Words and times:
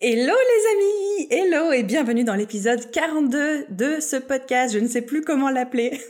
Hello 0.00 0.32
les 0.32 1.26
amis, 1.26 1.26
hello 1.28 1.72
et 1.72 1.82
bienvenue 1.82 2.22
dans 2.22 2.36
l'épisode 2.36 2.88
42 2.92 3.66
de 3.68 3.98
ce 3.98 4.14
podcast. 4.14 4.72
Je 4.72 4.78
ne 4.78 4.86
sais 4.86 5.02
plus 5.02 5.22
comment 5.22 5.50
l'appeler. 5.50 6.00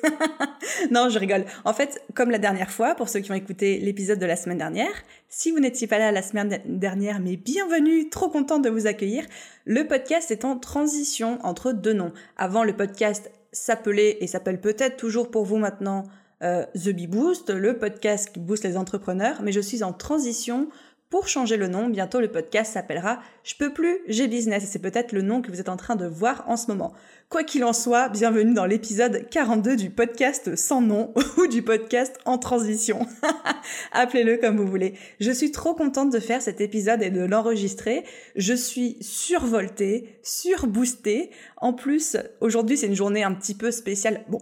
non, 0.90 1.08
je 1.08 1.18
rigole. 1.18 1.46
En 1.64 1.72
fait, 1.72 2.02
comme 2.12 2.30
la 2.30 2.36
dernière 2.36 2.70
fois, 2.70 2.94
pour 2.94 3.08
ceux 3.08 3.20
qui 3.20 3.30
ont 3.30 3.34
écouté 3.34 3.78
l'épisode 3.78 4.18
de 4.18 4.26
la 4.26 4.36
semaine 4.36 4.58
dernière, 4.58 4.92
si 5.30 5.52
vous 5.52 5.58
n'étiez 5.58 5.86
pas 5.86 5.98
là 5.98 6.12
la 6.12 6.20
semaine 6.20 6.60
dernière, 6.66 7.18
mais 7.20 7.36
bienvenue, 7.36 8.10
trop 8.10 8.28
contente 8.28 8.62
de 8.62 8.68
vous 8.68 8.86
accueillir. 8.86 9.24
Le 9.64 9.86
podcast 9.86 10.30
est 10.30 10.44
en 10.44 10.58
transition 10.58 11.38
entre 11.42 11.72
deux 11.72 11.94
noms. 11.94 12.12
Avant, 12.36 12.64
le 12.64 12.76
podcast 12.76 13.30
s'appelait 13.52 14.18
et 14.20 14.26
s'appelle 14.26 14.60
peut-être 14.60 14.98
toujours 14.98 15.30
pour 15.30 15.46
vous 15.46 15.56
maintenant 15.56 16.04
euh, 16.42 16.66
The 16.74 16.90
Bee 16.90 17.06
Boost, 17.06 17.48
le 17.48 17.78
podcast 17.78 18.34
qui 18.34 18.40
booste 18.40 18.64
les 18.64 18.76
entrepreneurs, 18.76 19.40
mais 19.42 19.50
je 19.50 19.60
suis 19.60 19.82
en 19.82 19.94
transition 19.94 20.68
pour 21.10 21.26
changer 21.26 21.56
le 21.56 21.68
nom, 21.68 21.88
bientôt 21.88 22.20
le 22.20 22.30
podcast 22.30 22.74
s'appellera 22.74 23.20
Je 23.42 23.54
peux 23.54 23.72
plus, 23.72 24.00
j'ai 24.08 24.28
business. 24.28 24.68
C'est 24.68 24.78
peut-être 24.78 25.12
le 25.12 25.22
nom 25.22 25.40
que 25.40 25.50
vous 25.50 25.58
êtes 25.58 25.70
en 25.70 25.78
train 25.78 25.96
de 25.96 26.06
voir 26.06 26.44
en 26.48 26.58
ce 26.58 26.66
moment. 26.66 26.92
Quoi 27.30 27.44
qu'il 27.44 27.64
en 27.64 27.72
soit, 27.72 28.10
bienvenue 28.10 28.52
dans 28.52 28.66
l'épisode 28.66 29.26
42 29.30 29.76
du 29.76 29.88
podcast 29.88 30.54
sans 30.54 30.82
nom 30.82 31.14
ou 31.38 31.46
du 31.46 31.62
podcast 31.62 32.18
en 32.26 32.36
transition. 32.36 33.06
Appelez-le 33.92 34.36
comme 34.36 34.58
vous 34.58 34.66
voulez. 34.66 34.94
Je 35.18 35.30
suis 35.30 35.50
trop 35.50 35.72
contente 35.72 36.12
de 36.12 36.20
faire 36.20 36.42
cet 36.42 36.60
épisode 36.60 37.02
et 37.02 37.10
de 37.10 37.24
l'enregistrer. 37.24 38.04
Je 38.36 38.52
suis 38.52 38.98
survoltée, 39.00 40.18
surboostée. 40.22 41.30
En 41.56 41.72
plus, 41.72 42.18
aujourd'hui 42.42 42.76
c'est 42.76 42.86
une 42.86 42.94
journée 42.94 43.24
un 43.24 43.32
petit 43.32 43.54
peu 43.54 43.70
spéciale. 43.70 44.24
Bon, 44.28 44.40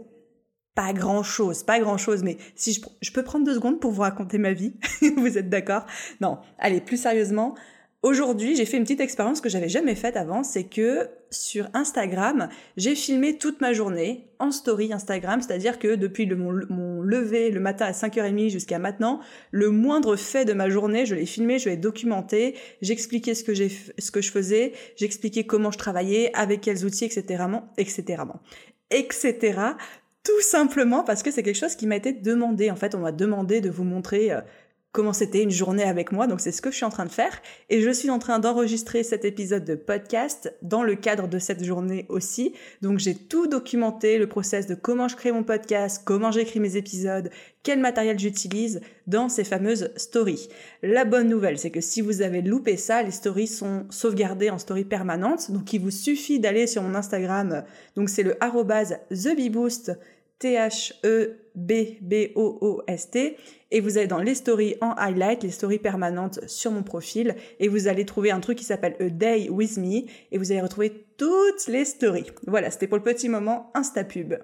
pas 0.76 0.92
grand 0.92 1.22
chose, 1.22 1.64
pas 1.64 1.80
grand 1.80 1.96
chose, 1.96 2.22
mais 2.22 2.36
si 2.54 2.80
je, 3.00 3.10
peux 3.10 3.24
prendre 3.24 3.46
deux 3.46 3.54
secondes 3.54 3.80
pour 3.80 3.90
vous 3.92 4.02
raconter 4.02 4.36
ma 4.36 4.52
vie, 4.52 4.74
vous 5.16 5.38
êtes 5.38 5.48
d'accord? 5.48 5.86
Non, 6.20 6.38
allez, 6.58 6.82
plus 6.82 6.98
sérieusement, 6.98 7.54
aujourd'hui 8.02 8.54
j'ai 8.56 8.66
fait 8.66 8.76
une 8.76 8.82
petite 8.82 9.00
expérience 9.00 9.40
que 9.40 9.48
j'avais 9.48 9.70
jamais 9.70 9.94
faite 9.94 10.18
avant, 10.18 10.44
c'est 10.44 10.64
que 10.64 11.08
sur 11.30 11.66
Instagram, 11.72 12.50
j'ai 12.76 12.94
filmé 12.94 13.38
toute 13.38 13.62
ma 13.62 13.72
journée 13.72 14.28
en 14.38 14.50
story 14.50 14.92
Instagram, 14.92 15.40
c'est-à-dire 15.40 15.78
que 15.78 15.94
depuis 15.94 16.26
le, 16.26 16.36
mon, 16.36 17.00
lever 17.00 17.50
le 17.50 17.58
matin 17.58 17.86
à 17.86 17.92
5h30 17.92 18.50
jusqu'à 18.50 18.78
maintenant, 18.78 19.20
le 19.52 19.70
moindre 19.70 20.14
fait 20.14 20.44
de 20.44 20.52
ma 20.52 20.68
journée, 20.68 21.06
je 21.06 21.14
l'ai 21.14 21.26
filmé, 21.26 21.58
je 21.58 21.70
l'ai 21.70 21.78
documenté, 21.78 22.54
j'expliquais 22.82 23.34
ce 23.34 23.44
que 23.44 23.54
j'ai, 23.54 23.70
ce 23.98 24.10
que 24.10 24.20
je 24.20 24.30
faisais, 24.30 24.74
j'expliquais 24.96 25.44
comment 25.44 25.70
je 25.70 25.78
travaillais, 25.78 26.30
avec 26.34 26.60
quels 26.60 26.84
outils, 26.84 27.06
etc., 27.06 27.44
etc., 27.78 28.22
etc. 28.90 29.54
Tout 30.26 30.40
simplement 30.40 31.04
parce 31.04 31.22
que 31.22 31.30
c'est 31.30 31.44
quelque 31.44 31.54
chose 31.54 31.76
qui 31.76 31.86
m'a 31.86 31.94
été 31.94 32.12
demandé. 32.12 32.72
En 32.72 32.74
fait, 32.74 32.96
on 32.96 32.98
m'a 32.98 33.12
demandé 33.12 33.60
de 33.60 33.70
vous 33.70 33.84
montrer 33.84 34.32
euh, 34.32 34.40
comment 34.90 35.12
c'était 35.12 35.42
une 35.42 35.52
journée 35.52 35.84
avec 35.84 36.10
moi. 36.10 36.26
Donc 36.26 36.40
c'est 36.40 36.50
ce 36.50 36.60
que 36.60 36.72
je 36.72 36.76
suis 36.76 36.84
en 36.84 36.90
train 36.90 37.04
de 37.04 37.12
faire. 37.12 37.40
Et 37.70 37.80
je 37.80 37.90
suis 37.90 38.10
en 38.10 38.18
train 38.18 38.40
d'enregistrer 38.40 39.04
cet 39.04 39.24
épisode 39.24 39.64
de 39.64 39.76
podcast 39.76 40.52
dans 40.62 40.82
le 40.82 40.96
cadre 40.96 41.28
de 41.28 41.38
cette 41.38 41.62
journée 41.62 42.06
aussi. 42.08 42.54
Donc 42.82 42.98
j'ai 42.98 43.14
tout 43.14 43.46
documenté, 43.46 44.18
le 44.18 44.26
process 44.26 44.66
de 44.66 44.74
comment 44.74 45.06
je 45.06 45.14
crée 45.14 45.30
mon 45.30 45.44
podcast, 45.44 46.02
comment 46.04 46.32
j'écris 46.32 46.58
mes 46.58 46.76
épisodes, 46.76 47.30
quel 47.62 47.78
matériel 47.78 48.18
j'utilise 48.18 48.80
dans 49.06 49.28
ces 49.28 49.44
fameuses 49.44 49.92
stories. 49.96 50.48
La 50.82 51.04
bonne 51.04 51.28
nouvelle, 51.28 51.58
c'est 51.58 51.70
que 51.70 51.80
si 51.80 52.00
vous 52.00 52.22
avez 52.22 52.42
loupé 52.42 52.76
ça, 52.76 53.02
les 53.04 53.12
stories 53.12 53.46
sont 53.46 53.86
sauvegardées 53.90 54.50
en 54.50 54.58
story 54.58 54.84
permanente. 54.84 55.52
Donc 55.52 55.72
il 55.72 55.82
vous 55.82 55.92
suffit 55.92 56.40
d'aller 56.40 56.66
sur 56.66 56.82
mon 56.82 56.96
Instagram. 56.96 57.62
Donc 57.94 58.08
c'est 58.08 58.24
le 58.24 58.42
arrobase 58.42 58.96
TheBeBoost 59.10 59.92
T-H-E-B-B-O-O-S-T. 60.38 61.36
Et 63.70 63.80
vous 63.80 63.98
allez 63.98 64.06
dans 64.06 64.20
les 64.20 64.34
stories 64.34 64.76
en 64.80 64.92
highlight, 64.92 65.42
les 65.42 65.50
stories 65.50 65.78
permanentes 65.78 66.40
sur 66.48 66.70
mon 66.70 66.82
profil. 66.82 67.34
Et 67.58 67.68
vous 67.68 67.88
allez 67.88 68.04
trouver 68.04 68.30
un 68.30 68.40
truc 68.40 68.58
qui 68.58 68.64
s'appelle 68.64 68.96
A 69.00 69.08
Day 69.08 69.48
With 69.48 69.76
Me. 69.78 70.04
Et 70.30 70.38
vous 70.38 70.52
allez 70.52 70.60
retrouver 70.60 71.06
toutes 71.16 71.66
les 71.68 71.84
stories. 71.84 72.30
Voilà, 72.46 72.70
c'était 72.70 72.86
pour 72.86 72.98
le 72.98 73.04
petit 73.04 73.28
moment 73.28 73.70
Instapub. 73.74 74.34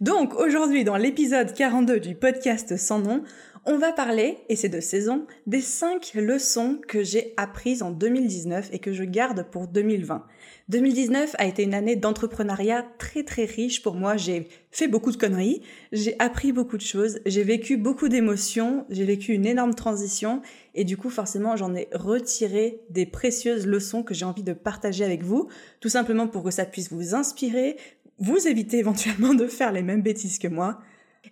Donc 0.00 0.34
aujourd'hui, 0.34 0.82
dans 0.84 0.96
l'épisode 0.96 1.52
42 1.52 2.00
du 2.00 2.14
podcast 2.16 2.76
sans 2.76 2.98
nom, 2.98 3.22
on 3.66 3.78
va 3.78 3.92
parler, 3.92 4.38
et 4.48 4.56
c'est 4.56 4.68
de 4.68 4.80
saison, 4.80 5.26
des 5.46 5.60
5 5.62 6.12
leçons 6.14 6.80
que 6.86 7.02
j'ai 7.02 7.32
apprises 7.36 7.82
en 7.82 7.92
2019 7.92 8.68
et 8.72 8.78
que 8.78 8.92
je 8.92 9.04
garde 9.04 9.46
pour 9.50 9.68
2020. 9.68 10.26
2019 10.70 11.36
a 11.36 11.44
été 11.44 11.62
une 11.62 11.74
année 11.74 11.94
d'entrepreneuriat 11.94 12.86
très 12.96 13.22
très 13.22 13.44
riche 13.44 13.82
pour 13.82 13.94
moi. 13.96 14.16
J'ai 14.16 14.48
fait 14.70 14.88
beaucoup 14.88 15.12
de 15.12 15.18
conneries, 15.18 15.60
j'ai 15.92 16.16
appris 16.18 16.52
beaucoup 16.52 16.78
de 16.78 16.82
choses, 16.82 17.20
j'ai 17.26 17.44
vécu 17.44 17.76
beaucoup 17.76 18.08
d'émotions, 18.08 18.86
j'ai 18.88 19.04
vécu 19.04 19.34
une 19.34 19.44
énorme 19.44 19.74
transition 19.74 20.40
et 20.74 20.84
du 20.84 20.96
coup 20.96 21.10
forcément 21.10 21.54
j'en 21.56 21.74
ai 21.74 21.88
retiré 21.92 22.80
des 22.88 23.04
précieuses 23.04 23.66
leçons 23.66 24.02
que 24.02 24.14
j'ai 24.14 24.24
envie 24.24 24.42
de 24.42 24.54
partager 24.54 25.04
avec 25.04 25.22
vous, 25.22 25.48
tout 25.80 25.90
simplement 25.90 26.28
pour 26.28 26.42
que 26.42 26.50
ça 26.50 26.64
puisse 26.64 26.90
vous 26.90 27.14
inspirer, 27.14 27.76
vous 28.18 28.48
éviter 28.48 28.78
éventuellement 28.78 29.34
de 29.34 29.46
faire 29.46 29.70
les 29.70 29.82
mêmes 29.82 30.02
bêtises 30.02 30.38
que 30.38 30.48
moi. 30.48 30.80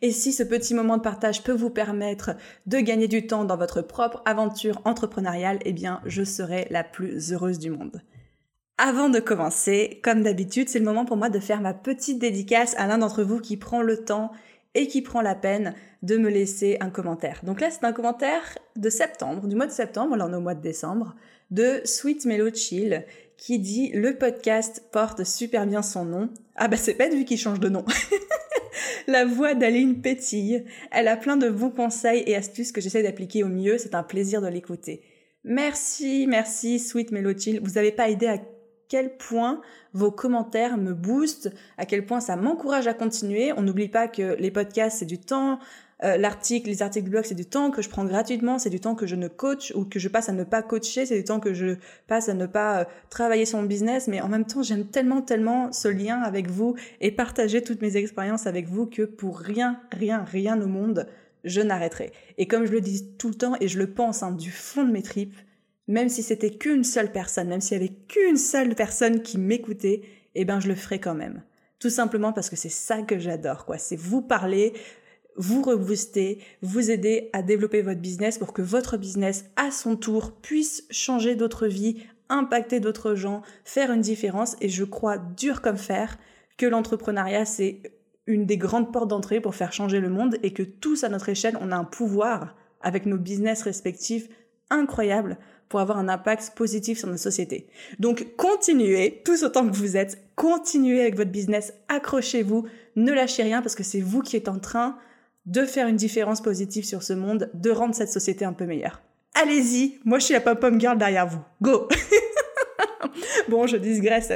Et 0.03 0.11
si 0.11 0.33
ce 0.33 0.43
petit 0.43 0.75
moment 0.75 0.99
de 0.99 1.03
partage 1.03 1.43
peut 1.43 1.53
vous 1.53 1.71
permettre 1.71 2.33
de 2.67 2.79
gagner 2.81 3.09
du 3.09 3.27
temps 3.27 3.45
dans 3.45 3.57
votre 3.57 3.83
propre 3.83 4.23
aventure 4.25 4.81
entrepreneuriale, 4.85 5.59
eh 5.65 5.73
bien, 5.73 6.01
je 6.07 6.25
serai 6.25 6.67
la 6.71 6.83
plus 6.83 7.33
heureuse 7.33 7.59
du 7.59 7.71
monde. 7.71 8.03
Avant 8.85 9.09
de 9.09 9.21
commencer, 9.21 10.01
comme 10.03 10.25
d'habitude, 10.25 10.69
c'est 10.69 10.81
le 10.81 10.85
moment 10.85 11.05
pour 11.05 11.17
moi 11.17 11.31
de 11.31 11.39
faire 11.39 11.61
ma 11.61 11.73
petite 11.73 12.19
dédicace 12.19 12.75
à 12.77 12.89
l'un 12.89 12.99
d'entre 12.99 13.23
vous 13.23 13.39
qui 13.39 13.57
prend 13.57 13.81
le 13.81 13.99
temps 13.99 14.33
et 14.75 14.89
qui 14.89 15.03
prend 15.03 15.21
la 15.21 15.37
peine 15.37 15.75
de 16.03 16.17
me 16.17 16.29
laisser 16.29 16.79
un 16.81 16.91
commentaire. 16.91 17.39
Donc 17.45 17.61
là, 17.61 17.71
c'est 17.71 17.85
un 17.85 17.93
commentaire 17.93 18.59
de 18.75 18.91
septembre, 18.91 19.47
du 19.47 19.55
mois 19.55 19.69
de 19.69 19.71
septembre, 19.71 20.17
là 20.17 20.27
on 20.29 20.33
est 20.33 20.37
au 20.37 20.41
mois 20.41 20.57
de 20.57 20.61
décembre, 20.61 21.15
de 21.53 21.81
Sweet 21.85 22.25
Mellow 22.25 22.53
Chill, 22.53 23.05
qui 23.37 23.61
dit 23.61 23.93
le 23.95 24.19
podcast 24.19 24.83
porte 24.91 25.23
super 25.23 25.65
bien 25.65 25.83
son 25.83 26.05
nom. 26.05 26.31
Ah 26.57 26.67
bah 26.67 26.77
c'est 26.77 26.95
pas 26.95 27.09
vu 27.09 27.25
qu'il 27.25 27.39
change 27.39 27.61
de 27.61 27.69
nom. 27.69 27.85
La 29.07 29.25
voix 29.25 29.55
d'Aline 29.55 30.03
pétille. 30.03 30.65
Elle 30.91 31.07
a 31.07 31.17
plein 31.17 31.37
de 31.37 31.51
bons 31.51 31.71
conseils 31.71 32.25
et 32.27 32.35
astuces 32.35 32.73
que 32.73 32.81
j'essaie 32.81 33.05
d'appliquer 33.05 33.45
au 33.45 33.49
mieux. 33.49 33.79
C'est 33.79 33.95
un 33.95 34.03
plaisir 34.03 34.43
de 34.43 34.49
l'écouter. 34.49 35.03
Merci, 35.45 36.27
merci, 36.29 36.79
Sweet 36.79 37.11
Melody. 37.11 37.59
Vous 37.59 37.73
n'avez 37.73 37.93
pas 37.93 38.09
idée 38.09 38.29
à 38.29 38.39
quel 38.93 39.17
point 39.17 39.63
vos 39.95 40.11
commentaires 40.11 40.77
me 40.77 40.93
boostent, 40.93 41.51
à 41.79 41.87
quel 41.87 42.05
point 42.05 42.21
ça 42.21 42.37
m'encourage 42.37 42.87
à 42.87 42.93
continuer. 42.93 43.51
On 43.57 43.63
n'oublie 43.63 43.89
pas 43.89 44.07
que 44.07 44.37
les 44.39 44.51
podcasts, 44.51 44.99
c'est 44.99 45.07
du 45.07 45.17
temps, 45.17 45.59
euh, 46.05 46.19
l'article, 46.19 46.69
les 46.69 46.83
articles 46.83 47.07
de 47.07 47.11
blog, 47.11 47.25
c'est 47.25 47.35
du 47.35 47.47
temps 47.47 47.71
que 47.71 47.81
je 47.81 47.89
prends 47.89 48.05
gratuitement, 48.05 48.59
c'est 48.59 48.69
du 48.69 48.81
temps 48.81 48.95
que 48.95 49.07
je 49.07 49.17
ne 49.17 49.29
coach 49.29 49.73
ou 49.75 49.87
que 49.87 49.99
je 49.99 50.09
passe 50.09 50.29
à 50.29 50.33
ne 50.33 50.45
pas 50.45 50.61
coacher, 50.61 51.07
c'est 51.07 51.17
du 51.17 51.25
temps 51.25 51.41
que 51.41 51.55
je 51.55 51.77
passe 52.07 52.29
à 52.29 52.35
ne 52.35 52.45
pas 52.45 52.81
euh, 52.81 52.85
travailler 53.09 53.47
sur 53.47 53.59
mon 53.59 53.65
business, 53.65 54.09
mais 54.09 54.21
en 54.21 54.29
même 54.29 54.45
temps, 54.45 54.63
j'aime 54.63 54.85
tellement, 54.85 55.23
tellement 55.23 55.73
ce 55.73 55.89
lien 55.89 56.21
avec 56.21 56.51
vous 56.51 56.75
et 57.01 57.13
partager 57.13 57.63
toutes 57.63 57.81
mes 57.81 57.97
expériences 57.97 58.47
avec 58.47 58.69
vous 58.69 58.85
que 58.85 59.05
pour 59.05 59.39
rien, 59.39 59.81
rien, 59.91 60.23
rien 60.23 60.61
au 60.61 60.67
monde, 60.67 61.07
je 61.45 61.63
n'arrêterai. 61.63 62.13
Et 62.37 62.47
comme 62.47 62.67
je 62.67 62.73
le 62.73 62.83
dis 62.83 63.09
tout 63.17 63.29
le 63.29 63.37
temps 63.37 63.55
et 63.59 63.69
je 63.69 63.79
le 63.79 63.87
pense 63.87 64.23
hein, 64.23 64.33
du 64.33 64.51
fond 64.51 64.85
de 64.85 64.93
mes 64.93 65.03
tripes, 65.03 65.35
même 65.89 66.09
si 66.09 66.23
c'était 66.23 66.51
qu'une 66.51 66.85
seule 66.85 67.13
personne, 67.13 67.49
même 67.49 67.61
s'il 67.61 67.79
y 67.79 67.81
avait 67.81 67.95
qu'une 68.09 68.37
seule 68.37 68.75
personne 68.75 69.23
qui 69.23 69.39
m'écoutait, 69.39 70.03
eh 70.35 70.45
ben 70.45 70.61
je 70.61 70.69
le 70.69 70.75
ferai 70.75 71.01
quand 71.01 71.15
même. 71.15 71.43
Tout 71.79 71.91
simplement 71.91 72.33
parce 72.33 72.49
que 72.49 72.57
c'est 72.57 72.69
ça 72.69 73.03
que 73.03 73.19
j'adore, 73.19 73.65
quoi. 73.65 73.79
C'est 73.79 73.97
vous 73.97 74.23
parler, 74.23 74.73
vous 75.37 75.63
rebooster, 75.63 76.39
vous 76.61 76.91
aider 76.91 77.29
à 77.33 77.43
développer 77.43 77.83
votre 77.83 78.01
business 78.01 78.39
pour 78.39 78.53
que 78.53 78.63
votre 78.63 78.97
business, 78.97 79.47
à 79.57 79.71
son 79.71 79.97
tour, 79.97 80.37
puisse 80.41 80.85
changer 80.91 81.35
d'autres 81.35 81.67
vies, 81.67 82.05
impacter 82.29 82.81
d'autres 82.81 83.15
gens, 83.15 83.43
faire 83.65 83.91
une 83.91 84.01
différence. 84.01 84.57
Et 84.61 84.69
je 84.69 84.85
crois 84.85 85.19
dur 85.19 85.61
comme 85.61 85.77
fer 85.77 86.19
que 86.57 86.67
l'entrepreneuriat, 86.67 87.45
c'est 87.45 87.83
une 88.27 88.47
des 88.47 88.57
grandes 88.57 88.93
portes 88.93 89.09
d'entrée 89.09 89.41
pour 89.41 89.57
faire 89.57 89.73
changer 89.73 89.99
le 89.99 90.09
monde 90.09 90.37
et 90.43 90.53
que 90.53 90.63
tous 90.63 91.03
à 91.03 91.09
notre 91.09 91.29
échelle, 91.29 91.59
on 91.61 91.73
a 91.73 91.77
un 91.77 91.85
pouvoir 91.85 92.55
avec 92.81 93.07
nos 93.07 93.19
business 93.19 93.63
respectifs 93.63 94.29
incroyable 94.71 95.39
pour 95.73 95.81
avoir 95.81 95.97
un 95.97 96.11
impact 96.11 96.53
positif 96.55 96.99
sur 96.99 97.09
notre 97.09 97.23
société. 97.23 97.67
Donc 97.99 98.37
continuez, 98.37 99.23
tous 99.25 99.43
autant 99.43 99.67
que 99.67 99.75
vous 99.75 99.97
êtes, 99.97 100.23
continuez 100.37 101.01
avec 101.01 101.17
votre 101.17 101.31
business, 101.31 101.73
accrochez-vous, 101.89 102.67
ne 102.97 103.11
lâchez 103.11 103.43
rien 103.43 103.63
parce 103.63 103.75
que 103.75 103.83
c'est 103.83 104.03
vous 104.03 104.21
qui 104.21 104.37
êtes 104.37 104.49
en 104.49 104.59
train 104.59 104.99
de 105.47 105.65
faire 105.65 105.89
une 105.89 105.97
différence 105.97 106.43
positive 106.43 106.85
sur 106.85 107.03
ce 107.03 107.15
monde, 107.15 107.51
de 107.55 107.71
rendre 107.71 107.95
cette 107.95 108.13
société 108.13 108.45
un 108.45 108.53
peu 108.53 108.67
meilleure. 108.67 109.01
Allez-y, 109.35 109.99
moi 110.05 110.19
je 110.19 110.27
suis 110.27 110.35
la 110.35 110.43
pom-pom 110.43 110.79
girl 110.79 110.99
derrière 110.99 111.27
vous. 111.27 111.41
Go 111.63 111.89
Bon, 113.49 113.67
je 113.67 113.79
digresse. 113.79 114.31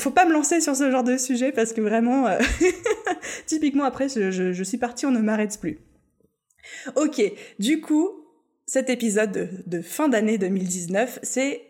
Faut 0.00 0.10
pas 0.10 0.24
me 0.24 0.32
lancer 0.32 0.60
sur 0.60 0.74
ce 0.74 0.90
genre 0.90 1.04
de 1.04 1.16
sujet 1.16 1.52
parce 1.52 1.72
que 1.72 1.80
vraiment, 1.80 2.26
euh, 2.26 2.40
typiquement 3.46 3.84
après, 3.84 4.08
je, 4.08 4.62
suis 4.64 4.78
partie, 4.78 5.06
on 5.06 5.12
ne 5.12 5.20
m'arrête 5.20 5.56
plus. 5.60 5.78
Ok, 6.96 7.22
du 7.60 7.80
coup, 7.80 8.23
cet 8.66 8.88
épisode 8.90 9.62
de, 9.66 9.82
fin 9.82 10.08
d'année 10.08 10.38
2019, 10.38 11.18
c'est 11.22 11.62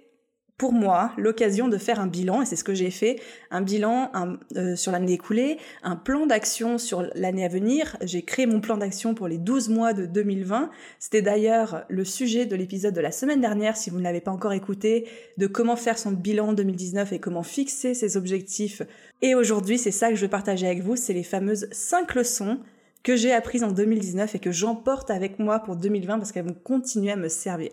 pour 0.56 0.73
moi 0.73 1.12
l'occasion 1.17 1.67
de 1.67 1.76
faire 1.76 1.99
un 1.99 2.06
bilan, 2.06 2.43
et 2.43 2.46
c'est 2.46 2.55
ce 2.55 2.62
que 2.62 2.75
j'ai 2.75 2.93
fait, 2.93 3.17
un 3.50 3.61
bilan 3.61 4.12
euh, 4.56 4.76
sur 4.76 4.93
l'année 4.93 5.14
écoulée, 5.14 5.58
un 5.82 5.96
plan 5.96 6.26
d'action 6.26 6.79
sur 6.79 7.02
l'année 7.17 7.44
à 7.44 7.49
venir. 7.49 7.96
J'ai 8.02 8.23
créé 8.23 8.46
mon 8.46 8.61
plan 8.61 8.76
d'action 8.76 9.14
pour 9.14 9.26
les 9.26 9.38
12 9.38 9.69
mois 9.70 9.93
de 9.93 10.06
2020. 10.06 10.70
C'était 11.00 11.23
d'ailleurs 11.23 11.85
le 11.88 12.05
sujet 12.05 12.46
de 12.46 12.55
l'épisode 12.55 12.94
de 12.94 13.00
la 13.00 13.11
semaine 13.11 13.41
dernière, 13.41 13.76
si 13.76 13.91
vous 13.91 13.99
ne 13.99 14.05
l'avez 14.05 14.20
pas 14.20 14.31
encore 14.31 14.52
écouté, 14.52 15.08
de 15.38 15.49
comment 15.49 15.76
faire 15.76 15.99
son 15.99 16.12
bilan 16.12 16.52
2019 16.52 17.12
et 17.12 17.19
comment 17.19 17.43
fixer 17.43 17.94
ses 17.94 18.17
objectifs. 18.17 18.82
Et 19.23 19.35
aujourd'hui, 19.35 19.79
c'est 19.79 19.91
ça 19.91 20.11
que 20.11 20.14
je 20.14 20.23
veux 20.23 20.31
partager 20.31 20.67
avec 20.67 20.82
vous, 20.82 20.94
c'est 20.94 21.14
les 21.14 21.25
fameuses 21.25 21.67
5 21.73 22.14
leçons 22.14 22.61
que 23.05 23.15
j'ai 23.15 23.33
apprises 23.33 23.62
en 23.62 23.71
2019 23.71 24.35
et 24.35 24.39
que 24.41 24.51
j'emporte 24.51 25.11
avec 25.11 25.39
moi 25.39 25.61
pour 25.61 25.77
2020 25.77 26.19
parce 26.19 26.33
qu'elles 26.33 26.47
vont 26.47 26.56
continuer 26.65 27.12
à 27.12 27.17
me 27.17 27.29
servir. 27.29 27.71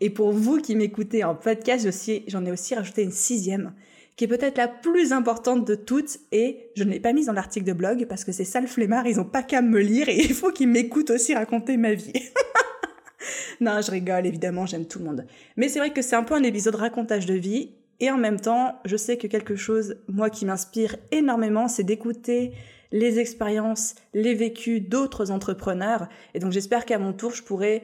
Et 0.00 0.10
pour 0.10 0.32
vous 0.32 0.58
qui 0.58 0.74
m'écoutez 0.74 1.22
en 1.22 1.36
podcast, 1.36 1.88
j'en 2.26 2.44
ai 2.44 2.50
aussi 2.50 2.74
rajouté 2.74 3.04
une 3.04 3.12
sixième, 3.12 3.72
qui 4.16 4.24
est 4.24 4.28
peut-être 4.28 4.58
la 4.58 4.66
plus 4.66 5.12
importante 5.12 5.64
de 5.66 5.76
toutes, 5.76 6.18
et 6.32 6.70
je 6.76 6.82
ne 6.82 6.90
l'ai 6.90 7.00
pas 7.00 7.12
mise 7.12 7.26
dans 7.26 7.32
l'article 7.32 7.64
de 7.64 7.72
blog 7.72 8.06
parce 8.08 8.24
que 8.24 8.32
c'est 8.32 8.44
ça 8.44 8.60
le 8.60 8.66
flemmard, 8.66 9.06
ils 9.06 9.20
ont 9.20 9.24
pas 9.24 9.44
qu'à 9.44 9.62
me 9.62 9.78
lire 9.80 10.08
et 10.08 10.16
il 10.18 10.34
faut 10.34 10.50
qu'ils 10.50 10.68
m'écoutent 10.68 11.10
aussi 11.10 11.34
raconter 11.34 11.76
ma 11.76 11.94
vie. 11.94 12.12
non, 13.60 13.80
je 13.80 13.92
rigole, 13.92 14.26
évidemment, 14.26 14.66
j'aime 14.66 14.86
tout 14.86 14.98
le 14.98 15.04
monde. 15.04 15.26
Mais 15.56 15.68
c'est 15.68 15.78
vrai 15.78 15.92
que 15.92 16.02
c'est 16.02 16.16
un 16.16 16.24
peu 16.24 16.34
un 16.34 16.42
épisode 16.42 16.74
racontage 16.74 17.26
de 17.26 17.34
vie, 17.34 17.70
et 18.00 18.10
en 18.10 18.18
même 18.18 18.40
temps, 18.40 18.80
je 18.84 18.96
sais 18.96 19.16
que 19.18 19.28
quelque 19.28 19.54
chose, 19.54 19.96
moi, 20.08 20.28
qui 20.28 20.44
m'inspire 20.44 20.96
énormément, 21.12 21.68
c'est 21.68 21.84
d'écouter 21.84 22.52
les 22.92 23.18
expériences, 23.18 23.94
les 24.12 24.34
vécus 24.34 24.80
d'autres 24.82 25.30
entrepreneurs. 25.30 26.08
Et 26.34 26.38
donc 26.38 26.52
j'espère 26.52 26.84
qu'à 26.84 26.98
mon 26.98 27.12
tour, 27.12 27.32
je 27.32 27.42
pourrai 27.42 27.82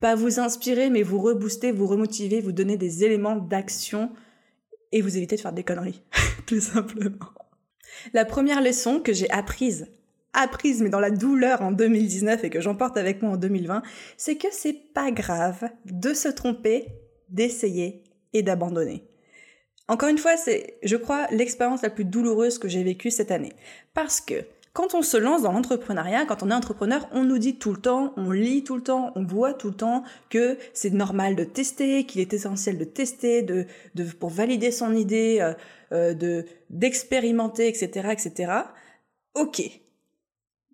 pas 0.00 0.14
vous 0.14 0.40
inspirer, 0.40 0.90
mais 0.90 1.02
vous 1.02 1.20
rebooster, 1.20 1.70
vous 1.70 1.86
remotiver, 1.86 2.40
vous 2.40 2.52
donner 2.52 2.76
des 2.76 3.04
éléments 3.04 3.36
d'action 3.36 4.10
et 4.90 5.00
vous 5.00 5.16
éviter 5.16 5.36
de 5.36 5.40
faire 5.40 5.52
des 5.52 5.64
conneries, 5.64 6.02
tout 6.46 6.60
simplement. 6.60 7.30
La 8.12 8.24
première 8.24 8.62
leçon 8.62 9.00
que 9.00 9.12
j'ai 9.12 9.30
apprise, 9.30 9.86
apprise 10.32 10.82
mais 10.82 10.90
dans 10.90 11.00
la 11.00 11.10
douleur 11.10 11.62
en 11.62 11.72
2019 11.72 12.44
et 12.44 12.50
que 12.50 12.60
j'emporte 12.60 12.96
avec 12.96 13.22
moi 13.22 13.32
en 13.32 13.36
2020, 13.36 13.82
c'est 14.16 14.36
que 14.36 14.48
c'est 14.50 14.92
pas 14.92 15.10
grave 15.10 15.68
de 15.84 16.14
se 16.14 16.28
tromper, 16.28 16.88
d'essayer 17.28 18.02
et 18.32 18.42
d'abandonner. 18.42 19.04
Encore 19.88 20.08
une 20.08 20.18
fois, 20.18 20.36
c'est, 20.36 20.78
je 20.82 20.96
crois, 20.96 21.26
l'expérience 21.30 21.82
la 21.82 21.90
plus 21.90 22.04
douloureuse 22.04 22.58
que 22.58 22.68
j'ai 22.68 22.82
vécue 22.82 23.10
cette 23.10 23.30
année. 23.30 23.52
Parce 23.94 24.20
que 24.20 24.44
quand 24.72 24.94
on 24.94 25.02
se 25.02 25.18
lance 25.18 25.42
dans 25.42 25.52
l'entrepreneuriat, 25.52 26.24
quand 26.24 26.42
on 26.42 26.50
est 26.50 26.54
entrepreneur, 26.54 27.06
on 27.12 27.24
nous 27.24 27.38
dit 27.38 27.56
tout 27.56 27.72
le 27.72 27.80
temps, 27.80 28.14
on 28.16 28.30
lit 28.30 28.64
tout 28.64 28.76
le 28.76 28.82
temps, 28.82 29.12
on 29.16 29.24
voit 29.24 29.52
tout 29.52 29.68
le 29.68 29.76
temps 29.76 30.02
que 30.30 30.56
c'est 30.72 30.90
normal 30.94 31.36
de 31.36 31.44
tester, 31.44 32.06
qu'il 32.06 32.22
est 32.22 32.32
essentiel 32.32 32.78
de 32.78 32.84
tester, 32.84 33.42
de, 33.42 33.66
de 33.94 34.04
pour 34.04 34.30
valider 34.30 34.70
son 34.70 34.94
idée, 34.94 35.38
euh, 35.40 35.52
euh, 35.92 36.14
de 36.14 36.46
d'expérimenter, 36.70 37.68
etc., 37.68 38.08
etc. 38.12 38.52
Ok. 39.34 39.62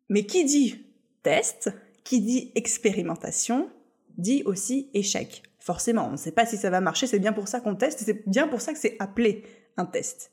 Mais 0.08 0.24
qui 0.26 0.44
dit 0.44 0.84
test, 1.24 1.72
qui 2.04 2.20
dit 2.20 2.52
expérimentation, 2.54 3.68
dit 4.16 4.44
aussi 4.46 4.90
échec. 4.94 5.42
Forcément, 5.68 6.06
on 6.08 6.12
ne 6.12 6.16
sait 6.16 6.32
pas 6.32 6.46
si 6.46 6.56
ça 6.56 6.70
va 6.70 6.80
marcher, 6.80 7.06
c'est 7.06 7.18
bien 7.18 7.34
pour 7.34 7.46
ça 7.46 7.60
qu'on 7.60 7.74
teste, 7.74 8.00
c'est 8.02 8.26
bien 8.26 8.48
pour 8.48 8.62
ça 8.62 8.72
que 8.72 8.78
c'est 8.78 8.96
appelé 9.00 9.44
un 9.76 9.84
test. 9.84 10.32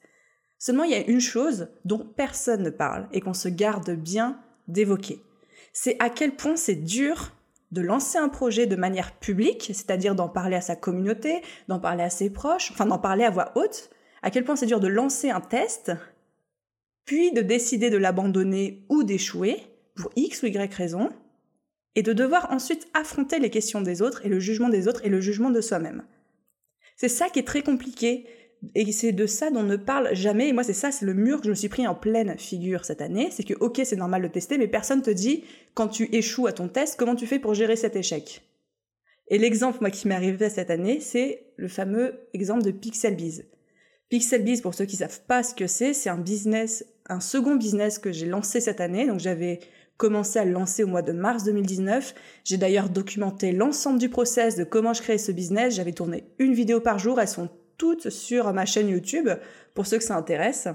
Seulement, 0.57 0.85
il 0.85 0.91
y 0.91 0.95
a 0.95 1.05
une 1.05 1.19
chose 1.19 1.67
dont 1.83 2.07
personne 2.15 2.63
ne 2.63 2.69
parle 2.69 3.09
et 3.11 3.19
qu'on 3.19 3.33
se 3.33 3.49
garde 3.49 3.91
bien 3.91 4.39
d'évoquer. 4.69 5.21
C'est 5.73 5.97
à 5.99 6.09
quel 6.09 6.37
point 6.37 6.55
c'est 6.55 6.77
dur 6.77 7.33
de 7.73 7.81
lancer 7.81 8.17
un 8.17 8.29
projet 8.29 8.65
de 8.65 8.77
manière 8.77 9.19
publique, 9.19 9.71
c'est-à-dire 9.73 10.15
d'en 10.15 10.29
parler 10.29 10.55
à 10.55 10.61
sa 10.61 10.77
communauté, 10.77 11.41
d'en 11.67 11.81
parler 11.81 12.03
à 12.03 12.09
ses 12.09 12.29
proches, 12.29 12.71
enfin 12.71 12.85
d'en 12.85 12.97
parler 12.97 13.25
à 13.25 13.29
voix 13.29 13.51
haute, 13.55 13.89
à 14.21 14.31
quel 14.31 14.45
point 14.45 14.55
c'est 14.55 14.67
dur 14.67 14.79
de 14.79 14.87
lancer 14.87 15.31
un 15.31 15.41
test, 15.41 15.91
puis 17.03 17.33
de 17.33 17.41
décider 17.41 17.89
de 17.89 17.97
l'abandonner 17.97 18.85
ou 18.87 19.03
d'échouer, 19.03 19.61
pour 19.95 20.13
X 20.15 20.43
ou 20.43 20.45
Y 20.45 20.73
raison, 20.73 21.09
et 21.95 22.03
de 22.03 22.13
devoir 22.13 22.51
ensuite 22.51 22.87
affronter 22.93 23.39
les 23.39 23.49
questions 23.49 23.81
des 23.81 24.01
autres 24.01 24.25
et 24.25 24.29
le 24.29 24.39
jugement 24.39 24.69
des 24.69 24.87
autres 24.87 25.05
et 25.05 25.09
le 25.09 25.21
jugement 25.21 25.49
de 25.49 25.61
soi-même. 25.61 26.03
C'est 26.97 27.09
ça 27.09 27.29
qui 27.29 27.39
est 27.39 27.47
très 27.47 27.61
compliqué 27.61 28.25
et 28.73 28.91
c'est 28.91 29.11
de 29.11 29.27
ça 29.27 29.51
dont 29.51 29.59
on 29.59 29.63
ne 29.63 29.75
parle 29.75 30.15
jamais. 30.15 30.49
Et 30.49 30.53
moi, 30.53 30.63
c'est 30.63 30.73
ça, 30.73 30.91
c'est 30.91 31.05
le 31.05 31.13
mur 31.13 31.39
que 31.39 31.45
je 31.45 31.49
me 31.49 31.55
suis 31.55 31.69
pris 31.69 31.85
en 31.87 31.95
pleine 31.95 32.37
figure 32.37 32.85
cette 32.85 33.01
année. 33.01 33.29
C'est 33.31 33.43
que, 33.43 33.53
ok, 33.53 33.81
c'est 33.83 33.95
normal 33.95 34.21
de 34.23 34.27
tester, 34.27 34.57
mais 34.57 34.67
personne 34.67 35.01
te 35.01 35.11
dit, 35.11 35.43
quand 35.73 35.87
tu 35.87 36.09
échoues 36.15 36.47
à 36.47 36.53
ton 36.53 36.67
test, 36.67 36.95
comment 36.97 37.15
tu 37.15 37.27
fais 37.27 37.39
pour 37.39 37.53
gérer 37.53 37.75
cet 37.75 37.95
échec. 37.95 38.41
Et 39.27 39.37
l'exemple, 39.37 39.79
moi, 39.81 39.91
qui 39.91 40.07
m'est 40.07 40.15
arrivé 40.15 40.49
cette 40.49 40.69
année, 40.69 40.99
c'est 40.99 41.47
le 41.57 41.67
fameux 41.67 42.27
exemple 42.33 42.63
de 42.63 42.71
PixelBiz. 42.71 43.45
PixelBiz, 44.09 44.61
pour 44.61 44.73
ceux 44.73 44.85
qui 44.85 44.97
savent 44.97 45.21
pas 45.27 45.43
ce 45.43 45.55
que 45.55 45.67
c'est, 45.67 45.93
c'est 45.93 46.09
un 46.09 46.17
business, 46.17 46.85
un 47.07 47.19
second 47.19 47.55
business 47.55 47.97
que 47.97 48.11
j'ai 48.11 48.27
lancé 48.27 48.61
cette 48.61 48.81
année. 48.81 49.07
Donc, 49.07 49.19
j'avais 49.19 49.59
commencé 49.97 50.39
à 50.39 50.45
le 50.45 50.51
lancer 50.51 50.83
au 50.83 50.87
mois 50.87 51.01
de 51.01 51.11
mars 51.11 51.43
2019. 51.43 52.13
J'ai 52.43 52.57
d'ailleurs 52.57 52.89
documenté 52.89 53.51
l'ensemble 53.51 53.99
du 53.99 54.09
process 54.09 54.55
de 54.55 54.63
comment 54.63 54.93
je 54.93 55.01
créais 55.01 55.17
ce 55.17 55.31
business. 55.31 55.75
J'avais 55.75 55.93
tourné 55.93 56.25
une 56.39 56.53
vidéo 56.53 56.79
par 56.79 56.99
jour. 56.99 57.19
Elles 57.19 57.27
sont 57.27 57.49
toutes 57.77 58.09
sur 58.09 58.53
ma 58.53 58.65
chaîne 58.65 58.89
YouTube 58.89 59.29
pour 59.73 59.85
ceux 59.85 59.97
que 59.97 60.03
ça 60.03 60.17
intéresse. 60.17 60.67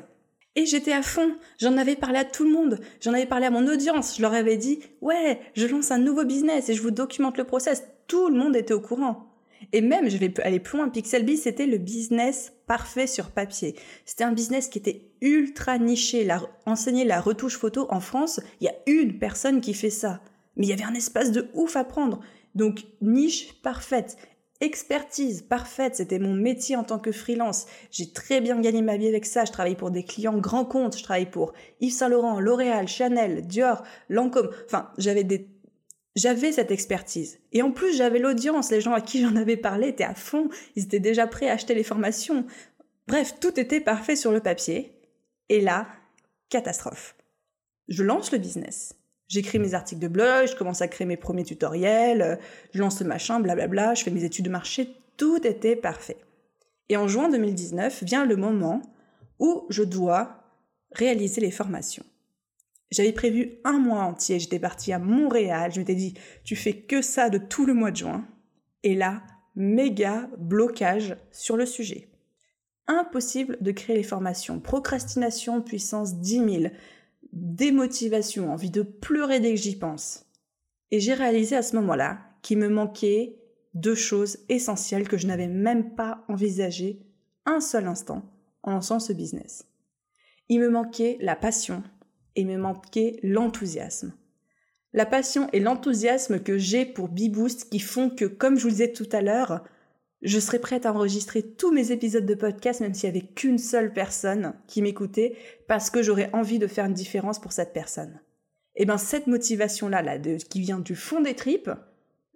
Et 0.56 0.66
j'étais 0.66 0.92
à 0.92 1.02
fond, 1.02 1.36
j'en 1.58 1.76
avais 1.76 1.94
parlé 1.94 2.18
à 2.18 2.24
tout 2.24 2.44
le 2.44 2.50
monde, 2.50 2.80
j'en 3.00 3.14
avais 3.14 3.26
parlé 3.26 3.46
à 3.46 3.50
mon 3.50 3.68
audience, 3.68 4.16
je 4.16 4.22
leur 4.22 4.34
avais 4.34 4.56
dit 4.56 4.80
"Ouais, 5.00 5.38
je 5.54 5.66
lance 5.68 5.92
un 5.92 5.98
nouveau 5.98 6.24
business 6.24 6.68
et 6.68 6.74
je 6.74 6.82
vous 6.82 6.90
documente 6.90 7.38
le 7.38 7.44
process." 7.44 7.84
Tout 8.08 8.28
le 8.28 8.36
monde 8.36 8.56
était 8.56 8.74
au 8.74 8.80
courant. 8.80 9.29
Et 9.72 9.80
même, 9.80 10.08
je 10.08 10.16
vais 10.16 10.32
aller 10.42 10.60
plus 10.60 10.78
loin, 10.78 10.88
Pixelbee, 10.88 11.36
c'était 11.36 11.66
le 11.66 11.78
business 11.78 12.52
parfait 12.66 13.06
sur 13.06 13.30
papier. 13.30 13.76
C'était 14.04 14.24
un 14.24 14.32
business 14.32 14.68
qui 14.68 14.78
était 14.78 15.10
ultra 15.20 15.78
niché. 15.78 16.24
La, 16.24 16.42
enseigner 16.66 17.04
la 17.04 17.20
retouche 17.20 17.58
photo 17.58 17.86
en 17.90 18.00
France, 18.00 18.40
il 18.60 18.64
y 18.64 18.68
a 18.68 18.74
une 18.86 19.18
personne 19.18 19.60
qui 19.60 19.74
fait 19.74 19.90
ça. 19.90 20.20
Mais 20.56 20.66
il 20.66 20.70
y 20.70 20.72
avait 20.72 20.84
un 20.84 20.94
espace 20.94 21.32
de 21.32 21.48
ouf 21.54 21.76
à 21.76 21.84
prendre. 21.84 22.20
Donc, 22.54 22.84
niche 23.00 23.60
parfaite 23.62 24.16
expertise 24.60 25.42
parfaite, 25.42 25.96
c'était 25.96 26.18
mon 26.18 26.34
métier 26.34 26.76
en 26.76 26.84
tant 26.84 26.98
que 26.98 27.12
freelance. 27.12 27.66
J'ai 27.90 28.12
très 28.12 28.40
bien 28.40 28.60
gagné 28.60 28.82
ma 28.82 28.96
vie 28.96 29.08
avec 29.08 29.24
ça. 29.24 29.44
Je 29.44 29.52
travaille 29.52 29.74
pour 29.74 29.90
des 29.90 30.04
clients 30.04 30.36
grands 30.36 30.66
comptes, 30.66 30.98
je 30.98 31.02
travaille 31.02 31.30
pour 31.30 31.52
Yves 31.80 31.94
Saint 31.94 32.08
Laurent, 32.08 32.40
L'Oréal, 32.40 32.86
Chanel, 32.86 33.46
Dior, 33.46 33.82
Lancôme. 34.08 34.50
Enfin, 34.66 34.90
j'avais 34.98 35.24
des 35.24 35.48
j'avais 36.16 36.52
cette 36.52 36.70
expertise. 36.70 37.38
Et 37.52 37.62
en 37.62 37.70
plus, 37.70 37.96
j'avais 37.96 38.18
l'audience. 38.18 38.70
Les 38.70 38.80
gens 38.80 38.92
à 38.92 39.00
qui 39.00 39.22
j'en 39.22 39.36
avais 39.36 39.56
parlé 39.56 39.88
étaient 39.88 40.04
à 40.04 40.14
fond. 40.14 40.48
Ils 40.76 40.84
étaient 40.84 41.00
déjà 41.00 41.26
prêts 41.26 41.48
à 41.48 41.52
acheter 41.52 41.74
les 41.74 41.84
formations. 41.84 42.44
Bref, 43.06 43.34
tout 43.40 43.58
était 43.58 43.80
parfait 43.80 44.16
sur 44.16 44.32
le 44.32 44.40
papier. 44.40 44.92
Et 45.48 45.60
là, 45.60 45.86
catastrophe. 46.48 47.16
Je 47.88 48.02
lance 48.02 48.32
le 48.32 48.38
business. 48.38 48.94
J'écris 49.28 49.60
mes 49.60 49.74
articles 49.74 50.00
de 50.00 50.08
blog, 50.08 50.48
je 50.48 50.56
commence 50.56 50.82
à 50.82 50.88
créer 50.88 51.06
mes 51.06 51.16
premiers 51.16 51.44
tutoriels, 51.44 52.40
je 52.74 52.80
lance 52.80 53.00
le 53.00 53.06
machin, 53.06 53.38
blablabla, 53.38 53.94
je 53.94 54.02
fais 54.02 54.10
mes 54.10 54.24
études 54.24 54.46
de 54.46 54.50
marché, 54.50 54.92
tout 55.16 55.46
était 55.46 55.76
parfait. 55.76 56.16
Et 56.88 56.96
en 56.96 57.06
juin 57.06 57.28
2019 57.28 58.02
vient 58.02 58.26
le 58.26 58.34
moment 58.34 58.82
où 59.38 59.66
je 59.70 59.84
dois 59.84 60.42
réaliser 60.90 61.40
les 61.40 61.52
formations. 61.52 62.04
J'avais 62.90 63.12
prévu 63.12 63.58
un 63.64 63.78
mois 63.78 64.02
entier, 64.02 64.40
j'étais 64.40 64.58
partie 64.58 64.92
à 64.92 64.98
Montréal, 64.98 65.72
je 65.72 65.78
m'étais 65.78 65.94
dit, 65.94 66.14
tu 66.44 66.56
fais 66.56 66.74
que 66.74 67.02
ça 67.02 67.30
de 67.30 67.38
tout 67.38 67.66
le 67.66 67.74
mois 67.74 67.90
de 67.90 67.96
juin. 67.96 68.26
Et 68.82 68.94
là, 68.94 69.22
méga 69.54 70.28
blocage 70.38 71.16
sur 71.30 71.56
le 71.56 71.66
sujet. 71.66 72.08
Impossible 72.88 73.58
de 73.60 73.70
créer 73.70 73.96
les 73.96 74.02
formations. 74.02 74.58
Procrastination 74.58 75.62
puissance 75.62 76.16
10 76.16 76.60
000 76.60 76.64
démotivation, 77.32 78.52
envie 78.52 78.70
de 78.70 78.82
pleurer 78.82 79.40
dès 79.40 79.54
que 79.54 79.60
j'y 79.60 79.76
pense. 79.76 80.26
Et 80.90 81.00
j'ai 81.00 81.14
réalisé 81.14 81.56
à 81.56 81.62
ce 81.62 81.76
moment-là 81.76 82.18
qu'il 82.42 82.58
me 82.58 82.68
manquait 82.68 83.36
deux 83.74 83.94
choses 83.94 84.38
essentielles 84.48 85.08
que 85.08 85.16
je 85.16 85.26
n'avais 85.26 85.46
même 85.46 85.94
pas 85.94 86.24
envisagées 86.28 87.06
un 87.46 87.60
seul 87.60 87.86
instant 87.86 88.22
en 88.62 88.72
lançant 88.72 88.98
ce 88.98 89.12
business. 89.12 89.66
Il 90.48 90.60
me 90.60 90.68
manquait 90.68 91.18
la 91.20 91.36
passion 91.36 91.82
et 92.36 92.44
me 92.44 92.56
manquait 92.56 93.18
l'enthousiasme. 93.22 94.12
La 94.92 95.06
passion 95.06 95.48
et 95.52 95.60
l'enthousiasme 95.60 96.40
que 96.40 96.58
j'ai 96.58 96.84
pour 96.84 97.08
Beboost 97.08 97.70
qui 97.70 97.78
font 97.78 98.10
que, 98.10 98.24
comme 98.24 98.56
je 98.56 98.62
vous 98.62 98.68
le 98.68 98.72
disais 98.72 98.92
tout 98.92 99.08
à 99.12 99.22
l'heure, 99.22 99.64
je 100.22 100.38
serais 100.38 100.58
prête 100.58 100.84
à 100.84 100.92
enregistrer 100.92 101.42
tous 101.42 101.72
mes 101.72 101.92
épisodes 101.92 102.26
de 102.26 102.34
podcast 102.34 102.80
même 102.80 102.92
s'il 102.92 103.08
y 103.08 103.10
avait 103.10 103.26
qu'une 103.26 103.58
seule 103.58 103.92
personne 103.92 104.54
qui 104.66 104.82
m'écoutait 104.82 105.36
parce 105.66 105.90
que 105.90 106.02
j'aurais 106.02 106.30
envie 106.34 106.58
de 106.58 106.66
faire 106.66 106.84
une 106.84 106.92
différence 106.92 107.38
pour 107.38 107.52
cette 107.52 107.72
personne. 107.72 108.20
Et 108.76 108.82
eh 108.82 108.86
bien 108.86 108.98
cette 108.98 109.26
motivation 109.26 109.88
là, 109.88 110.18
qui 110.18 110.60
vient 110.60 110.78
du 110.78 110.94
fond 110.94 111.20
des 111.20 111.34
tripes, 111.34 111.70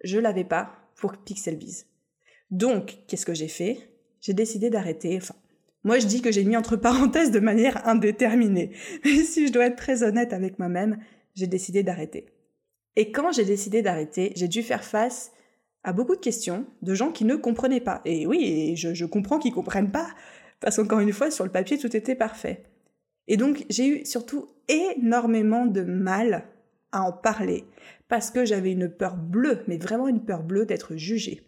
je 0.02 0.18
l'avais 0.18 0.44
pas 0.44 0.72
pour 0.96 1.16
Pixelbiz. 1.16 1.86
Donc 2.50 2.98
qu'est-ce 3.06 3.26
que 3.26 3.34
j'ai 3.34 3.48
fait? 3.48 3.90
J'ai 4.20 4.32
décidé 4.32 4.70
d'arrêter. 4.70 5.18
Moi 5.84 5.98
je 5.98 6.06
dis 6.06 6.22
que 6.22 6.32
j'ai 6.32 6.44
mis 6.44 6.56
entre 6.56 6.76
parenthèses 6.76 7.30
de 7.30 7.40
manière 7.40 7.86
indéterminée. 7.86 8.72
Mais 9.04 9.22
si 9.22 9.46
je 9.46 9.52
dois 9.52 9.66
être 9.66 9.76
très 9.76 10.02
honnête 10.02 10.32
avec 10.32 10.58
moi-même, 10.58 10.98
j'ai 11.34 11.46
décidé 11.46 11.82
d'arrêter. 11.82 12.26
Et 12.96 13.12
quand 13.12 13.32
j'ai 13.32 13.44
décidé 13.44 13.82
d'arrêter, 13.82 14.32
j'ai 14.36 14.48
dû 14.48 14.62
faire 14.62 14.84
face 14.84 15.32
à 15.82 15.92
beaucoup 15.92 16.16
de 16.16 16.20
questions 16.20 16.64
de 16.82 16.94
gens 16.94 17.12
qui 17.12 17.24
ne 17.24 17.36
comprenaient 17.36 17.80
pas. 17.80 18.00
Et 18.04 18.26
oui, 18.26 18.74
je, 18.76 19.04
comprends 19.04 19.38
qu'ils 19.38 19.52
comprennent 19.52 19.90
pas, 19.90 20.08
parce 20.60 20.76
qu'encore 20.76 21.00
une 21.00 21.12
fois, 21.12 21.30
sur 21.30 21.44
le 21.44 21.50
papier, 21.50 21.76
tout 21.76 21.94
était 21.94 22.14
parfait. 22.14 22.62
Et 23.26 23.36
donc, 23.36 23.66
j'ai 23.68 23.86
eu 23.88 24.06
surtout 24.06 24.46
énormément 24.68 25.66
de 25.66 25.82
mal 25.82 26.44
à 26.92 27.02
en 27.02 27.12
parler, 27.12 27.64
parce 28.08 28.30
que 28.30 28.44
j'avais 28.44 28.72
une 28.72 28.88
peur 28.88 29.16
bleue, 29.16 29.64
mais 29.66 29.76
vraiment 29.76 30.08
une 30.08 30.24
peur 30.24 30.42
bleue 30.42 30.64
d'être 30.64 30.96
jugée 30.96 31.42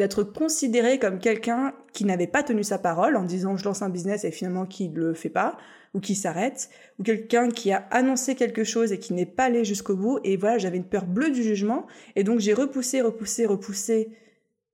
d'être 0.00 0.22
considéré 0.22 0.98
comme 0.98 1.18
quelqu'un 1.18 1.74
qui 1.92 2.06
n'avait 2.06 2.26
pas 2.26 2.42
tenu 2.42 2.64
sa 2.64 2.78
parole 2.78 3.16
en 3.16 3.22
disant 3.22 3.58
je 3.58 3.66
lance 3.66 3.82
un 3.82 3.90
business 3.90 4.24
et 4.24 4.30
finalement 4.30 4.64
qui 4.64 4.88
ne 4.88 4.98
le 4.98 5.12
fait 5.12 5.28
pas 5.28 5.58
ou 5.92 6.00
qui 6.00 6.14
s'arrête 6.14 6.70
ou 6.98 7.02
quelqu'un 7.02 7.50
qui 7.50 7.70
a 7.70 7.86
annoncé 7.90 8.34
quelque 8.34 8.64
chose 8.64 8.92
et 8.92 8.98
qui 8.98 9.12
n'est 9.12 9.26
pas 9.26 9.44
allé 9.44 9.62
jusqu'au 9.62 9.96
bout. 9.96 10.18
Et 10.24 10.38
voilà 10.38 10.56
j'avais 10.56 10.78
une 10.78 10.88
peur 10.88 11.04
bleue 11.04 11.30
du 11.30 11.42
jugement. 11.42 11.86
Et 12.16 12.24
donc 12.24 12.40
j'ai 12.40 12.54
repoussé 12.54 13.02
repoussé 13.02 13.44
repoussé 13.44 14.16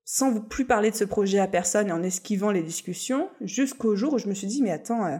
sans 0.05 0.39
plus 0.39 0.65
parler 0.65 0.93
de 0.93 0.97
ce 0.97 1.03
projet 1.03 1.41
à 1.41 1.49
personne 1.49 1.89
et 1.89 1.93
en 1.93 2.05
esquivant 2.05 2.53
les 2.53 2.63
discussions 2.63 3.29
jusqu'au 3.41 3.97
jour 3.97 4.13
où 4.13 4.19
je 4.19 4.29
me 4.29 4.35
suis 4.35 4.47
dit 4.47 4.63
mais 4.63 4.71
attends 4.71 5.07
euh, 5.07 5.17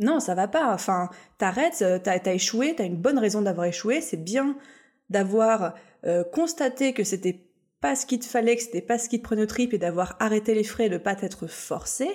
non 0.00 0.18
ça 0.18 0.34
va 0.34 0.48
pas. 0.48 0.74
Enfin 0.74 1.10
t'arrêtes 1.38 1.82
euh, 1.82 2.00
t'as 2.02 2.18
as 2.24 2.32
échoué 2.32 2.74
t'as 2.76 2.86
une 2.86 2.96
bonne 2.96 3.20
raison 3.20 3.40
d'avoir 3.40 3.68
échoué. 3.68 4.00
C'est 4.00 4.16
bien 4.16 4.56
d'avoir 5.10 5.74
euh, 6.04 6.24
constaté 6.24 6.92
que 6.92 7.04
c'était 7.04 7.47
pas 7.80 7.96
ce 7.96 8.06
qu'il 8.06 8.18
te 8.18 8.26
fallait, 8.26 8.56
que 8.56 8.62
c'était 8.62 8.82
pas 8.82 8.98
ce 8.98 9.08
qui 9.08 9.18
te 9.18 9.24
prenait 9.24 9.42
au 9.42 9.46
trip 9.46 9.72
et 9.72 9.78
d'avoir 9.78 10.16
arrêté 10.20 10.54
les 10.54 10.64
frais 10.64 10.86
et 10.86 10.90
de 10.90 10.98
pas 10.98 11.14
t'être 11.14 11.46
forcé. 11.46 12.08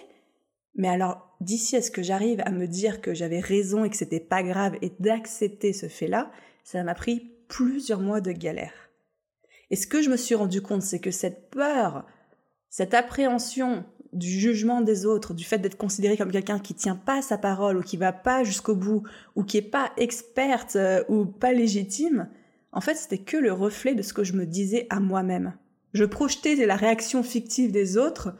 Mais 0.75 0.87
alors, 0.87 1.35
d'ici 1.39 1.75
à 1.75 1.81
ce 1.81 1.91
que 1.91 2.03
j'arrive 2.03 2.41
à 2.45 2.51
me 2.51 2.67
dire 2.67 3.01
que 3.01 3.13
j'avais 3.13 3.39
raison 3.39 3.85
et 3.85 3.89
que 3.89 3.97
c'était 3.97 4.19
pas 4.19 4.43
grave 4.43 4.75
et 4.81 4.91
d'accepter 4.99 5.73
ce 5.73 5.87
fait-là, 5.87 6.31
ça 6.63 6.83
m'a 6.83 6.95
pris 6.95 7.31
plusieurs 7.47 7.99
mois 7.99 8.21
de 8.21 8.31
galère. 8.31 8.73
Et 9.69 9.75
ce 9.75 9.87
que 9.87 10.01
je 10.01 10.09
me 10.09 10.17
suis 10.17 10.35
rendu 10.35 10.61
compte, 10.61 10.81
c'est 10.81 10.99
que 10.99 11.11
cette 11.11 11.49
peur, 11.49 12.05
cette 12.69 12.93
appréhension 12.93 13.85
du 14.13 14.27
jugement 14.27 14.81
des 14.81 15.05
autres, 15.05 15.33
du 15.33 15.43
fait 15.43 15.57
d'être 15.57 15.77
considéré 15.77 16.17
comme 16.17 16.31
quelqu'un 16.31 16.59
qui 16.59 16.75
tient 16.75 16.95
pas 16.95 17.21
sa 17.21 17.37
parole 17.37 17.77
ou 17.77 17.81
qui 17.81 17.97
va 17.97 18.13
pas 18.13 18.43
jusqu'au 18.43 18.75
bout 18.75 19.03
ou 19.35 19.43
qui 19.43 19.57
est 19.57 19.61
pas 19.61 19.91
experte 19.97 20.75
euh, 20.75 21.03
ou 21.09 21.25
pas 21.25 21.53
légitime, 21.53 22.29
en 22.73 22.81
fait, 22.81 22.95
c'était 22.95 23.19
que 23.19 23.37
le 23.37 23.53
reflet 23.53 23.95
de 23.95 24.01
ce 24.01 24.13
que 24.13 24.23
je 24.23 24.33
me 24.33 24.45
disais 24.45 24.87
à 24.89 24.99
moi-même. 24.99 25.53
Je 25.93 26.05
projetais 26.05 26.55
la 26.65 26.75
réaction 26.75 27.21
fictive 27.23 27.71
des 27.71 27.97
autres, 27.97 28.35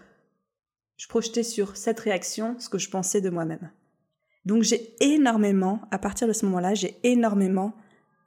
je 0.98 1.08
projetais 1.08 1.44
sur 1.44 1.78
cette 1.78 2.00
réaction 2.00 2.56
ce 2.60 2.70
que 2.70 2.80
je 2.80 2.90
pensais 2.90 3.22
de 3.22 3.30
moi-même. 3.30 3.72
Donc 4.46 4.63
j'ai 4.63 4.96
énormément, 5.02 5.82
à 5.92 6.00
partir 6.00 6.28
de 6.28 6.34
ce 6.34 6.46
moment-là, 6.46 6.74
j'ai 6.74 6.98
énormément 7.04 7.74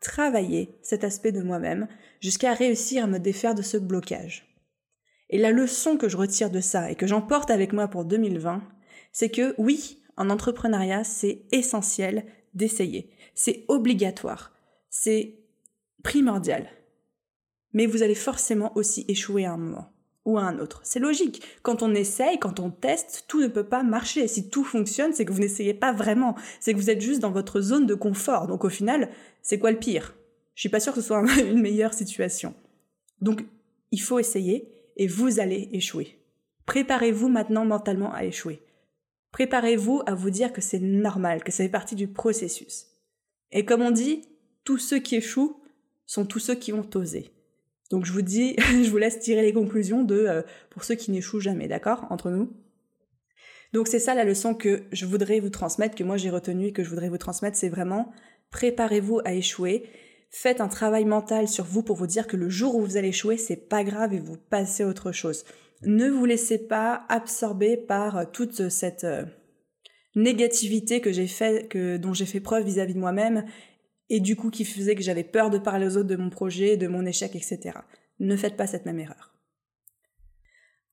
travaillé 0.01 0.79
cet 0.83 1.05
aspect 1.05 1.33
de 1.33 1.43
moi-même 1.43 1.89
jusqu'à 2.21 2.55
réussir 2.55 3.05
à 3.05 3.07
me 3.09 3.19
défaire 3.19 3.55
de 3.55 3.63
ce 3.63 3.77
blocage. 3.77 4.47
Et 5.29 5.39
la 5.39 5.51
leçon 5.51 5.97
que 5.97 6.09
je 6.09 6.17
retire 6.17 6.51
de 6.51 6.61
ça 6.61 6.91
et 6.91 6.95
que 6.95 7.07
j'emporte 7.07 7.51
avec 7.51 7.73
moi 7.73 7.89
pour 7.89 8.05
2020, 8.05 8.63
c'est 9.13 9.31
que 9.31 9.55
oui, 9.59 10.03
en 10.17 10.31
entrepreneuriat, 10.31 11.03
c'est 11.03 11.43
essentiel 11.51 12.25
d'essayer. 12.55 13.11
C'est 13.35 13.65
obligatoire. 13.69 14.55
C'est 14.89 15.46
primordial. 16.07 16.69
Mais 17.73 17.87
vous 17.87 18.05
allez 18.05 18.15
forcément 18.15 18.71
aussi 18.77 19.05
échouer 19.09 19.45
à 19.45 19.53
un 19.53 19.57
moment 19.57 19.93
ou 20.25 20.39
à 20.39 20.43
un 20.43 20.61
autre. 20.61 20.81
C'est 20.85 21.01
logique. 21.01 21.43
Quand 21.63 21.83
on 21.83 21.97
essaye, 21.97 22.39
quand 22.39 22.61
on 22.61 22.71
teste, 22.71 23.25
tout 23.27 23.41
ne 23.41 23.49
peut 23.49 23.67
pas 23.67 23.83
marcher. 23.83 24.29
Si 24.29 24.49
tout 24.49 24.63
fonctionne, 24.63 25.13
c'est 25.13 25.25
que 25.25 25.33
vous 25.33 25.41
n'essayez 25.41 25.75
pas 25.75 25.93
vraiment. 25.93 26.37
C'est 26.61 26.75
que 26.75 26.79
vous 26.79 26.91
êtes 26.91 27.01
juste 27.01 27.21
dans 27.21 27.33
votre 27.33 27.61
zone 27.61 27.87
de 27.87 27.95
confort. 27.95 28.47
Donc 28.47 28.65
au 28.65 28.69
final, 28.69 29.11
c'est 29.43 29.59
quoi 29.59 29.73
le 29.73 29.81
pire? 29.81 30.15
Je 30.55 30.61
suis 30.61 30.69
pas 30.69 30.79
sûre 30.79 30.95
que 30.95 31.01
ce 31.01 31.09
soit 31.09 31.25
une 31.41 31.61
meilleure 31.61 31.93
situation. 31.93 32.55
Donc 33.21 33.45
il 33.91 34.01
faut 34.01 34.21
essayer 34.21 34.69
et 34.97 35.09
vous 35.09 35.41
allez 35.41 35.71
échouer. 35.73 36.21
Préparez-vous 36.67 37.29
maintenant 37.29 37.65
mentalement 37.65 38.15
à 38.15 38.25
échouer. 38.25 38.63
Préparez-vous 39.33 40.03
à 40.07 40.15
vous 40.15 40.31
dire 40.31 40.53
que 40.53 40.61
c'est 40.61 40.79
normal, 40.79 41.43
que 41.43 41.51
ça 41.51 41.65
fait 41.65 41.69
partie 41.69 41.97
du 41.97 42.07
processus. 42.07 42.87
Et 43.51 43.65
comme 43.65 43.83
on 43.83 43.91
dit, 43.91 44.23
tous 44.63 44.79
ceux 44.79 45.01
qui 45.01 45.17
échouent 45.17 45.61
sont 46.07 46.25
tous 46.25 46.39
ceux 46.39 46.55
qui 46.55 46.73
ont 46.73 46.89
osé. 46.95 47.31
Donc 47.91 48.05
je 48.05 48.13
vous 48.13 48.23
dis, 48.23 48.57
je 48.59 48.91
vous 48.91 48.99
laisse 48.99 49.21
tirer 49.21 49.43
les 49.43 49.53
conclusions 49.53 50.03
de 50.03 50.17
euh, 50.17 50.43
pour 50.71 50.85
ceux 50.85 50.95
qui 50.95 51.11
n'échouent 51.11 51.41
jamais, 51.41 51.69
d'accord, 51.69 52.07
entre 52.11 52.31
nous? 52.31 52.53
Donc 53.73 53.89
c'est 53.89 53.99
ça 53.99 54.15
la 54.15 54.25
leçon 54.25 54.55
que 54.55 54.85
je 54.93 55.07
voudrais 55.07 55.41
vous 55.41 55.51
transmettre, 55.51 55.95
que 55.95 56.05
moi 56.05 56.17
j'ai 56.17 56.31
retenu 56.31 56.67
et 56.69 56.73
que 56.73 56.85
je 56.85 56.89
voudrais 56.89 57.09
vous 57.09 57.19
transmettre, 57.19 57.57
c'est 57.57 57.69
vraiment 57.69 58.13
préparez-vous 58.51 59.21
à 59.25 59.35
échouer. 59.35 59.85
Faites 60.31 60.61
un 60.61 60.69
travail 60.69 61.05
mental 61.05 61.49
sur 61.49 61.65
vous 61.65 61.83
pour 61.83 61.97
vous 61.97 62.07
dire 62.07 62.27
que 62.27 62.37
le 62.37 62.49
jour 62.49 62.77
où 62.77 62.81
vous 62.81 62.97
allez 62.97 63.09
échouer, 63.09 63.37
c'est 63.37 63.69
pas 63.69 63.85
grave 63.85 64.15
et 64.15 64.19
vous 64.19 64.37
passez 64.37 64.83
à 64.83 64.87
autre 64.87 65.13
chose. 65.13 65.45
Ne 65.83 66.09
vous 66.09 66.25
laissez 66.25 66.59
pas 66.59 67.05
absorber 67.09 67.77
par 67.77 68.17
euh, 68.17 68.25
toute 68.31 68.69
cette 68.71 69.05
euh, 69.05 69.25
négativité 70.15 71.01
que 71.01 71.13
j'ai 71.13 71.27
fait, 71.27 71.69
que, 71.69 71.97
dont 71.97 72.15
j'ai 72.15 72.27
fait 72.27 72.41
preuve 72.41 72.65
vis-à-vis 72.65 72.95
de 72.95 72.99
moi-même 72.99 73.45
et 74.11 74.21
du 74.21 74.37
coup 74.37 74.51
qui 74.51 74.65
faisait 74.65 74.95
que 74.95 75.03
j'avais 75.03 75.25
peur 75.25 75.51
de 75.51 75.59
parler 75.59 75.87
aux 75.87 75.97
autres 75.97 76.09
de 76.09 76.17
mon 76.17 76.31
projet, 76.31 76.77
de 76.77 76.87
mon 76.87 77.05
échec, 77.05 77.35
etc. 77.35 77.79
Ne 78.21 78.37
faites 78.37 78.57
pas 78.57 78.67
cette 78.67 78.87
même 78.87 79.01
erreur. 79.01 79.35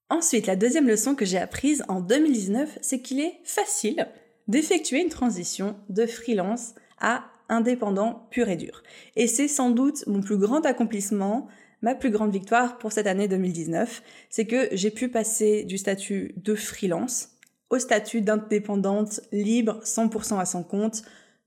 Ensuite, 0.09 0.47
la 0.47 0.55
deuxième 0.55 0.87
leçon 0.87 1.15
que 1.15 1.25
j'ai 1.25 1.37
apprise 1.37 1.83
en 1.87 2.01
2019, 2.01 2.79
c'est 2.81 3.01
qu'il 3.01 3.19
est 3.19 3.39
facile 3.43 4.07
d'effectuer 4.47 5.01
une 5.01 5.09
transition 5.09 5.75
de 5.89 6.05
freelance 6.05 6.75
à 6.99 7.25
indépendant 7.49 8.27
pur 8.29 8.49
et 8.49 8.55
dur. 8.55 8.83
Et 9.15 9.27
c'est 9.27 9.47
sans 9.47 9.69
doute 9.69 10.05
mon 10.07 10.21
plus 10.21 10.37
grand 10.37 10.65
accomplissement, 10.65 11.47
ma 11.81 11.95
plus 11.95 12.11
grande 12.11 12.31
victoire 12.31 12.77
pour 12.77 12.91
cette 12.91 13.07
année 13.07 13.27
2019, 13.27 14.03
c'est 14.29 14.45
que 14.45 14.69
j'ai 14.71 14.91
pu 14.91 15.09
passer 15.09 15.63
du 15.63 15.77
statut 15.77 16.33
de 16.37 16.55
freelance 16.55 17.29
au 17.69 17.79
statut 17.79 18.21
d'indépendante 18.21 19.21
libre 19.31 19.81
100% 19.83 20.39
à 20.39 20.45
son 20.45 20.63
compte, 20.63 21.01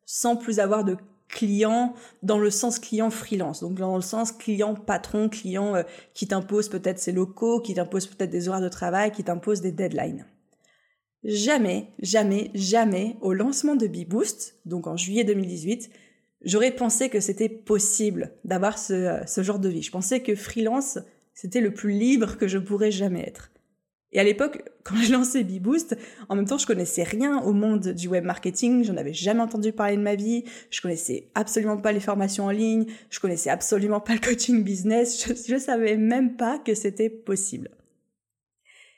sans 0.07 0.37
plus 0.37 0.59
avoir 0.59 0.85
de 0.85 0.97
client 1.37 1.95
dans 2.23 2.39
le 2.39 2.51
sens 2.51 2.79
client 2.79 3.11
freelance, 3.11 3.61
donc 3.61 3.75
dans 3.75 3.95
le 3.95 4.03
sens 4.03 4.33
client 4.33 4.75
patron, 4.75 5.29
client 5.29 5.77
euh, 5.77 5.83
qui 6.15 6.27
t'impose 6.27 6.71
peut-être 6.71 6.99
ses 6.99 7.13
locaux, 7.13 7.61
qui 7.61 7.75
t'impose 7.75 8.07
peut-être 8.07 8.31
des 8.31 8.49
horaires 8.49 8.63
de 8.63 8.71
travail, 8.71 9.13
qui 9.13 9.23
t'impose 9.23 9.61
des 9.61 9.71
deadlines. 9.71 10.27
Jamais, 11.25 11.89
jamais, 12.01 12.51
jamais 12.55 13.17
au 13.21 13.35
lancement 13.35 13.77
de 13.77 13.87
BeBoost, 13.87 14.61
donc 14.65 14.87
en 14.87 14.97
juillet 14.97 15.25
2018, 15.25 15.91
j'aurais 16.43 16.71
pensé 16.71 17.11
que 17.11 17.21
c'était 17.21 17.51
possible 17.51 18.33
d'avoir 18.45 18.79
ce, 18.79 18.95
euh, 18.95 19.27
ce 19.27 19.43
genre 19.43 19.59
de 19.59 19.69
vie. 19.69 19.83
Je 19.83 19.91
pensais 19.91 20.21
que 20.23 20.35
freelance, 20.35 20.99
c'était 21.35 21.61
le 21.61 21.75
plus 21.75 21.93
libre 21.93 22.39
que 22.39 22.49
je 22.49 22.57
pourrais 22.57 22.91
jamais 22.91 23.25
être. 23.27 23.51
Et 24.17 24.21
à 24.21 24.25
l'époque, 24.25 24.65
quand 24.83 24.97
j'ai 24.97 25.13
lancé 25.13 25.45
BeBoost, 25.45 25.97
en 26.29 26.35
même 26.35 26.47
temps, 26.47 26.59
je 26.59 26.67
connaissais 26.67 27.05
rien 27.05 27.41
au 27.43 27.53
monde 27.53 27.89
du 27.89 28.09
web 28.09 28.25
marketing, 28.25 28.83
j'en 28.83 28.97
avais 28.97 29.13
jamais 29.13 29.43
entendu 29.43 29.73
parler 29.73 29.97
de 29.97 30.03
ma 30.03 30.17
vie, 30.17 30.45
je 30.71 30.81
connaissais 30.81 31.29
absolument 31.35 31.77
pas 31.77 31.93
les 31.93 32.01
formations 32.01 32.47
en 32.47 32.51
ligne, 32.51 32.87
je 33.11 33.21
connaissais 33.21 33.51
absolument 33.51 34.01
pas 34.01 34.15
le 34.15 34.21
coaching 34.21 34.65
business, 34.65 35.23
je, 35.23 35.35
je 35.35 35.59
savais 35.59 35.97
même 35.97 36.37
pas 36.37 36.59
que 36.59 36.75
c'était 36.75 37.11
possible. 37.11 37.71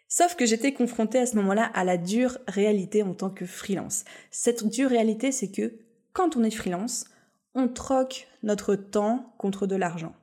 Sauf 0.07 0.37
que 0.37 0.47
j'étais 0.47 0.73
confrontée 0.73 1.19
à 1.19 1.27
ce 1.27 1.37
moment-là 1.37 1.65
à 1.75 1.85
la 1.85 1.99
dure 1.99 2.39
réalité 2.47 3.03
en 3.03 3.13
tant 3.13 3.29
que 3.29 3.45
freelance. 3.45 4.05
Cette 4.31 4.67
dure 4.67 4.89
réalité, 4.89 5.33
c'est 5.33 5.51
que 5.51 5.75
quand 6.13 6.37
on 6.37 6.45
est 6.45 6.51
freelance, 6.51 7.07
on 7.55 7.67
troque 7.67 8.29
notre 8.45 8.77
temps 8.77 9.35
contre 9.37 9.67
de 9.67 9.77
l'argent. 9.77 10.15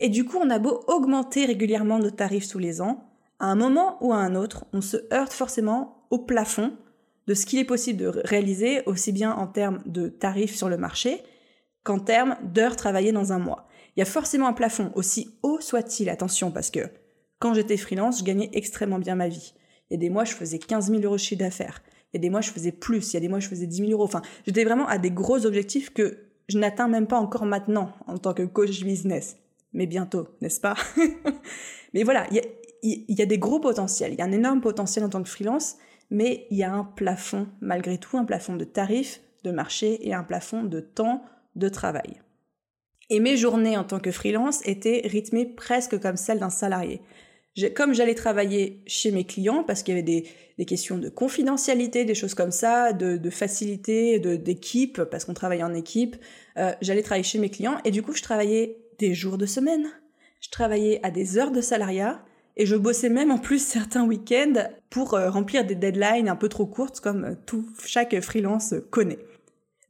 Et 0.00 0.08
du 0.08 0.24
coup, 0.24 0.36
on 0.38 0.50
a 0.50 0.58
beau 0.58 0.82
augmenter 0.88 1.46
régulièrement 1.46 1.98
nos 1.98 2.10
tarifs 2.10 2.48
tous 2.48 2.58
les 2.58 2.82
ans, 2.82 3.15
à 3.38 3.46
un 3.46 3.54
moment 3.54 3.98
ou 4.00 4.12
à 4.12 4.16
un 4.16 4.34
autre, 4.34 4.64
on 4.72 4.80
se 4.80 4.96
heurte 5.12 5.32
forcément 5.32 6.06
au 6.10 6.18
plafond 6.18 6.72
de 7.26 7.34
ce 7.34 7.44
qu'il 7.44 7.58
est 7.58 7.64
possible 7.64 7.98
de 7.98 8.06
réaliser, 8.24 8.82
aussi 8.86 9.12
bien 9.12 9.32
en 9.32 9.46
termes 9.46 9.82
de 9.86 10.08
tarifs 10.08 10.54
sur 10.54 10.68
le 10.68 10.76
marché 10.76 11.22
qu'en 11.82 11.98
termes 11.98 12.36
d'heures 12.42 12.76
travaillées 12.76 13.12
dans 13.12 13.32
un 13.32 13.38
mois. 13.38 13.68
Il 13.96 14.00
y 14.00 14.02
a 14.02 14.06
forcément 14.06 14.48
un 14.48 14.52
plafond, 14.52 14.92
aussi 14.94 15.38
haut 15.42 15.60
soit-il, 15.60 16.08
attention, 16.08 16.50
parce 16.50 16.70
que 16.70 16.80
quand 17.38 17.54
j'étais 17.54 17.76
freelance, 17.76 18.20
je 18.20 18.24
gagnais 18.24 18.50
extrêmement 18.52 18.98
bien 18.98 19.14
ma 19.14 19.28
vie. 19.28 19.54
Il 19.90 19.94
y 19.94 19.96
a 19.96 20.00
des 20.00 20.10
mois, 20.10 20.24
je 20.24 20.34
faisais 20.34 20.58
15 20.58 20.90
000 20.90 21.02
euros 21.02 21.16
de 21.16 21.20
chiffre 21.20 21.38
d'affaires. 21.38 21.82
Il 22.12 22.16
y 22.16 22.18
a 22.18 22.20
des 22.20 22.30
mois, 22.30 22.40
je 22.40 22.50
faisais 22.50 22.72
plus. 22.72 23.12
Il 23.12 23.14
y 23.14 23.16
a 23.18 23.20
des 23.20 23.28
mois, 23.28 23.40
je 23.40 23.48
faisais 23.48 23.66
10 23.66 23.76
000 23.76 23.90
euros. 23.90 24.04
Enfin, 24.04 24.22
j'étais 24.46 24.64
vraiment 24.64 24.86
à 24.88 24.98
des 24.98 25.10
gros 25.10 25.44
objectifs 25.46 25.92
que 25.92 26.18
je 26.48 26.58
n'atteins 26.58 26.88
même 26.88 27.06
pas 27.06 27.18
encore 27.18 27.44
maintenant 27.44 27.92
en 28.06 28.18
tant 28.18 28.34
que 28.34 28.42
coach 28.42 28.82
business. 28.82 29.36
Mais 29.72 29.86
bientôt, 29.86 30.28
n'est-ce 30.40 30.60
pas? 30.60 30.76
Mais 31.94 32.02
voilà, 32.02 32.26
il 33.08 33.18
y 33.18 33.22
a 33.22 33.26
des 33.26 33.38
gros 33.38 33.60
potentiels, 33.60 34.12
il 34.12 34.18
y 34.18 34.22
a 34.22 34.24
un 34.24 34.32
énorme 34.32 34.60
potentiel 34.60 35.04
en 35.04 35.08
tant 35.08 35.22
que 35.22 35.28
freelance, 35.28 35.76
mais 36.10 36.46
il 36.50 36.56
y 36.56 36.62
a 36.62 36.72
un 36.72 36.84
plafond 36.84 37.48
malgré 37.60 37.98
tout, 37.98 38.16
un 38.16 38.24
plafond 38.24 38.56
de 38.56 38.64
tarifs, 38.64 39.20
de 39.44 39.50
marché 39.50 40.06
et 40.06 40.14
un 40.14 40.24
plafond 40.24 40.64
de 40.64 40.80
temps 40.80 41.22
de 41.54 41.68
travail. 41.68 42.20
Et 43.08 43.20
mes 43.20 43.36
journées 43.36 43.76
en 43.76 43.84
tant 43.84 44.00
que 44.00 44.10
freelance 44.10 44.66
étaient 44.66 45.02
rythmées 45.04 45.46
presque 45.46 46.00
comme 46.00 46.16
celles 46.16 46.40
d'un 46.40 46.50
salarié. 46.50 47.00
Comme 47.74 47.94
j'allais 47.94 48.14
travailler 48.14 48.82
chez 48.86 49.12
mes 49.12 49.24
clients, 49.24 49.64
parce 49.64 49.82
qu'il 49.82 49.94
y 49.94 49.98
avait 49.98 50.24
des, 50.58 50.64
questions 50.66 50.98
de 50.98 51.08
confidentialité, 51.08 52.04
des 52.04 52.14
choses 52.14 52.34
comme 52.34 52.50
ça, 52.50 52.92
de, 52.92 53.30
facilité, 53.30 54.18
d'équipe, 54.18 55.02
parce 55.04 55.24
qu'on 55.24 55.32
travaillait 55.32 55.62
en 55.62 55.72
équipe, 55.72 56.16
euh, 56.58 56.72
j'allais 56.82 57.02
travailler 57.02 57.24
chez 57.24 57.38
mes 57.38 57.48
clients, 57.48 57.78
et 57.84 57.90
du 57.90 58.02
coup 58.02 58.12
je 58.12 58.22
travaillais 58.22 58.76
des 58.98 59.14
jours 59.14 59.38
de 59.38 59.46
semaine, 59.46 59.86
je 60.40 60.50
travaillais 60.50 61.00
à 61.02 61.10
des 61.10 61.38
heures 61.38 61.50
de 61.50 61.62
salariat 61.62 62.22
et 62.56 62.66
je 62.66 62.74
bossais 62.74 63.08
même 63.08 63.30
en 63.30 63.38
plus 63.38 63.64
certains 63.64 64.04
week-ends 64.04 64.68
pour 64.88 65.14
euh, 65.14 65.30
remplir 65.30 65.64
des 65.64 65.74
deadlines 65.74 66.28
un 66.28 66.36
peu 66.36 66.48
trop 66.48 66.66
courtes 66.66 67.00
comme 67.00 67.24
euh, 67.24 67.34
tout 67.44 67.66
chaque 67.84 68.18
freelance 68.20 68.74
connaît. 68.90 69.18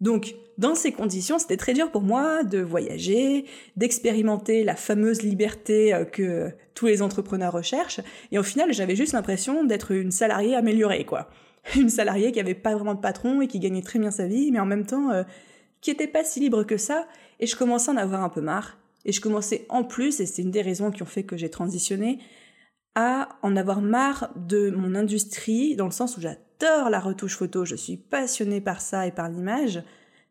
Donc, 0.01 0.35
dans 0.59 0.75
ces 0.75 0.93
conditions, 0.93 1.39
c'était 1.39 1.57
très 1.57 1.75
dur 1.75 1.91
pour 1.91 2.03
moi 2.03 2.43
de 2.43 2.59
voyager, 2.59 3.45
d'expérimenter 3.77 4.65
la 4.65 4.75
fameuse 4.75 5.23
liberté 5.23 5.95
euh, 5.95 6.05
que 6.05 6.51
tous 6.75 6.87
les 6.87 7.03
entrepreneurs 7.03 7.53
recherchent. 7.53 8.01
Et 8.33 8.39
au 8.39 8.43
final, 8.43 8.73
j'avais 8.73 8.97
juste 8.97 9.13
l'impression 9.13 9.65
d'être 9.65 9.93
une 9.93 10.11
salariée 10.11 10.57
améliorée, 10.57 11.05
quoi. 11.05 11.31
Une 11.77 11.89
salariée 11.89 12.31
qui 12.31 12.39
avait 12.39 12.55
pas 12.55 12.75
vraiment 12.75 12.95
de 12.95 13.01
patron 13.01 13.41
et 13.41 13.49
qui 13.49 13.59
gagnait 13.59 13.83
très 13.83 13.99
bien 13.99 14.13
sa 14.13 14.29
vie, 14.29 14.53
mais 14.53 14.61
en 14.61 14.67
même 14.67 14.87
temps, 14.87 15.11
qui 15.81 15.91
était 15.91 16.07
pas 16.07 16.23
si 16.23 16.39
libre 16.39 16.63
que 16.63 16.77
ça. 16.77 17.09
Et 17.41 17.49
je 17.49 17.57
commençais 17.57 17.91
à 17.91 17.95
en 17.95 17.97
avoir 17.97 18.23
un 18.23 18.29
peu 18.29 18.41
marre. 18.41 18.79
Et 19.05 19.11
je 19.11 19.21
commençais 19.21 19.67
en 19.69 19.83
plus, 19.83 20.21
et 20.21 20.27
c'est 20.27 20.43
une 20.43 20.53
des 20.53 20.63
raisons 20.63 20.93
qui 20.93 21.03
ont 21.03 21.07
fait 21.07 21.25
que 21.25 21.37
j'ai 21.37 21.49
transitionné, 21.49 22.21
à 22.97 23.29
en 23.43 23.55
avoir 23.57 23.81
marre 23.81 24.31
de 24.35 24.71
mon 24.71 24.97
industrie, 24.97 25.77
dans 25.77 25.85
le 25.85 25.93
sens 25.93 26.17
où 26.17 26.21
j'adore 26.21 26.91
la 26.91 26.99
retouche 26.99 27.37
photo, 27.37 27.65
je 27.65 27.77
suis 27.77 27.99
passionnée 27.99 28.61
par 28.61 28.81
ça 28.81 29.07
et 29.07 29.13
par 29.13 29.29
l'image, 29.29 29.83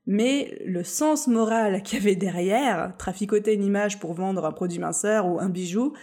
mais 0.08 0.60
le 0.66 0.84
sens 0.84 1.28
moral 1.28 1.82
qu'il 1.84 2.00
y 2.00 2.02
avait 2.02 2.16
derrière, 2.16 2.94
traficoter 2.98 3.54
une 3.54 3.64
image 3.64 4.00
pour 4.00 4.14
vendre 4.14 4.44
un 4.46 4.52
produit 4.52 4.80
minceur 4.80 5.28
ou 5.28 5.40
un 5.40 5.48
bijou, 5.48 5.94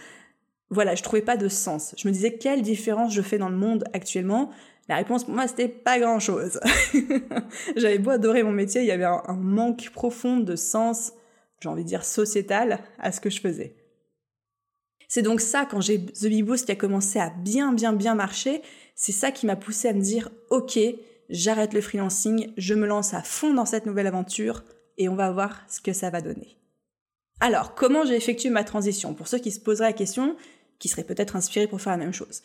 voilà, 0.69 0.95
je 0.95 1.03
trouvais 1.03 1.21
pas 1.21 1.37
de 1.37 1.49
sens. 1.49 1.93
Je 1.97 2.07
me 2.07 2.13
disais 2.13 2.37
quelle 2.37 2.63
différence 2.63 3.13
je 3.13 3.21
fais 3.21 3.37
dans 3.37 3.49
le 3.49 3.57
monde 3.57 3.83
actuellement? 3.93 4.49
La 4.89 4.95
réponse 4.95 5.25
pour 5.25 5.33
moi 5.33 5.47
c'était 5.47 5.67
pas 5.67 5.99
grand 5.99 6.19
chose. 6.19 6.59
J'avais 7.75 7.99
beau 7.99 8.09
adorer 8.09 8.41
mon 8.41 8.51
métier, 8.51 8.81
il 8.81 8.87
y 8.87 8.91
avait 8.91 9.03
un, 9.03 9.37
manque 9.37 9.91
profond 9.93 10.37
de 10.37 10.55
sens 10.55 11.13
j'ai 11.61 11.69
envie 11.69 11.83
de 11.83 11.87
dire 11.87 12.03
sociétal 12.03 12.79
à 12.99 13.13
ce 13.13 13.21
que 13.21 13.29
je 13.29 13.39
faisais. 13.39 13.82
C'est 15.13 15.21
donc 15.21 15.41
ça, 15.41 15.67
quand 15.69 15.79
j'ai 15.79 16.03
The 16.03 16.25
Bee 16.25 16.41
Boost 16.41 16.65
qui 16.65 16.71
a 16.71 16.75
commencé 16.75 17.19
à 17.19 17.29
bien, 17.29 17.71
bien, 17.71 17.93
bien 17.93 18.15
marcher, 18.15 18.63
c'est 18.95 19.11
ça 19.11 19.29
qui 19.29 19.45
m'a 19.45 19.55
poussé 19.55 19.87
à 19.87 19.93
me 19.93 20.01
dire, 20.01 20.31
ok, 20.49 20.79
j'arrête 21.29 21.75
le 21.75 21.81
freelancing, 21.81 22.51
je 22.57 22.73
me 22.73 22.87
lance 22.87 23.13
à 23.13 23.21
fond 23.21 23.53
dans 23.53 23.67
cette 23.67 23.85
nouvelle 23.85 24.07
aventure 24.07 24.63
et 24.97 25.09
on 25.09 25.15
va 25.15 25.29
voir 25.29 25.61
ce 25.69 25.81
que 25.81 25.93
ça 25.93 26.09
va 26.09 26.21
donner. 26.21 26.57
Alors, 27.41 27.75
comment 27.75 28.05
j'ai 28.05 28.15
effectué 28.15 28.49
ma 28.49 28.63
transition? 28.63 29.13
Pour 29.13 29.27
ceux 29.27 29.37
qui 29.37 29.51
se 29.51 29.59
poseraient 29.59 29.89
la 29.89 29.93
question, 29.93 30.35
qui 30.79 30.87
seraient 30.87 31.03
peut-être 31.03 31.35
inspirés 31.35 31.67
pour 31.67 31.79
faire 31.79 31.93
la 31.93 32.03
même 32.03 32.11
chose. 32.11 32.41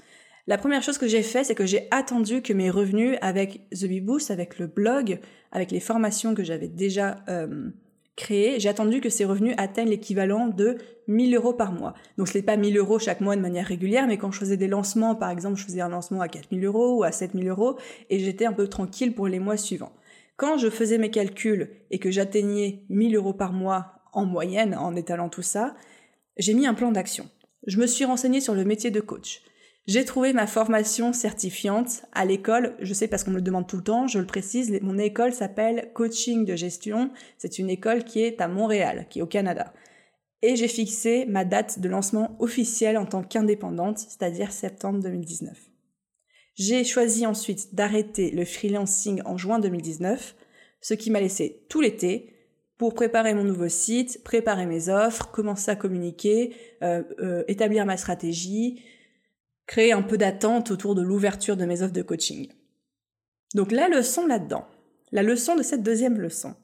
La 0.46 0.58
première 0.58 0.82
chose 0.82 0.98
que 0.98 1.08
j'ai 1.08 1.22
fait, 1.22 1.44
c'est 1.44 1.54
que 1.54 1.64
j'ai 1.64 1.88
attendu 1.90 2.42
que 2.42 2.52
mes 2.52 2.68
revenus 2.68 3.16
avec 3.22 3.66
The 3.70 3.86
Bee 3.86 4.02
Boost, 4.02 4.30
avec 4.30 4.58
le 4.58 4.66
blog, 4.66 5.20
avec 5.52 5.70
les 5.70 5.80
formations 5.80 6.34
que 6.34 6.44
j'avais 6.44 6.68
déjà 6.68 7.24
euh, 7.30 7.70
créé, 8.18 8.60
j'ai 8.60 8.68
attendu 8.68 9.00
que 9.00 9.08
ces 9.08 9.24
revenus 9.24 9.54
atteignent 9.56 9.88
l'équivalent 9.88 10.48
de 10.48 10.76
1000 11.06 11.34
euros 11.36 11.54
par 11.54 11.72
mois. 11.72 11.94
Donc 12.18 12.28
ce 12.28 12.36
n'est 12.36 12.42
pas 12.42 12.56
1000 12.56 12.76
euros 12.76 12.98
chaque 12.98 13.20
mois 13.20 13.36
de 13.36 13.40
manière 13.40 13.66
régulière, 13.66 14.06
mais 14.06 14.18
quand 14.18 14.32
je 14.32 14.40
faisais 14.40 14.56
des 14.58 14.66
lancements, 14.66 15.14
par 15.14 15.30
exemple, 15.30 15.56
je 15.56 15.64
faisais 15.64 15.80
un 15.80 15.88
lancement 15.88 16.20
à 16.20 16.28
4000 16.28 16.64
euros 16.66 16.98
ou 16.98 17.04
à 17.04 17.12
7000 17.12 17.48
euros, 17.48 17.78
et 18.10 18.18
j'étais 18.18 18.44
un 18.44 18.52
peu 18.52 18.68
tranquille 18.68 19.14
pour 19.14 19.28
les 19.28 19.38
mois 19.38 19.56
suivants. 19.56 19.92
Quand 20.36 20.58
je 20.58 20.68
faisais 20.68 20.98
mes 20.98 21.10
calculs 21.10 21.70
et 21.90 21.98
que 21.98 22.10
j'atteignais 22.10 22.82
1000 22.90 23.16
euros 23.16 23.32
par 23.32 23.52
mois 23.52 23.94
en 24.12 24.26
moyenne, 24.26 24.74
en 24.74 24.94
étalant 24.96 25.28
tout 25.28 25.42
ça, 25.42 25.74
j'ai 26.36 26.54
mis 26.54 26.66
un 26.66 26.74
plan 26.74 26.92
d'action. 26.92 27.28
Je 27.66 27.78
me 27.78 27.86
suis 27.86 28.04
renseignée 28.04 28.40
sur 28.40 28.54
le 28.54 28.64
métier 28.64 28.90
de 28.90 29.00
coach. 29.00 29.42
J'ai 29.88 30.04
trouvé 30.04 30.34
ma 30.34 30.46
formation 30.46 31.14
certifiante 31.14 32.02
à 32.12 32.26
l'école, 32.26 32.76
je 32.78 32.92
sais 32.92 33.08
parce 33.08 33.24
qu'on 33.24 33.30
me 33.30 33.36
le 33.36 33.42
demande 33.42 33.66
tout 33.66 33.78
le 33.78 33.82
temps, 33.82 34.06
je 34.06 34.18
le 34.18 34.26
précise, 34.26 34.78
mon 34.82 34.98
école 34.98 35.32
s'appelle 35.32 35.90
Coaching 35.94 36.44
de 36.44 36.54
gestion, 36.54 37.10
c'est 37.38 37.58
une 37.58 37.70
école 37.70 38.04
qui 38.04 38.20
est 38.20 38.42
à 38.42 38.48
Montréal, 38.48 39.06
qui 39.08 39.20
est 39.20 39.22
au 39.22 39.26
Canada. 39.26 39.72
Et 40.42 40.56
j'ai 40.56 40.68
fixé 40.68 41.24
ma 41.24 41.46
date 41.46 41.78
de 41.78 41.88
lancement 41.88 42.36
officielle 42.38 42.98
en 42.98 43.06
tant 43.06 43.22
qu'indépendante, 43.22 43.98
c'est-à-dire 43.98 44.52
septembre 44.52 45.00
2019. 45.00 45.56
J'ai 46.54 46.84
choisi 46.84 47.24
ensuite 47.24 47.74
d'arrêter 47.74 48.30
le 48.30 48.44
freelancing 48.44 49.22
en 49.24 49.38
juin 49.38 49.58
2019, 49.58 50.36
ce 50.82 50.92
qui 50.92 51.10
m'a 51.10 51.20
laissé 51.20 51.64
tout 51.70 51.80
l'été 51.80 52.34
pour 52.76 52.92
préparer 52.92 53.32
mon 53.32 53.44
nouveau 53.44 53.70
site, 53.70 54.22
préparer 54.22 54.66
mes 54.66 54.90
offres, 54.90 55.30
commencer 55.30 55.70
à 55.70 55.76
communiquer, 55.76 56.54
euh, 56.82 57.02
euh, 57.20 57.42
établir 57.48 57.86
ma 57.86 57.96
stratégie, 57.96 58.82
créer 59.68 59.92
un 59.92 60.02
peu 60.02 60.18
d'attente 60.18 60.72
autour 60.72 60.96
de 60.96 61.02
l'ouverture 61.02 61.56
de 61.56 61.66
mes 61.66 61.82
offres 61.82 61.92
de 61.92 62.02
coaching. 62.02 62.48
Donc 63.54 63.70
la 63.70 63.88
leçon 63.88 64.26
là-dedans, 64.26 64.66
la 65.12 65.22
leçon 65.22 65.54
de 65.54 65.62
cette 65.62 65.84
deuxième 65.84 66.18
leçon, 66.18 66.56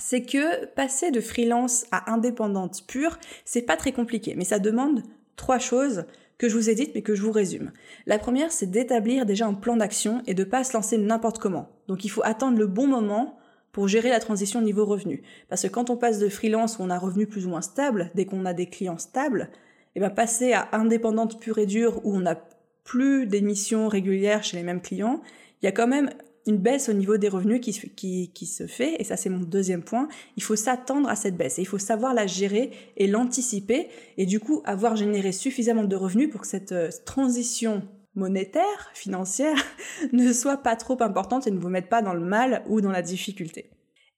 c'est 0.00 0.22
que 0.22 0.66
passer 0.66 1.10
de 1.10 1.20
freelance 1.20 1.86
à 1.90 2.12
indépendante 2.12 2.86
pure, 2.86 3.18
c'est 3.44 3.62
pas 3.62 3.76
très 3.76 3.92
compliqué, 3.92 4.34
mais 4.36 4.44
ça 4.44 4.60
demande 4.60 5.02
trois 5.34 5.58
choses 5.58 6.04
que 6.36 6.48
je 6.48 6.56
vous 6.56 6.70
ai 6.70 6.74
dites 6.74 6.94
mais 6.94 7.02
que 7.02 7.14
je 7.14 7.22
vous 7.22 7.32
résume. 7.32 7.72
La 8.06 8.18
première, 8.18 8.52
c'est 8.52 8.70
d'établir 8.70 9.26
déjà 9.26 9.46
un 9.46 9.54
plan 9.54 9.76
d'action 9.76 10.22
et 10.26 10.34
de 10.34 10.44
pas 10.44 10.64
se 10.64 10.74
lancer 10.74 10.98
n'importe 10.98 11.38
comment. 11.38 11.68
Donc 11.88 12.04
il 12.04 12.10
faut 12.10 12.22
attendre 12.24 12.58
le 12.58 12.66
bon 12.66 12.86
moment 12.86 13.38
pour 13.72 13.88
gérer 13.88 14.10
la 14.10 14.20
transition 14.20 14.60
niveau 14.60 14.84
revenu. 14.84 15.22
Parce 15.48 15.62
que 15.62 15.68
quand 15.68 15.90
on 15.90 15.96
passe 15.96 16.18
de 16.18 16.28
freelance 16.28 16.78
où 16.78 16.82
on 16.82 16.90
a 16.90 16.98
revenu 16.98 17.26
plus 17.26 17.46
ou 17.46 17.50
moins 17.50 17.62
stable, 17.62 18.10
dès 18.14 18.26
qu'on 18.26 18.44
a 18.44 18.52
des 18.52 18.66
clients 18.66 18.98
stables, 18.98 19.50
et 19.98 20.00
ben 20.00 20.10
passer 20.10 20.52
à 20.52 20.68
indépendante 20.76 21.40
pure 21.40 21.58
et 21.58 21.66
dure 21.66 22.00
où 22.04 22.14
on 22.14 22.20
n'a 22.20 22.40
plus 22.84 23.26
d'émissions 23.26 23.88
régulières 23.88 24.44
chez 24.44 24.56
les 24.56 24.62
mêmes 24.62 24.80
clients, 24.80 25.22
il 25.60 25.64
y 25.64 25.68
a 25.68 25.72
quand 25.72 25.88
même 25.88 26.10
une 26.46 26.58
baisse 26.58 26.88
au 26.88 26.92
niveau 26.92 27.16
des 27.16 27.28
revenus 27.28 27.60
qui, 27.60 28.46
se 28.46 28.66
fait, 28.68 28.94
et 29.00 29.02
ça 29.02 29.16
c'est 29.16 29.28
mon 29.28 29.40
deuxième 29.40 29.82
point, 29.82 30.06
il 30.36 30.42
faut 30.44 30.54
s'attendre 30.54 31.08
à 31.08 31.16
cette 31.16 31.36
baisse, 31.36 31.58
et 31.58 31.62
il 31.62 31.66
faut 31.66 31.80
savoir 31.80 32.14
la 32.14 32.28
gérer 32.28 32.70
et 32.96 33.08
l'anticiper, 33.08 33.88
et 34.18 34.24
du 34.24 34.38
coup 34.38 34.62
avoir 34.64 34.94
généré 34.94 35.32
suffisamment 35.32 35.82
de 35.82 35.96
revenus 35.96 36.30
pour 36.30 36.42
que 36.42 36.46
cette 36.46 36.70
euh, 36.70 36.90
transition 37.04 37.82
monétaire, 38.14 38.92
financière, 38.94 39.56
ne 40.12 40.32
soit 40.32 40.58
pas 40.58 40.76
trop 40.76 41.02
importante 41.02 41.48
et 41.48 41.50
ne 41.50 41.58
vous 41.58 41.70
mette 41.70 41.88
pas 41.88 42.02
dans 42.02 42.14
le 42.14 42.24
mal 42.24 42.62
ou 42.68 42.80
dans 42.80 42.92
la 42.92 43.02
difficulté. 43.02 43.70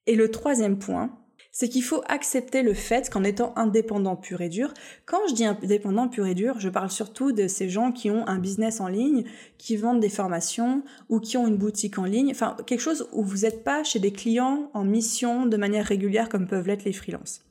Et 0.05 0.15
le 0.15 0.29
troisième 0.29 0.77
point, 0.77 1.20
c'est 1.51 1.67
qu'il 1.67 1.83
faut 1.83 2.01
accepter 2.07 2.61
le 2.63 2.73
fait 2.73 3.09
qu'en 3.09 3.23
étant 3.23 3.53
indépendant 3.57 4.15
pur 4.15 4.41
et 4.41 4.49
dur, 4.49 4.73
quand 5.05 5.19
je 5.29 5.33
dis 5.33 5.45
indépendant 5.45 6.07
pur 6.07 6.25
et 6.25 6.33
dur, 6.33 6.59
je 6.59 6.69
parle 6.69 6.89
surtout 6.89 7.33
de 7.33 7.47
ces 7.47 7.69
gens 7.69 7.91
qui 7.91 8.09
ont 8.09 8.25
un 8.27 8.39
business 8.39 8.79
en 8.79 8.87
ligne, 8.87 9.25
qui 9.57 9.75
vendent 9.75 9.99
des 9.99 10.09
formations 10.09 10.83
ou 11.09 11.19
qui 11.19 11.37
ont 11.37 11.47
une 11.47 11.57
boutique 11.57 11.97
en 11.97 12.05
ligne, 12.05 12.31
enfin 12.31 12.55
quelque 12.65 12.79
chose 12.79 13.07
où 13.11 13.23
vous 13.23 13.39
n'êtes 13.39 13.63
pas 13.63 13.83
chez 13.83 13.99
des 13.99 14.13
clients 14.13 14.71
en 14.73 14.85
mission 14.85 15.45
de 15.45 15.57
manière 15.57 15.85
régulière 15.85 16.29
comme 16.29 16.47
peuvent 16.47 16.67
l'être 16.67 16.85
les 16.85 16.93
freelances. 16.93 17.41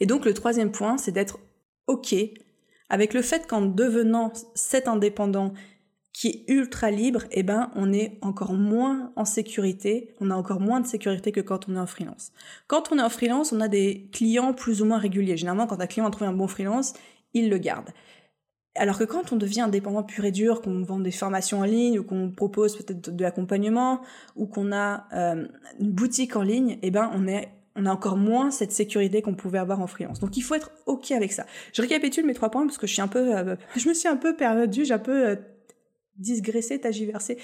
Et 0.00 0.06
donc 0.06 0.24
le 0.24 0.34
troisième 0.34 0.72
point, 0.72 0.98
c'est 0.98 1.12
d'être 1.12 1.38
OK 1.86 2.14
avec 2.90 3.14
le 3.14 3.22
fait 3.22 3.46
qu'en 3.46 3.62
devenant 3.62 4.32
cet 4.54 4.88
indépendant 4.88 5.54
qui 6.14 6.28
est 6.28 6.44
ultra 6.50 6.92
libre, 6.92 7.24
eh 7.32 7.42
ben, 7.42 7.70
on 7.74 7.92
est 7.92 8.18
encore 8.22 8.54
moins 8.54 9.12
en 9.16 9.24
sécurité, 9.24 10.14
on 10.20 10.30
a 10.30 10.34
encore 10.36 10.60
moins 10.60 10.80
de 10.80 10.86
sécurité 10.86 11.32
que 11.32 11.40
quand 11.40 11.68
on 11.68 11.74
est 11.74 11.78
en 11.78 11.88
freelance. 11.88 12.32
Quand 12.68 12.92
on 12.92 12.98
est 12.98 13.02
en 13.02 13.10
freelance, 13.10 13.52
on 13.52 13.60
a 13.60 13.66
des 13.66 14.08
clients 14.12 14.54
plus 14.54 14.80
ou 14.80 14.84
moins 14.84 14.98
réguliers. 14.98 15.36
Généralement, 15.36 15.66
quand 15.66 15.80
un 15.80 15.86
client 15.88 16.06
a 16.06 16.10
trouvé 16.10 16.26
un 16.26 16.32
bon 16.32 16.46
freelance, 16.46 16.94
il 17.34 17.50
le 17.50 17.58
garde. 17.58 17.90
Alors 18.76 18.96
que 18.96 19.04
quand 19.04 19.32
on 19.32 19.36
devient 19.36 19.62
indépendant 19.62 20.04
pur 20.04 20.24
et 20.24 20.30
dur, 20.30 20.62
qu'on 20.62 20.82
vend 20.82 21.00
des 21.00 21.10
formations 21.10 21.60
en 21.60 21.64
ligne 21.64 21.98
ou 21.98 22.04
qu'on 22.04 22.30
propose 22.30 22.76
peut-être 22.76 23.14
de 23.14 23.22
l'accompagnement 23.22 24.00
ou 24.36 24.46
qu'on 24.46 24.72
a 24.72 25.06
euh, 25.12 25.46
une 25.80 25.90
boutique 25.90 26.36
en 26.36 26.42
ligne, 26.42 26.78
eh 26.82 26.90
ben 26.92 27.10
on 27.12 27.26
est 27.26 27.48
on 27.76 27.86
a 27.86 27.90
encore 27.90 28.16
moins 28.16 28.52
cette 28.52 28.70
sécurité 28.70 29.20
qu'on 29.20 29.34
pouvait 29.34 29.58
avoir 29.58 29.80
en 29.80 29.88
freelance. 29.88 30.20
Donc 30.20 30.36
il 30.36 30.42
faut 30.42 30.54
être 30.54 30.70
ok 30.86 31.10
avec 31.10 31.32
ça. 31.32 31.44
Je 31.72 31.82
récapitule 31.82 32.24
mes 32.24 32.34
trois 32.34 32.50
points 32.50 32.64
parce 32.66 32.78
que 32.78 32.86
je 32.86 32.92
suis 32.92 33.02
un 33.02 33.08
peu, 33.08 33.36
euh, 33.36 33.56
je 33.76 33.88
me 33.88 33.94
suis 33.94 34.08
un 34.08 34.16
peu 34.16 34.36
perdue, 34.36 34.84
j'ai 34.84 34.94
un 34.94 34.98
peu 34.98 35.28
euh, 35.28 35.36
Disgraisser, 36.16 36.80
tagiverser. 36.80 37.38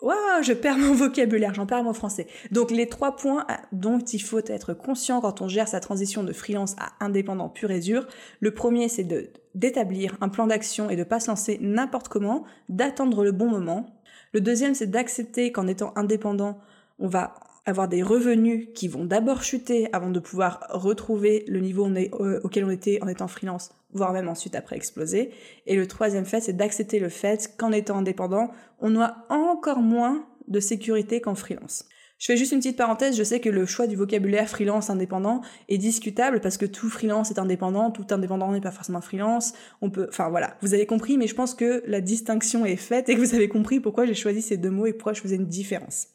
Waouh, 0.00 0.42
je 0.42 0.52
perds 0.52 0.78
mon 0.78 0.92
vocabulaire, 0.94 1.54
j'en 1.54 1.66
perds 1.66 1.84
mon 1.84 1.94
français. 1.94 2.26
Donc 2.50 2.70
les 2.70 2.88
trois 2.88 3.16
points 3.16 3.46
dont 3.72 3.98
il 3.98 4.20
faut 4.20 4.40
être 4.44 4.74
conscient 4.74 5.20
quand 5.20 5.40
on 5.40 5.48
gère 5.48 5.68
sa 5.68 5.80
transition 5.80 6.22
de 6.22 6.32
freelance 6.32 6.76
à 6.78 6.92
indépendant 7.04 7.48
pur 7.48 7.70
et 7.70 7.80
dur. 7.80 8.06
Le 8.40 8.52
premier, 8.52 8.88
c'est 8.88 9.06
d'établir 9.54 10.16
un 10.20 10.28
plan 10.28 10.46
d'action 10.46 10.90
et 10.90 10.96
de 10.96 11.04
pas 11.04 11.20
se 11.20 11.28
lancer 11.28 11.58
n'importe 11.60 12.08
comment, 12.08 12.44
d'attendre 12.68 13.24
le 13.24 13.32
bon 13.32 13.48
moment. 13.48 13.86
Le 14.32 14.40
deuxième, 14.40 14.74
c'est 14.74 14.90
d'accepter 14.90 15.52
qu'en 15.52 15.66
étant 15.66 15.92
indépendant, 15.96 16.58
on 16.98 17.08
va 17.08 17.34
avoir 17.66 17.88
des 17.88 18.02
revenus 18.02 18.68
qui 18.74 18.88
vont 18.88 19.04
d'abord 19.04 19.42
chuter 19.42 19.88
avant 19.92 20.10
de 20.10 20.20
pouvoir 20.20 20.66
retrouver 20.70 21.44
le 21.48 21.60
niveau 21.60 21.88
euh, 21.88 22.40
auquel 22.44 22.64
on 22.64 22.70
était 22.70 22.98
en 23.02 23.08
étant 23.08 23.28
freelance, 23.28 23.70
voire 23.92 24.12
même 24.12 24.28
ensuite 24.28 24.54
après 24.54 24.76
exploser. 24.76 25.30
Et 25.66 25.76
le 25.76 25.86
troisième 25.86 26.26
fait, 26.26 26.40
c'est 26.40 26.52
d'accepter 26.52 26.98
le 26.98 27.08
fait 27.08 27.54
qu'en 27.56 27.72
étant 27.72 27.98
indépendant, 27.98 28.50
on 28.80 29.00
a 29.00 29.24
encore 29.30 29.78
moins 29.78 30.26
de 30.48 30.60
sécurité 30.60 31.20
qu'en 31.20 31.34
freelance. 31.34 31.86
Je 32.18 32.26
fais 32.26 32.36
juste 32.36 32.52
une 32.52 32.58
petite 32.58 32.76
parenthèse, 32.76 33.16
je 33.16 33.24
sais 33.24 33.40
que 33.40 33.48
le 33.48 33.66
choix 33.66 33.86
du 33.86 33.96
vocabulaire 33.96 34.48
freelance 34.48 34.88
indépendant 34.88 35.40
est 35.68 35.78
discutable 35.78 36.40
parce 36.40 36.56
que 36.56 36.64
tout 36.64 36.88
freelance 36.88 37.30
est 37.30 37.38
indépendant, 37.38 37.90
tout 37.90 38.06
indépendant 38.10 38.52
n'est 38.52 38.60
pas 38.60 38.70
forcément 38.70 39.00
freelance. 39.00 39.52
On 39.82 39.90
peut, 39.90 40.06
enfin 40.08 40.30
voilà, 40.30 40.56
vous 40.62 40.74
avez 40.74 40.86
compris, 40.86 41.18
mais 41.18 41.26
je 41.26 41.34
pense 41.34 41.54
que 41.54 41.82
la 41.86 42.00
distinction 42.00 42.64
est 42.64 42.76
faite 42.76 43.08
et 43.08 43.14
que 43.14 43.20
vous 43.20 43.34
avez 43.34 43.48
compris 43.48 43.80
pourquoi 43.80 44.06
j'ai 44.06 44.14
choisi 44.14 44.42
ces 44.42 44.56
deux 44.56 44.70
mots 44.70 44.86
et 44.86 44.92
pourquoi 44.92 45.12
je 45.12 45.20
faisais 45.20 45.36
une 45.36 45.46
différence. 45.46 46.13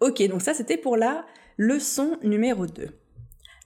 Ok, 0.00 0.22
donc 0.28 0.42
ça 0.42 0.54
c'était 0.54 0.76
pour 0.76 0.96
la 0.96 1.24
leçon 1.56 2.18
numéro 2.22 2.66
2. 2.66 2.88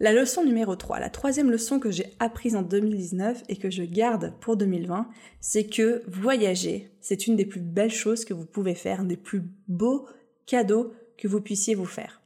La 0.00 0.12
leçon 0.12 0.44
numéro 0.44 0.76
3, 0.76 1.00
la 1.00 1.10
troisième 1.10 1.50
leçon 1.50 1.80
que 1.80 1.90
j'ai 1.90 2.14
apprise 2.20 2.54
en 2.54 2.62
2019 2.62 3.42
et 3.48 3.56
que 3.56 3.68
je 3.68 3.82
garde 3.82 4.32
pour 4.40 4.56
2020, 4.56 5.08
c'est 5.40 5.64
que 5.64 6.02
voyager, 6.06 6.92
c'est 7.00 7.26
une 7.26 7.34
des 7.34 7.46
plus 7.46 7.60
belles 7.60 7.90
choses 7.90 8.24
que 8.24 8.32
vous 8.32 8.46
pouvez 8.46 8.76
faire, 8.76 9.00
un 9.00 9.04
des 9.04 9.16
plus 9.16 9.42
beaux 9.66 10.06
cadeaux 10.46 10.92
que 11.16 11.26
vous 11.26 11.40
puissiez 11.40 11.74
vous 11.74 11.84
faire. 11.84 12.22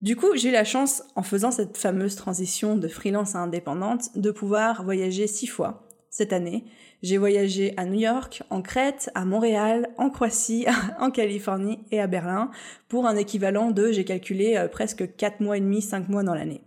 Du 0.00 0.16
coup, 0.16 0.34
j'ai 0.34 0.48
eu 0.48 0.52
la 0.52 0.64
chance, 0.64 1.02
en 1.16 1.22
faisant 1.22 1.50
cette 1.50 1.76
fameuse 1.76 2.16
transition 2.16 2.76
de 2.76 2.88
freelance 2.88 3.34
à 3.34 3.40
indépendante, 3.40 4.16
de 4.16 4.30
pouvoir 4.30 4.82
voyager 4.82 5.26
six 5.26 5.46
fois 5.46 5.86
cette 6.20 6.34
année. 6.34 6.64
J'ai 7.02 7.16
voyagé 7.16 7.72
à 7.78 7.86
New 7.86 7.98
York, 7.98 8.42
en 8.50 8.60
Crète, 8.60 9.10
à 9.14 9.24
Montréal, 9.24 9.88
en 9.96 10.10
Croatie, 10.10 10.66
en 11.00 11.10
Californie 11.10 11.78
et 11.90 11.98
à 11.98 12.06
Berlin 12.06 12.50
pour 12.90 13.06
un 13.06 13.16
équivalent 13.16 13.70
de, 13.70 13.90
j'ai 13.90 14.04
calculé, 14.04 14.58
euh, 14.58 14.68
presque 14.68 15.16
quatre 15.16 15.40
mois 15.40 15.56
et 15.56 15.60
demi, 15.60 15.80
cinq 15.80 16.10
mois 16.10 16.22
dans 16.22 16.34
l'année. 16.34 16.60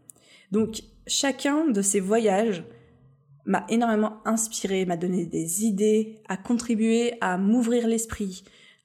Donc 0.49 0.81
chacun 1.05 1.67
de 1.67 1.83
ces 1.83 1.99
voyages 1.99 2.63
m'a 3.45 3.63
énormément 3.69 4.21
inspiré, 4.25 4.87
m'a 4.87 4.97
donné 4.97 5.27
des 5.27 5.65
idées, 5.65 6.17
a 6.27 6.35
contribué 6.35 7.13
à 7.21 7.37
m'ouvrir 7.37 7.87
l'esprit, 7.87 8.43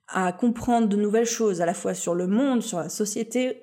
à 0.09 0.33
comprendre 0.33 0.87
de 0.87 0.96
nouvelles 0.96 1.24
choses, 1.24 1.62
à 1.62 1.66
la 1.66 1.72
fois 1.72 1.94
sur 1.94 2.14
le 2.14 2.26
monde, 2.26 2.61
sur 2.61 2.76
la 2.76 2.90
société 2.90 3.62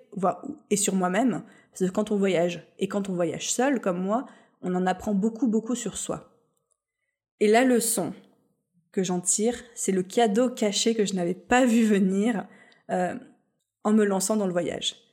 et 0.71 0.75
sur 0.75 0.95
moi-même. 0.95 1.43
Parce 1.69 1.87
que 1.87 1.95
quand 1.95 2.09
on 2.09 2.17
voyage, 2.17 2.65
et 2.79 2.87
quand 2.87 3.09
on 3.09 3.13
voyage 3.13 3.51
seul 3.51 3.79
comme 3.79 4.01
moi, 4.01 4.25
on 4.63 4.73
en 4.73 4.87
apprend 4.87 5.13
beaucoup, 5.13 5.47
beaucoup 5.47 5.75
sur 5.75 5.97
soi. 5.97 6.31
Et 7.39 7.47
la 7.47 7.63
leçon 7.63 8.13
que 8.91 9.03
j'en 9.03 9.19
tire, 9.19 9.61
c'est 9.73 9.91
le 9.91 10.03
cadeau 10.03 10.49
caché 10.49 10.95
que 10.95 11.05
je 11.05 11.13
n'avais 11.13 11.33
pas 11.33 11.65
vu 11.65 11.83
venir 11.83 12.47
euh, 12.89 13.15
en 13.83 13.91
me 13.91 14.05
lançant 14.05 14.37
dans 14.37 14.47
le 14.47 14.53
voyage 14.53 15.05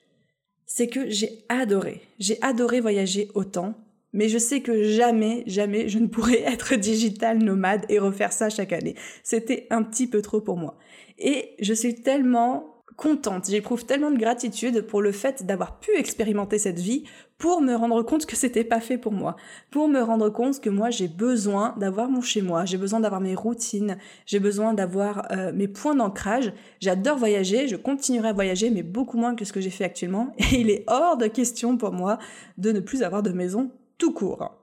c'est 0.75 0.89
que 0.89 1.11
j'ai 1.11 1.45
adoré. 1.51 2.01
J'ai 2.19 2.39
adoré 2.41 2.81
voyager 2.81 3.29
autant, 3.35 3.75
mais 4.15 4.31
je 4.31 4.39
sais 4.39 4.63
que 4.63 4.83
jamais, 4.85 5.45
jamais 5.47 5.87
je 5.89 5.99
ne 5.99 6.07
pourrais 6.07 6.41
être 6.47 6.77
digital 6.77 7.39
nomade 7.39 7.85
et 7.91 7.99
refaire 7.99 8.33
ça 8.33 8.49
chaque 8.49 8.73
année. 8.73 8.95
C'était 9.23 9.67
un 9.69 9.83
petit 9.83 10.07
peu 10.07 10.23
trop 10.23 10.41
pour 10.41 10.57
moi. 10.57 10.79
Et 11.19 11.51
je 11.61 11.75
suis 11.75 11.97
tellement 11.97 12.83
contente, 12.97 13.49
j'éprouve 13.51 13.85
tellement 13.85 14.11
de 14.11 14.19
gratitude 14.19 14.83
pour 14.83 15.03
le 15.03 15.13
fait 15.13 15.45
d'avoir 15.45 15.79
pu 15.79 15.91
expérimenter 15.97 16.59
cette 16.59 16.79
vie 16.79 17.05
pour 17.43 17.61
me 17.61 17.75
rendre 17.75 18.01
compte 18.05 18.25
que 18.25 18.37
c'était 18.37 18.63
pas 18.63 18.79
fait 18.79 18.99
pour 18.99 19.11
moi, 19.11 19.35
pour 19.73 19.89
me 19.89 20.01
rendre 20.01 20.29
compte 20.29 20.61
que 20.61 20.71
moi 20.71 20.91
j'ai 20.91 21.09
besoin 21.09 21.75
d'avoir 21.77 22.09
mon 22.09 22.21
chez 22.21 22.41
moi, 22.41 22.65
j'ai 22.65 22.77
besoin 22.79 23.01
d'avoir 23.01 23.21
mes 23.21 23.35
routines, 23.35 23.99
j'ai 24.27 24.39
besoin 24.39 24.75
d'avoir 24.75 25.27
euh, 25.33 25.51
mes 25.53 25.67
points 25.67 25.97
d'ancrage. 25.97 26.53
J'adore 26.79 27.19
voyager, 27.19 27.67
je 27.67 27.75
continuerai 27.75 28.29
à 28.29 28.33
voyager 28.33 28.71
mais 28.71 28.85
beaucoup 28.85 29.19
moins 29.19 29.35
que 29.35 29.45
ce 29.45 29.53
que 29.53 29.61
j'ai 29.61 29.71
fait 29.71 29.83
actuellement 29.83 30.33
et 30.39 30.61
il 30.61 30.71
est 30.71 30.85
hors 30.87 31.17
de 31.17 31.27
question 31.27 31.77
pour 31.77 31.91
moi 31.91 32.21
de 32.59 32.71
ne 32.71 32.79
plus 32.79 33.03
avoir 33.03 33.25
de 33.25 33.33
maison 33.33 33.73
tout 33.99 34.13
court. 34.13 34.57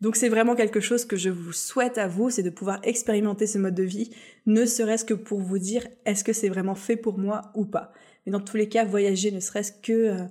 Donc 0.00 0.16
c'est 0.16 0.30
vraiment 0.30 0.54
quelque 0.54 0.80
chose 0.80 1.04
que 1.04 1.18
je 1.18 1.28
vous 1.28 1.52
souhaite 1.52 1.98
à 1.98 2.08
vous, 2.08 2.30
c'est 2.30 2.42
de 2.42 2.48
pouvoir 2.48 2.80
expérimenter 2.84 3.46
ce 3.46 3.58
mode 3.58 3.74
de 3.74 3.82
vie, 3.82 4.08
ne 4.46 4.64
serait-ce 4.64 5.04
que 5.04 5.12
pour 5.12 5.40
vous 5.40 5.58
dire 5.58 5.86
est-ce 6.06 6.24
que 6.24 6.32
c'est 6.32 6.48
vraiment 6.48 6.76
fait 6.76 6.96
pour 6.96 7.18
moi 7.18 7.52
ou 7.54 7.66
pas? 7.66 7.92
Mais 8.24 8.32
dans 8.32 8.40
tous 8.40 8.56
les 8.56 8.70
cas, 8.70 8.86
voyager 8.86 9.30
ne 9.32 9.40
serait-ce 9.40 9.72
que 9.72 9.92
euh, 9.92 10.24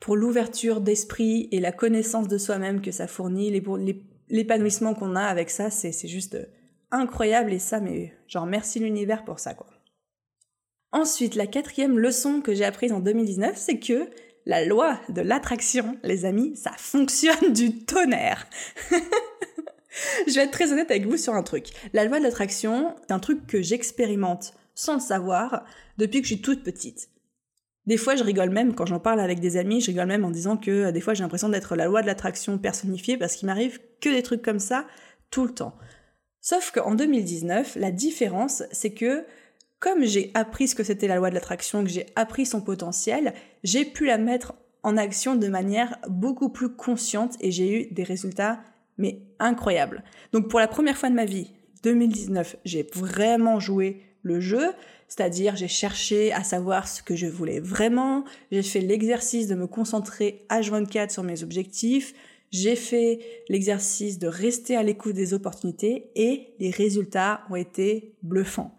pour 0.00 0.16
l'ouverture 0.16 0.80
d'esprit 0.80 1.48
et 1.52 1.60
la 1.60 1.72
connaissance 1.72 2.28
de 2.28 2.38
soi-même 2.38 2.80
que 2.80 2.90
ça 2.90 3.06
fournit, 3.06 3.50
l'épanouissement 4.28 4.94
qu'on 4.94 5.16
a 5.16 5.22
avec 5.22 5.50
ça, 5.50 5.70
c'est 5.70 5.92
juste 6.06 6.34
euh, 6.34 6.46
incroyable 6.90 7.52
et 7.52 7.58
ça, 7.58 7.80
mais 7.80 8.12
genre 8.28 8.46
merci 8.46 8.78
l'univers 8.78 9.24
pour 9.24 9.38
ça 9.38 9.54
quoi. 9.54 9.68
Ensuite, 10.92 11.34
la 11.34 11.46
quatrième 11.46 11.98
leçon 11.98 12.40
que 12.40 12.54
j'ai 12.54 12.64
apprise 12.64 12.92
en 12.92 13.00
2019, 13.00 13.56
c'est 13.56 13.78
que 13.78 14.08
la 14.46 14.64
loi 14.64 15.00
de 15.08 15.20
l'attraction, 15.20 15.98
les 16.04 16.24
amis, 16.24 16.56
ça 16.56 16.70
fonctionne 16.78 17.52
du 17.52 17.84
tonnerre. 17.84 18.46
je 20.26 20.34
vais 20.34 20.42
être 20.42 20.52
très 20.52 20.72
honnête 20.72 20.90
avec 20.90 21.06
vous 21.06 21.16
sur 21.16 21.34
un 21.34 21.42
truc. 21.42 21.66
La 21.92 22.04
loi 22.04 22.18
de 22.18 22.24
l'attraction, 22.24 22.94
c'est 23.02 23.12
un 23.12 23.18
truc 23.18 23.46
que 23.46 23.60
j'expérimente 23.60 24.54
sans 24.74 24.94
le 24.94 25.00
savoir 25.00 25.64
depuis 25.98 26.22
que 26.22 26.28
je 26.28 26.34
suis 26.34 26.42
toute 26.42 26.62
petite. 26.62 27.10
Des 27.86 27.96
fois, 27.96 28.16
je 28.16 28.24
rigole 28.24 28.50
même 28.50 28.74
quand 28.74 28.86
j'en 28.86 28.98
parle 28.98 29.20
avec 29.20 29.38
des 29.40 29.56
amis, 29.56 29.80
je 29.80 29.86
rigole 29.86 30.06
même 30.06 30.24
en 30.24 30.30
disant 30.30 30.56
que 30.56 30.70
euh, 30.70 30.92
des 30.92 31.00
fois 31.00 31.14
j'ai 31.14 31.22
l'impression 31.22 31.48
d'être 31.48 31.76
la 31.76 31.86
loi 31.86 32.02
de 32.02 32.06
l'attraction 32.06 32.58
personnifiée 32.58 33.16
parce 33.16 33.36
qu'il 33.36 33.46
m'arrive 33.46 33.78
que 34.00 34.08
des 34.08 34.22
trucs 34.22 34.42
comme 34.42 34.58
ça 34.58 34.86
tout 35.30 35.44
le 35.44 35.54
temps. 35.54 35.76
Sauf 36.40 36.70
qu'en 36.72 36.94
2019, 36.94 37.76
la 37.76 37.90
différence, 37.90 38.62
c'est 38.70 38.92
que 38.92 39.24
comme 39.78 40.04
j'ai 40.04 40.30
appris 40.34 40.68
ce 40.68 40.74
que 40.74 40.84
c'était 40.84 41.08
la 41.08 41.16
loi 41.16 41.30
de 41.30 41.34
l'attraction, 41.34 41.84
que 41.84 41.90
j'ai 41.90 42.06
appris 42.16 42.46
son 42.46 42.60
potentiel, 42.60 43.34
j'ai 43.62 43.84
pu 43.84 44.06
la 44.06 44.18
mettre 44.18 44.54
en 44.82 44.96
action 44.96 45.34
de 45.34 45.48
manière 45.48 45.98
beaucoup 46.08 46.48
plus 46.48 46.70
consciente 46.70 47.34
et 47.40 47.50
j'ai 47.50 47.72
eu 47.72 47.92
des 47.92 48.04
résultats 48.04 48.60
mais 48.98 49.22
incroyables. 49.38 50.04
Donc 50.32 50.48
pour 50.48 50.60
la 50.60 50.68
première 50.68 50.96
fois 50.96 51.10
de 51.10 51.14
ma 51.14 51.24
vie, 51.24 51.52
2019, 51.82 52.56
j'ai 52.64 52.86
vraiment 52.94 53.60
joué 53.60 54.02
le 54.26 54.40
jeu, 54.40 54.72
c'est-à-dire 55.08 55.56
j'ai 55.56 55.68
cherché 55.68 56.32
à 56.32 56.42
savoir 56.42 56.88
ce 56.88 57.02
que 57.02 57.16
je 57.16 57.26
voulais 57.26 57.60
vraiment, 57.60 58.24
j'ai 58.50 58.62
fait 58.62 58.80
l'exercice 58.80 59.46
de 59.46 59.54
me 59.54 59.66
concentrer 59.66 60.44
H24 60.50 61.10
sur 61.10 61.22
mes 61.22 61.42
objectifs, 61.42 62.12
j'ai 62.50 62.76
fait 62.76 63.20
l'exercice 63.48 64.18
de 64.18 64.28
rester 64.28 64.76
à 64.76 64.82
l'écoute 64.82 65.14
des 65.14 65.34
opportunités 65.34 66.10
et 66.14 66.54
les 66.58 66.70
résultats 66.70 67.42
ont 67.50 67.56
été 67.56 68.14
bluffants. 68.22 68.72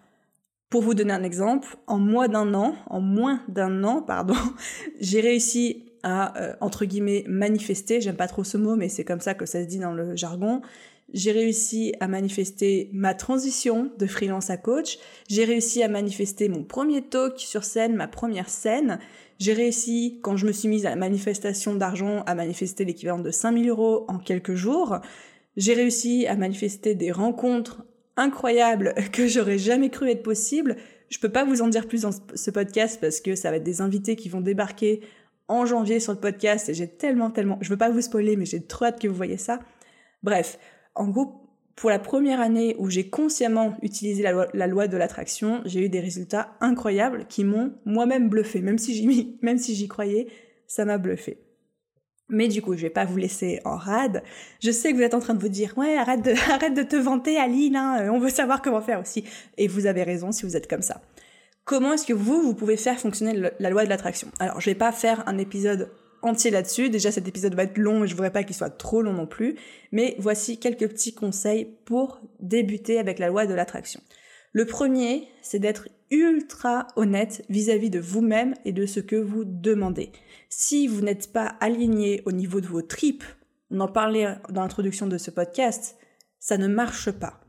Pour 0.69 0.81
vous 0.81 0.93
donner 0.93 1.13
un 1.13 1.23
exemple, 1.23 1.77
en 1.87 1.97
moins 1.97 2.27
d'un 2.27 2.53
an, 2.53 2.75
en 2.87 2.99
moins 2.99 3.41
d'un 3.47 3.83
an, 3.83 4.01
pardon, 4.01 4.35
j'ai 4.99 5.21
réussi 5.21 5.85
à, 6.03 6.37
euh, 6.41 6.53
entre 6.59 6.85
guillemets, 6.85 7.23
manifester, 7.27 8.01
j'aime 8.01 8.15
pas 8.15 8.27
trop 8.27 8.43
ce 8.43 8.57
mot, 8.57 8.75
mais 8.75 8.89
c'est 8.89 9.05
comme 9.05 9.21
ça 9.21 9.33
que 9.33 9.45
ça 9.45 9.61
se 9.61 9.67
dit 9.67 9.79
dans 9.79 9.93
le 9.93 10.15
jargon, 10.15 10.61
j'ai 11.13 11.31
réussi 11.31 11.93
à 11.99 12.07
manifester 12.07 12.89
ma 12.93 13.13
transition 13.13 13.91
de 13.97 14.05
freelance 14.05 14.49
à 14.49 14.57
coach, 14.57 14.99
j'ai 15.29 15.45
réussi 15.45 15.81
à 15.83 15.87
manifester 15.87 16.49
mon 16.49 16.63
premier 16.63 17.01
talk 17.01 17.39
sur 17.39 17.63
scène, 17.63 17.95
ma 17.95 18.07
première 18.07 18.49
scène, 18.49 18.99
j'ai 19.39 19.53
réussi, 19.53 20.19
quand 20.21 20.35
je 20.35 20.45
me 20.45 20.51
suis 20.51 20.67
mise 20.67 20.85
à 20.85 20.89
la 20.89 20.95
manifestation 20.95 21.75
d'argent, 21.75 22.23
à 22.25 22.35
manifester 22.35 22.85
l'équivalent 22.85 23.19
de 23.19 23.31
5000 23.31 23.69
euros 23.69 24.05
en 24.07 24.17
quelques 24.17 24.55
jours, 24.55 24.99
j'ai 25.55 25.73
réussi 25.73 26.25
à 26.27 26.35
manifester 26.35 26.95
des 26.95 27.11
rencontres 27.11 27.83
incroyable 28.15 28.95
que 29.11 29.27
j'aurais 29.27 29.59
jamais 29.59 29.89
cru 29.89 30.09
être 30.09 30.23
possible. 30.23 30.75
Je 31.09 31.19
peux 31.19 31.29
pas 31.29 31.45
vous 31.45 31.61
en 31.61 31.67
dire 31.67 31.87
plus 31.87 32.01
dans 32.01 32.11
ce 32.11 32.51
podcast 32.51 32.99
parce 32.99 33.21
que 33.21 33.35
ça 33.35 33.51
va 33.51 33.57
être 33.57 33.63
des 33.63 33.81
invités 33.81 34.15
qui 34.15 34.27
vont 34.27 34.41
débarquer 34.41 35.01
en 35.47 35.65
janvier 35.65 35.99
sur 35.99 36.11
le 36.11 36.19
podcast 36.19 36.67
et 36.67 36.73
j'ai 36.73 36.87
tellement, 36.87 37.31
tellement, 37.31 37.57
je 37.61 37.69
veux 37.69 37.77
pas 37.77 37.89
vous 37.89 38.01
spoiler, 38.01 38.35
mais 38.35 38.45
j'ai 38.45 38.61
trop 38.61 38.85
hâte 38.85 38.99
que 38.99 39.07
vous 39.07 39.15
voyez 39.15 39.37
ça. 39.37 39.59
Bref, 40.23 40.59
en 40.97 41.07
gros, 41.07 41.47
pour 41.75 41.91
la 41.91 41.99
première 41.99 42.41
année 42.41 42.75
où 42.79 42.89
j'ai 42.89 43.07
consciemment 43.07 43.77
utilisé 43.83 44.23
la 44.23 44.67
loi, 44.67 44.87
de 44.87 44.97
l'attraction, 44.97 45.61
j'ai 45.65 45.85
eu 45.85 45.89
des 45.89 45.99
résultats 45.99 46.55
incroyables 46.59 47.25
qui 47.29 47.43
m'ont 47.43 47.73
moi-même 47.85 48.29
bluffé. 48.29 48.61
Même 48.61 48.79
si 48.79 48.95
j'y, 48.95 49.37
même 49.41 49.59
si 49.59 49.75
j'y 49.75 49.87
croyais, 49.87 50.27
ça 50.65 50.85
m'a 50.85 50.97
bluffé. 50.97 51.37
Mais 52.29 52.47
du 52.47 52.61
coup, 52.61 52.75
je 52.75 52.81
vais 52.81 52.89
pas 52.89 53.05
vous 53.05 53.17
laisser 53.17 53.61
en 53.63 53.77
rade. 53.77 54.23
Je 54.59 54.71
sais 54.71 54.91
que 54.91 54.97
vous 54.97 55.03
êtes 55.03 55.13
en 55.13 55.19
train 55.19 55.35
de 55.35 55.39
vous 55.39 55.49
dire, 55.49 55.77
ouais, 55.77 55.95
arrête 55.95 56.23
de, 56.23 56.31
arrête 56.51 56.73
de 56.73 56.83
te 56.83 56.95
vanter, 56.95 57.37
Aline, 57.37 57.75
hein, 57.75 58.01
euh, 58.01 58.09
on 58.09 58.19
veut 58.19 58.29
savoir 58.29 58.61
comment 58.61 58.81
faire 58.81 58.99
aussi. 58.99 59.23
Et 59.57 59.67
vous 59.67 59.85
avez 59.85 60.03
raison 60.03 60.31
si 60.31 60.45
vous 60.45 60.57
êtes 60.57 60.67
comme 60.67 60.81
ça. 60.81 61.01
Comment 61.63 61.93
est-ce 61.93 62.07
que 62.07 62.13
vous, 62.13 62.41
vous 62.41 62.55
pouvez 62.55 62.77
faire 62.77 62.97
fonctionner 62.97 63.51
la 63.59 63.69
loi 63.69 63.83
de 63.83 63.89
l'attraction? 63.89 64.29
Alors, 64.39 64.59
je 64.61 64.69
vais 64.69 64.75
pas 64.75 64.91
faire 64.91 65.23
un 65.27 65.37
épisode 65.37 65.91
entier 66.21 66.51
là-dessus. 66.51 66.89
Déjà, 66.89 67.11
cet 67.11 67.27
épisode 67.27 67.55
va 67.55 67.63
être 67.63 67.77
long 67.77 68.03
et 68.03 68.07
je 68.07 68.13
voudrais 68.13 68.31
pas 68.31 68.43
qu'il 68.43 68.55
soit 68.55 68.69
trop 68.69 69.01
long 69.01 69.13
non 69.13 69.27
plus. 69.27 69.55
Mais 69.91 70.15
voici 70.19 70.59
quelques 70.59 70.87
petits 70.87 71.13
conseils 71.13 71.65
pour 71.85 72.21
débuter 72.39 72.99
avec 72.99 73.19
la 73.19 73.27
loi 73.27 73.45
de 73.45 73.53
l'attraction. 73.53 74.01
Le 74.53 74.65
premier, 74.65 75.27
c'est 75.41 75.59
d'être 75.59 75.89
ultra 76.09 76.87
honnête 76.95 77.43
vis-à-vis 77.49 77.89
de 77.89 77.99
vous-même 77.99 78.53
et 78.65 78.71
de 78.71 78.85
ce 78.85 78.99
que 78.99 79.15
vous 79.15 79.43
demandez. 79.45 80.11
Si 80.49 80.87
vous 80.87 81.01
n'êtes 81.01 81.31
pas 81.31 81.55
aligné 81.59 82.21
au 82.25 82.31
niveau 82.31 82.61
de 82.61 82.67
vos 82.67 82.81
tripes, 82.81 83.25
on 83.69 83.79
en 83.81 83.87
parlait 83.87 84.35
dans 84.49 84.61
l'introduction 84.61 85.07
de 85.07 85.17
ce 85.17 85.31
podcast, 85.31 85.97
ça 86.39 86.57
ne 86.57 86.67
marche 86.67 87.11
pas. 87.11 87.41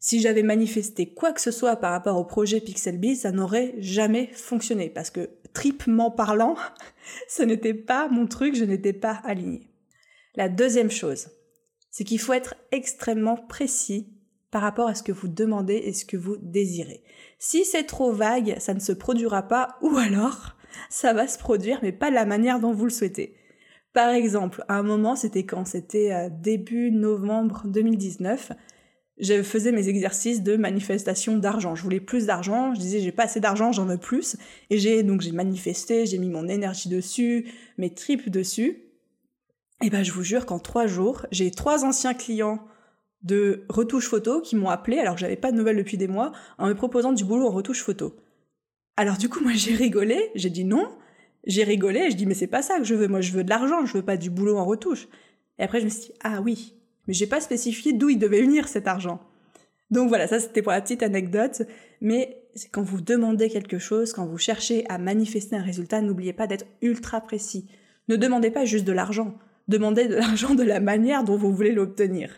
Si 0.00 0.20
j'avais 0.20 0.42
manifesté 0.42 1.12
quoi 1.12 1.32
que 1.32 1.42
ce 1.42 1.50
soit 1.50 1.76
par 1.76 1.92
rapport 1.92 2.16
au 2.16 2.24
projet 2.24 2.60
Pixelbee, 2.60 3.16
ça 3.16 3.32
n'aurait 3.32 3.74
jamais 3.78 4.30
fonctionné 4.32 4.88
parce 4.88 5.10
que 5.10 5.28
tripement 5.52 6.10
parlant, 6.10 6.56
ce 7.28 7.42
n'était 7.42 7.74
pas 7.74 8.08
mon 8.08 8.26
truc, 8.26 8.56
je 8.56 8.64
n'étais 8.64 8.94
pas 8.94 9.20
aligné. 9.24 9.68
La 10.36 10.48
deuxième 10.48 10.90
chose, 10.90 11.28
c'est 11.90 12.04
qu'il 12.04 12.18
faut 12.18 12.32
être 12.32 12.54
extrêmement 12.72 13.36
précis 13.36 14.08
par 14.50 14.62
rapport 14.62 14.88
à 14.88 14.94
ce 14.94 15.02
que 15.02 15.12
vous 15.12 15.28
demandez 15.28 15.74
et 15.76 15.92
ce 15.92 16.06
que 16.06 16.16
vous 16.16 16.36
désirez. 16.40 17.02
Si 17.38 17.66
c'est 17.66 17.84
trop 17.84 18.12
vague, 18.12 18.56
ça 18.58 18.72
ne 18.72 18.80
se 18.80 18.92
produira 18.92 19.42
pas, 19.42 19.76
ou 19.82 19.96
alors 19.98 20.56
ça 20.88 21.12
va 21.12 21.28
se 21.28 21.38
produire, 21.38 21.78
mais 21.82 21.92
pas 21.92 22.08
de 22.08 22.14
la 22.14 22.24
manière 22.24 22.58
dont 22.58 22.72
vous 22.72 22.84
le 22.84 22.90
souhaitez. 22.90 23.34
Par 23.92 24.10
exemple, 24.10 24.64
à 24.68 24.76
un 24.78 24.82
moment, 24.82 25.14
c'était 25.14 25.44
quand? 25.44 25.66
C'était 25.66 26.12
euh, 26.12 26.28
début 26.30 26.90
novembre 26.90 27.62
2019. 27.66 28.52
Je 29.20 29.42
faisais 29.42 29.70
mes 29.70 29.88
exercices 29.88 30.42
de 30.42 30.56
manifestation 30.56 31.36
d'argent. 31.36 31.74
Je 31.74 31.82
voulais 31.82 32.00
plus 32.00 32.26
d'argent. 32.26 32.74
Je 32.74 32.80
disais 32.80 33.00
j'ai 33.00 33.12
pas 33.12 33.24
assez 33.24 33.40
d'argent, 33.40 33.70
j'en 33.70 33.84
veux 33.84 33.98
plus. 33.98 34.36
Et 34.70 34.78
j'ai 34.78 35.02
donc 35.02 35.20
j'ai 35.20 35.32
manifesté, 35.32 36.06
j'ai 36.06 36.18
mis 36.18 36.30
mon 36.30 36.48
énergie 36.48 36.88
dessus, 36.88 37.46
mes 37.76 37.92
tripes 37.92 38.30
dessus. 38.30 38.82
Et 39.82 39.90
ben 39.90 40.02
je 40.02 40.12
vous 40.12 40.22
jure 40.22 40.46
qu'en 40.46 40.58
trois 40.58 40.86
jours, 40.86 41.26
j'ai 41.30 41.50
trois 41.50 41.84
anciens 41.84 42.14
clients 42.14 42.64
de 43.22 43.64
retouche 43.68 44.08
photo 44.08 44.40
qui 44.40 44.56
m'ont 44.56 44.70
appelé 44.70 44.98
alors 44.98 45.14
que 45.14 45.20
j'avais 45.20 45.36
pas 45.36 45.52
de 45.52 45.56
nouvelles 45.56 45.76
depuis 45.76 45.98
des 45.98 46.08
mois 46.08 46.32
en 46.58 46.68
me 46.68 46.74
proposant 46.74 47.12
du 47.12 47.24
boulot 47.24 47.46
en 47.46 47.50
retouche 47.50 47.82
photo. 47.82 48.16
Alors 48.96 49.18
du 49.18 49.28
coup 49.28 49.40
moi 49.40 49.52
j'ai 49.54 49.74
rigolé, 49.74 50.30
j'ai 50.34 50.50
dit 50.50 50.64
non, 50.64 50.88
j'ai 51.46 51.64
rigolé 51.64 52.00
et 52.00 52.10
je 52.10 52.16
dis 52.16 52.26
mais 52.26 52.34
c'est 52.34 52.46
pas 52.46 52.62
ça 52.62 52.78
que 52.78 52.84
je 52.84 52.94
veux, 52.94 53.08
moi 53.08 53.20
je 53.20 53.32
veux 53.32 53.44
de 53.44 53.50
l'argent, 53.50 53.84
je 53.84 53.98
veux 53.98 54.04
pas 54.04 54.16
du 54.16 54.30
boulot 54.30 54.56
en 54.56 54.64
retouche. 54.64 55.08
Et 55.58 55.62
après 55.62 55.80
je 55.80 55.84
me 55.84 55.90
suis 55.90 56.00
dit 56.00 56.12
ah 56.22 56.40
oui, 56.40 56.74
mais 57.06 57.14
j'ai 57.14 57.26
pas 57.26 57.40
spécifié 57.40 57.92
d'où 57.92 58.08
il 58.08 58.18
devait 58.18 58.42
venir 58.42 58.68
cet 58.68 58.86
argent. 58.86 59.20
Donc 59.90 60.08
voilà, 60.08 60.26
ça 60.26 60.38
c'était 60.38 60.62
pour 60.62 60.72
la 60.72 60.80
petite 60.80 61.02
anecdote, 61.02 61.62
mais 62.00 62.42
quand 62.72 62.82
vous 62.82 63.00
demandez 63.00 63.48
quelque 63.48 63.78
chose, 63.78 64.12
quand 64.12 64.26
vous 64.26 64.38
cherchez 64.38 64.84
à 64.88 64.98
manifester 64.98 65.56
un 65.56 65.62
résultat, 65.62 66.00
n'oubliez 66.00 66.32
pas 66.32 66.46
d'être 66.46 66.66
ultra 66.82 67.20
précis. 67.20 67.68
Ne 68.08 68.16
demandez 68.16 68.50
pas 68.50 68.64
juste 68.64 68.84
de 68.84 68.92
l'argent, 68.92 69.34
demandez 69.68 70.06
de 70.06 70.16
l'argent 70.16 70.54
de 70.54 70.62
la 70.62 70.80
manière 70.80 71.24
dont 71.24 71.36
vous 71.36 71.52
voulez 71.52 71.72
l'obtenir. 71.72 72.30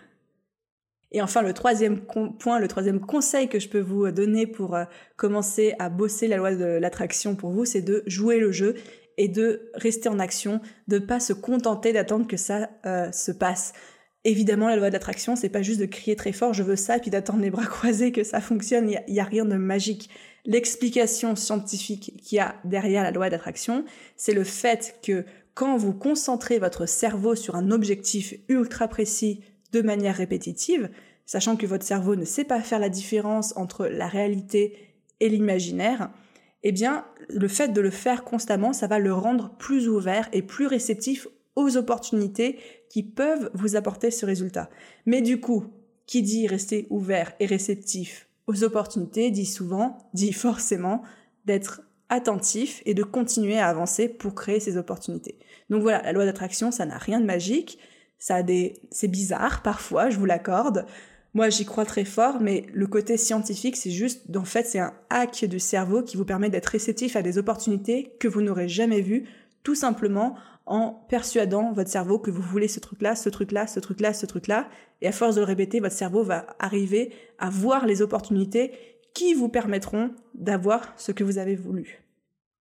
Et 1.15 1.21
enfin, 1.21 1.43
le 1.43 1.53
troisième 1.53 2.01
point, 2.01 2.59
le 2.59 2.69
troisième 2.69 3.01
conseil 3.01 3.49
que 3.49 3.59
je 3.59 3.69
peux 3.69 3.81
vous 3.81 4.11
donner 4.11 4.47
pour 4.47 4.75
euh, 4.75 4.85
commencer 5.17 5.75
à 5.79 5.91
bosser 5.91 6.27
la 6.27 6.39
loi 6.39 6.55
de 6.55 6.65
l'attraction 6.65 7.37
pour 7.37 7.51
vous, 7.51 7.67
c'est 7.67 7.83
de 7.83 8.03
jouer 8.07 8.39
le 8.39 8.51
jeu 8.51 8.77
et 9.19 9.29
de 9.29 9.71
rester 9.75 10.09
en 10.09 10.19
action, 10.19 10.63
de 10.89 10.99
ne 10.99 11.05
pas 11.05 11.21
se 11.21 11.35
contenter 11.35 11.93
d'attendre 11.93 12.27
que 12.27 12.39
ça 12.39 12.71
euh, 12.87 13.13
se 13.13 13.31
passe. 13.31 13.75
Évidemment, 14.25 14.69
la 14.69 14.77
loi 14.77 14.89
de 14.89 14.93
l'attraction, 14.93 15.35
c'est 15.35 15.49
pas 15.49 15.63
juste 15.63 15.81
de 15.81 15.87
crier 15.87 16.15
très 16.15 16.33
fort, 16.33 16.55
je 16.55 16.63
veux 16.63 16.77
ça, 16.77 16.99
puis 17.01 17.11
d'attendre 17.11 17.41
les 17.41 17.51
bras 17.51 17.67
croisés 17.67 18.13
que 18.13 18.23
ça 18.23 18.41
fonctionne. 18.41 18.89
Il 19.09 19.15
y, 19.15 19.21
a 19.21 19.25
rien 19.25 19.45
de 19.45 19.57
magique. 19.57 20.11
L'explication 20.45 21.35
scientifique 21.35 22.15
qu'il 22.23 22.37
y 22.37 22.41
a 22.41 22.55
derrière 22.65 23.03
la 23.03 23.11
loi 23.11 23.31
d'attraction, 23.31 23.85
c'est 24.17 24.35
le 24.35 24.45
fait 24.45 24.99
que 25.03 25.25
quand 25.55 25.77
vous 25.77 25.93
concentrez 25.93 26.59
votre 26.59 26.87
cerveau 26.87 27.35
sur 27.35 27.57
un 27.57 27.71
objectif 27.71 28.35
ultra 28.49 28.89
précis 28.89 29.41
de 29.73 29.83
manière 29.83 30.17
répétitive, 30.17 30.89
sachant 31.27 31.57
que 31.57 31.67
votre 31.67 31.85
cerveau 31.85 32.17
ne 32.17 32.25
sait 32.25 32.45
pas 32.45 32.61
faire 32.61 32.79
la 32.79 32.89
différence 32.89 33.57
entre 33.57 33.87
la 33.87 34.07
réalité 34.07 34.77
et 35.21 35.29
l'imaginaire, 35.29 36.11
eh 36.63 36.73
bien, 36.73 37.05
le 37.29 37.49
fait 37.49 37.69
de 37.69 37.81
le 37.81 37.91
faire 37.91 38.23
constamment, 38.25 38.73
ça 38.73 38.87
va 38.87 38.99
le 38.99 39.13
rendre 39.13 39.57
plus 39.59 39.89
ouvert 39.89 40.29
et 40.33 40.43
plus 40.43 40.67
réceptif 40.67 41.27
aux 41.57 41.77
opportunités 41.77 42.59
qui 42.93 43.03
peuvent 43.03 43.51
vous 43.55 43.75
apporter 43.75 44.11
ce 44.11 44.27
résultat. 44.27 44.69
Mais 45.07 45.23
du 45.23 45.41
coup, 45.41 45.65
qui 46.05 46.21
dit 46.21 46.47
rester 46.47 46.87
ouvert 46.91 47.33
et 47.41 47.47
réceptif 47.47 48.29
aux 48.47 48.65
opportunités 48.65 49.31
dit 49.31 49.47
souvent, 49.47 49.97
dit 50.13 50.33
forcément 50.35 51.03
d'être 51.47 51.81
attentif 52.11 52.83
et 52.85 52.93
de 52.93 53.03
continuer 53.03 53.59
à 53.59 53.69
avancer 53.69 54.09
pour 54.09 54.35
créer 54.35 54.61
ces 54.61 54.77
opportunités. 54.77 55.39
Donc 55.71 55.81
voilà, 55.81 56.03
la 56.03 56.13
loi 56.13 56.27
d'attraction, 56.27 56.71
ça 56.71 56.85
n'a 56.85 56.99
rien 56.99 57.19
de 57.19 57.25
magique, 57.25 57.79
ça 58.19 58.37
a 58.37 58.43
des 58.43 58.75
c'est 58.91 59.09
bizarre 59.09 59.63
parfois, 59.63 60.11
je 60.11 60.19
vous 60.19 60.27
l'accorde. 60.27 60.85
Moi, 61.33 61.49
j'y 61.49 61.65
crois 61.65 61.87
très 61.87 62.05
fort, 62.05 62.43
mais 62.43 62.67
le 62.75 62.87
côté 62.87 63.17
scientifique, 63.17 63.77
c'est 63.77 63.91
juste, 63.91 64.37
en 64.37 64.45
fait, 64.45 64.65
c'est 64.67 64.81
un 64.81 64.93
hack 65.09 65.47
du 65.47 65.59
cerveau 65.59 66.03
qui 66.03 66.19
vous 66.19 66.27
permet 66.27 66.51
d'être 66.51 66.67
réceptif 66.67 67.17
à 67.17 67.23
des 67.23 67.39
opportunités 67.39 68.15
que 68.21 68.29
vous 68.29 68.43
n'aurez 68.43 68.69
jamais 68.69 69.01
vues, 69.01 69.25
tout 69.63 69.75
simplement 69.75 70.37
en 70.67 70.93
persuadant 71.09 71.73
votre 71.73 71.91
cerveau 71.91 72.19
que 72.19 72.31
vous 72.31 72.43
voulez 72.43 72.69
ce 72.69 72.81
truc-là, 72.81 73.15
ce 73.17 73.29
truc-là, 73.29 73.67
ce 73.67 73.81
truc-là, 73.81 74.13
ce 74.15 74.27
truc-là. 74.27 74.69
Et 75.01 75.09
à 75.09 75.13
force 75.13 75.35
de 75.35 75.41
le 75.41 75.47
répéter, 75.47 75.81
votre 75.81 75.95
cerveau 75.95 76.23
va 76.23 76.47
arriver 76.59 77.13
à 77.39 77.51
voir 77.51 77.87
les 77.87 78.03
opportunités 78.03 78.73
qui 79.15 79.35
vous 79.35 79.49
permettront 79.49 80.11
d'avoir 80.35 80.93
ce 80.97 81.13
que 81.13 81.25
vous 81.25 81.39
avez 81.39 81.57
voulu. 81.57 82.03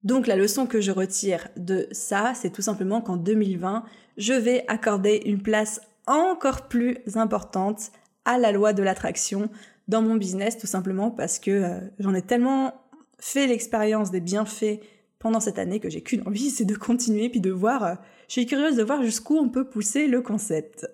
Donc 0.04 0.28
la 0.28 0.36
leçon 0.36 0.66
que 0.66 0.82
je 0.82 0.92
retire 0.92 1.48
de 1.58 1.88
ça, 1.92 2.34
c'est 2.36 2.50
tout 2.50 2.64
simplement 2.64 3.02
qu'en 3.02 3.18
2020, 3.18 3.84
je 4.18 4.34
vais 4.34 4.66
accorder 4.68 5.22
une 5.26 5.42
place 5.42 5.80
encore 6.08 6.68
plus 6.68 6.98
importante 7.16 7.92
à 8.26 8.38
la 8.38 8.52
loi 8.52 8.74
de 8.74 8.84
l'attraction 8.84 9.50
dans 9.88 10.02
mon 10.02 10.16
business, 10.16 10.58
tout 10.58 10.68
simplement 10.68 11.12
parce 11.12 11.40
que 11.40 11.52
euh, 11.52 11.80
j'en 12.00 12.14
ai 12.14 12.22
tellement 12.22 12.74
fait 13.20 13.46
l'expérience 13.48 14.10
des 14.10 14.22
bienfaits 14.22 14.80
pendant 15.22 15.40
cette 15.40 15.60
année 15.60 15.80
que 15.80 15.90
j'ai 15.90 16.02
qu'une 16.02 16.28
envie, 16.28 16.50
c'est 16.50 16.66
de 16.66 16.76
continuer 16.76 17.30
puis 17.30 17.40
de 17.40 17.52
voir. 17.52 17.84
Euh, 17.84 17.96
je 18.28 18.34
suis 18.34 18.46
curieuse 18.46 18.76
de 18.76 18.84
voir 18.84 19.04
jusqu'où 19.04 19.38
on 19.38 19.50
peut 19.50 19.66
pousser 19.66 20.08
le 20.08 20.22
concept. 20.22 20.88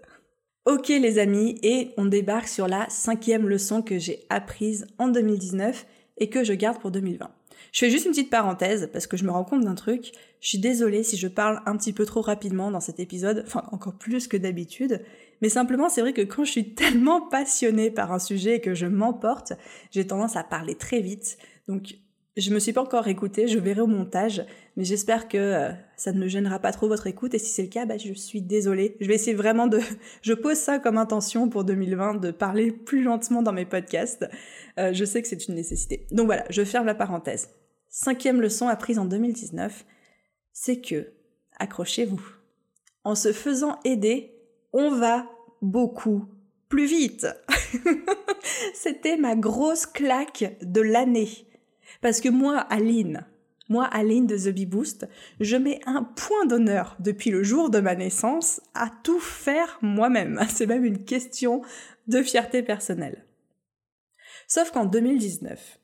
Ok 0.66 0.90
les 0.90 1.18
amis, 1.18 1.58
et 1.64 1.92
on 1.98 2.06
débarque 2.06 2.50
sur 2.50 2.68
la 2.68 2.88
cinquième 2.90 3.48
leçon 3.48 3.82
que 3.82 3.98
j'ai 3.98 4.26
apprise 4.30 4.86
en 4.98 5.08
2019 5.08 5.86
et 6.18 6.30
que 6.30 6.44
je 6.44 6.54
garde 6.54 6.80
pour 6.80 6.92
2020. 6.92 7.30
Je 7.72 7.80
fais 7.80 7.90
juste 7.90 8.06
une 8.06 8.12
petite 8.12 8.30
parenthèse 8.30 8.90
parce 8.92 9.08
que 9.08 9.18
je 9.18 9.24
me 9.24 9.32
rends 9.32 9.46
compte 9.46 9.64
d'un 9.64 9.76
truc. 9.76 10.12
Je 10.42 10.50
suis 10.50 10.60
désolée 10.60 11.04
si 11.04 11.16
je 11.16 11.28
parle 11.28 11.62
un 11.66 11.78
petit 11.78 11.94
peu 11.94 12.06
trop 12.06 12.22
rapidement 12.22 12.70
dans 12.70 12.80
cet 12.80 13.00
épisode, 13.00 13.44
enfin 13.46 13.64
encore 13.72 13.98
plus 13.98 14.28
que 14.28 14.36
d'habitude. 14.36 15.04
Mais 15.42 15.50
simplement, 15.50 15.88
c'est 15.88 16.02
vrai 16.02 16.14
que 16.14 16.22
quand 16.22 16.44
je 16.44 16.52
suis 16.52 16.74
tellement 16.74 17.22
passionnée 17.22 17.92
par 17.92 18.12
un 18.12 18.20
sujet 18.20 18.56
et 18.56 18.62
que 18.62 18.74
je 18.74 18.88
m'emporte, 18.88 19.54
j'ai 19.92 20.06
tendance 20.06 20.36
à 20.36 20.44
parler 20.44 20.76
très 20.76 21.00
vite. 21.00 21.38
Donc 21.68 21.96
je 22.38 22.54
me 22.54 22.60
suis 22.60 22.72
pas 22.72 22.84
encore 22.84 23.08
écoutée, 23.08 23.48
je 23.48 23.58
verrai 23.58 23.82
au 23.82 23.88
montage, 23.88 24.46
mais 24.76 24.84
j'espère 24.84 25.28
que 25.28 25.38
euh, 25.38 25.72
ça 25.96 26.12
ne 26.12 26.20
me 26.20 26.28
gênera 26.28 26.60
pas 26.60 26.72
trop 26.72 26.88
votre 26.88 27.08
écoute. 27.08 27.34
Et 27.34 27.40
si 27.40 27.50
c'est 27.50 27.64
le 27.64 27.68
cas, 27.68 27.86
bah, 27.88 27.98
je 27.98 28.14
suis 28.14 28.44
désolée. 28.44 28.96
Je 29.02 29.08
vais 29.08 29.16
essayer 29.16 29.36
vraiment 29.36 29.66
de, 29.66 29.80
je 30.22 30.34
pose 30.34 30.58
ça 30.58 30.78
comme 30.78 30.98
intention 30.98 31.50
pour 31.50 31.64
2020 31.64 32.16
de 32.16 32.32
parler 32.32 32.72
plus 32.72 33.02
lentement 33.02 33.42
dans 33.42 33.54
mes 33.54 33.66
podcasts. 33.66 34.30
Euh, 34.78 34.94
je 34.94 35.04
sais 35.04 35.22
que 35.22 35.28
c'est 35.28 35.48
une 35.48 35.56
nécessité. 35.56 36.06
Donc 36.12 36.28
voilà, 36.28 36.46
je 36.50 36.64
ferme 36.64 36.86
la 36.86 36.96
parenthèse. 36.96 37.50
Cinquième 37.90 38.40
leçon 38.40 38.68
apprise 38.68 39.00
en 39.00 39.06
2019, 39.06 39.84
c'est 40.54 40.80
que, 40.80 41.14
accrochez-vous, 41.58 42.22
en 43.04 43.16
se 43.16 43.34
faisant 43.34 43.80
aider, 43.84 44.34
on 44.74 44.92
va 44.92 45.26
beaucoup 45.64 46.26
plus 46.70 46.86
vite. 46.86 47.26
C'était 48.76 49.18
ma 49.18 49.36
grosse 49.36 49.88
claque 49.88 50.58
de 50.62 50.82
l'année. 50.82 51.47
Parce 52.02 52.22
que 52.22 52.30
moi, 52.30 52.60
Aline, 52.60 53.26
moi, 53.70 53.86
Aline 53.86 54.28
de 54.28 54.38
The 54.38 54.54
Bee 54.54 54.66
Boost, 54.66 55.08
je 55.40 55.58
mets 55.58 55.80
un 55.86 56.04
point 56.04 56.46
d'honneur 56.46 56.96
depuis 57.00 57.32
le 57.32 57.44
jour 57.44 57.70
de 57.70 57.80
ma 57.80 57.96
naissance 57.96 58.62
à 58.74 58.90
tout 59.04 59.20
faire 59.20 59.78
moi-même. 59.82 60.40
C'est 60.50 60.68
même 60.68 60.86
une 60.86 61.04
question 61.04 61.62
de 62.08 62.22
fierté 62.22 62.64
personnelle. 62.64 63.26
Sauf 64.48 64.72
qu'en 64.72 64.86
2019, 64.86 65.80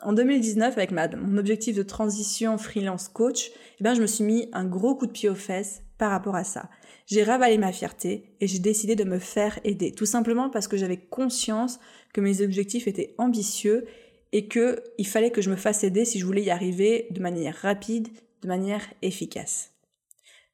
en 0.00 0.12
2019, 0.12 0.76
avec 0.76 0.92
mon 0.92 1.38
objectif 1.38 1.76
de 1.76 1.82
transition 1.82 2.58
freelance 2.58 3.08
coach, 3.08 3.50
eh 3.80 3.84
ben, 3.84 3.94
je 3.94 4.00
me 4.00 4.06
suis 4.06 4.24
mis 4.24 4.48
un 4.52 4.64
gros 4.64 4.96
coup 4.96 5.06
de 5.06 5.12
pied 5.12 5.28
aux 5.28 5.34
fesses 5.34 5.82
par 5.98 6.10
rapport 6.10 6.36
à 6.36 6.44
ça. 6.44 6.68
J'ai 7.06 7.22
ravalé 7.22 7.58
ma 7.58 7.72
fierté 7.72 8.36
et 8.40 8.46
j'ai 8.46 8.58
décidé 8.58 8.94
de 8.96 9.04
me 9.04 9.18
faire 9.18 9.58
aider, 9.64 9.92
tout 9.92 10.06
simplement 10.06 10.50
parce 10.50 10.68
que 10.68 10.76
j'avais 10.76 10.98
conscience 10.98 11.80
que 12.12 12.20
mes 12.20 12.42
objectifs 12.42 12.86
étaient 12.86 13.14
ambitieux 13.18 13.86
et 14.32 14.48
que 14.48 14.82
il 14.98 15.06
fallait 15.06 15.30
que 15.30 15.42
je 15.42 15.50
me 15.50 15.56
fasse 15.56 15.84
aider 15.84 16.04
si 16.04 16.18
je 16.18 16.26
voulais 16.26 16.42
y 16.42 16.50
arriver 16.50 17.06
de 17.10 17.20
manière 17.20 17.56
rapide, 17.56 18.08
de 18.42 18.48
manière 18.48 18.82
efficace. 19.02 19.72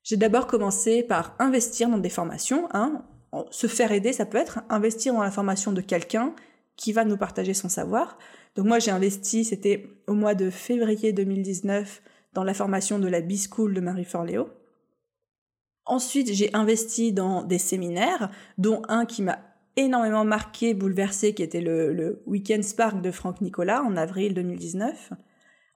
J'ai 0.02 0.16
d'abord 0.16 0.46
commencé 0.46 1.02
par 1.02 1.34
investir 1.38 1.88
dans 1.88 1.98
des 1.98 2.10
formations. 2.10 2.68
Hein. 2.72 3.04
Se 3.50 3.66
faire 3.66 3.90
aider, 3.90 4.12
ça 4.12 4.26
peut 4.26 4.38
être 4.38 4.60
investir 4.68 5.14
dans 5.14 5.22
la 5.22 5.30
formation 5.30 5.72
de 5.72 5.80
quelqu'un 5.80 6.34
qui 6.76 6.92
va 6.92 7.04
nous 7.04 7.16
partager 7.16 7.54
son 7.54 7.68
savoir. 7.68 8.18
Donc 8.54 8.66
moi 8.66 8.78
j'ai 8.78 8.90
investi, 8.90 9.44
c'était 9.44 9.88
au 10.06 10.14
mois 10.14 10.34
de 10.34 10.50
février 10.50 11.12
2019, 11.12 12.02
dans 12.34 12.44
la 12.44 12.54
formation 12.54 12.98
de 12.98 13.08
la 13.08 13.20
B-School 13.20 13.74
de 13.74 13.80
Marie 13.80 14.04
Forleo. 14.04 14.48
Ensuite 15.86 16.32
j'ai 16.32 16.54
investi 16.54 17.12
dans 17.12 17.42
des 17.42 17.58
séminaires, 17.58 18.30
dont 18.58 18.82
un 18.88 19.06
qui 19.06 19.22
m'a 19.22 19.38
énormément 19.76 20.24
marqué, 20.24 20.74
bouleversé, 20.74 21.34
qui 21.34 21.42
était 21.42 21.60
le, 21.60 21.92
le 21.92 22.22
Weekend 22.26 22.62
Spark 22.62 23.00
de 23.00 23.10
Franck 23.10 23.40
Nicolas 23.40 23.82
en 23.82 23.96
avril 23.96 24.34
2019. 24.34 25.12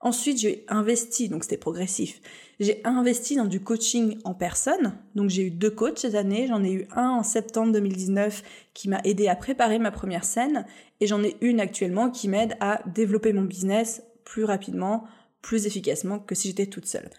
Ensuite, 0.01 0.37
j'ai 0.39 0.65
investi, 0.69 1.27
donc 1.27 1.43
c'était 1.43 1.57
progressif, 1.57 2.21
j'ai 2.61 2.81
investi 2.85 3.35
dans 3.35 3.45
du 3.45 3.61
coaching 3.61 4.17
en 4.23 4.33
personne. 4.33 4.97
Donc 5.15 5.29
j'ai 5.29 5.43
eu 5.43 5.51
deux 5.51 5.71
coachs 5.71 5.99
cette 5.99 6.15
année. 6.15 6.47
J'en 6.47 6.63
ai 6.63 6.71
eu 6.71 6.87
un 6.95 7.09
en 7.09 7.23
septembre 7.23 7.73
2019 7.73 8.43
qui 8.73 8.87
m'a 8.87 9.01
aidé 9.03 9.27
à 9.27 9.35
préparer 9.35 9.77
ma 9.77 9.91
première 9.91 10.23
scène 10.23 10.65
et 11.01 11.07
j'en 11.07 11.23
ai 11.23 11.35
une 11.41 11.59
actuellement 11.59 12.09
qui 12.09 12.29
m'aide 12.29 12.55
à 12.61 12.81
développer 12.87 13.33
mon 13.33 13.41
business 13.41 14.03
plus 14.23 14.45
rapidement, 14.45 15.05
plus 15.41 15.65
efficacement 15.65 16.19
que 16.19 16.35
si 16.35 16.47
j'étais 16.47 16.67
toute 16.67 16.85
seule. 16.85 17.09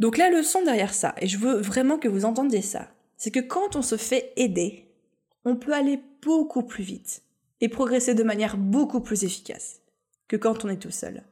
Donc 0.00 0.16
la 0.16 0.30
leçon 0.30 0.64
derrière 0.64 0.94
ça, 0.94 1.14
et 1.20 1.26
je 1.26 1.38
veux 1.38 1.60
vraiment 1.60 1.98
que 1.98 2.08
vous 2.08 2.24
entendiez 2.24 2.62
ça, 2.62 2.88
c'est 3.16 3.30
que 3.30 3.40
quand 3.40 3.76
on 3.76 3.82
se 3.82 3.96
fait 3.96 4.32
aider, 4.36 4.89
on 5.44 5.56
peut 5.56 5.72
aller 5.72 6.00
beaucoup 6.22 6.62
plus 6.62 6.84
vite 6.84 7.22
et 7.60 7.68
progresser 7.68 8.14
de 8.14 8.22
manière 8.22 8.56
beaucoup 8.56 9.00
plus 9.00 9.24
efficace 9.24 9.80
que 10.28 10.36
quand 10.36 10.64
on 10.64 10.68
est 10.68 10.82
tout 10.82 10.90
seul. 10.90 11.24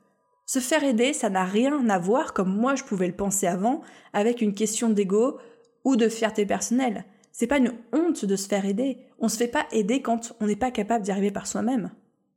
Se 0.47 0.61
faire 0.61 0.83
aider, 0.83 1.12
ça 1.12 1.29
n'a 1.29 1.44
rien 1.44 1.88
à 1.90 1.99
voir, 1.99 2.33
comme 2.33 2.55
moi 2.55 2.75
je 2.75 2.85
pouvais 2.85 3.07
le 3.07 3.16
penser 3.16 3.47
avant, 3.47 3.83
avec 4.12 4.40
une 4.40 4.55
question 4.55 4.88
d'ego 4.88 5.38
ou 5.85 5.97
de 5.97 6.09
fierté 6.09 6.47
personnelle. 6.47 7.05
C'est 7.33 7.47
pas 7.47 7.59
une 7.59 7.75
honte 7.92 8.25
de 8.25 8.35
se 8.35 8.49
faire 8.49 8.64
aider. 8.64 8.99
On 9.18 9.29
se 9.29 9.37
fait 9.37 9.47
pas 9.47 9.66
aider 9.73 10.03
quand 10.03 10.35
on 10.40 10.47
n'est 10.47 10.57
pas 10.57 10.71
capable 10.71 11.05
d'y 11.05 11.11
arriver 11.11 11.31
par 11.31 11.47
soi-même. 11.47 11.90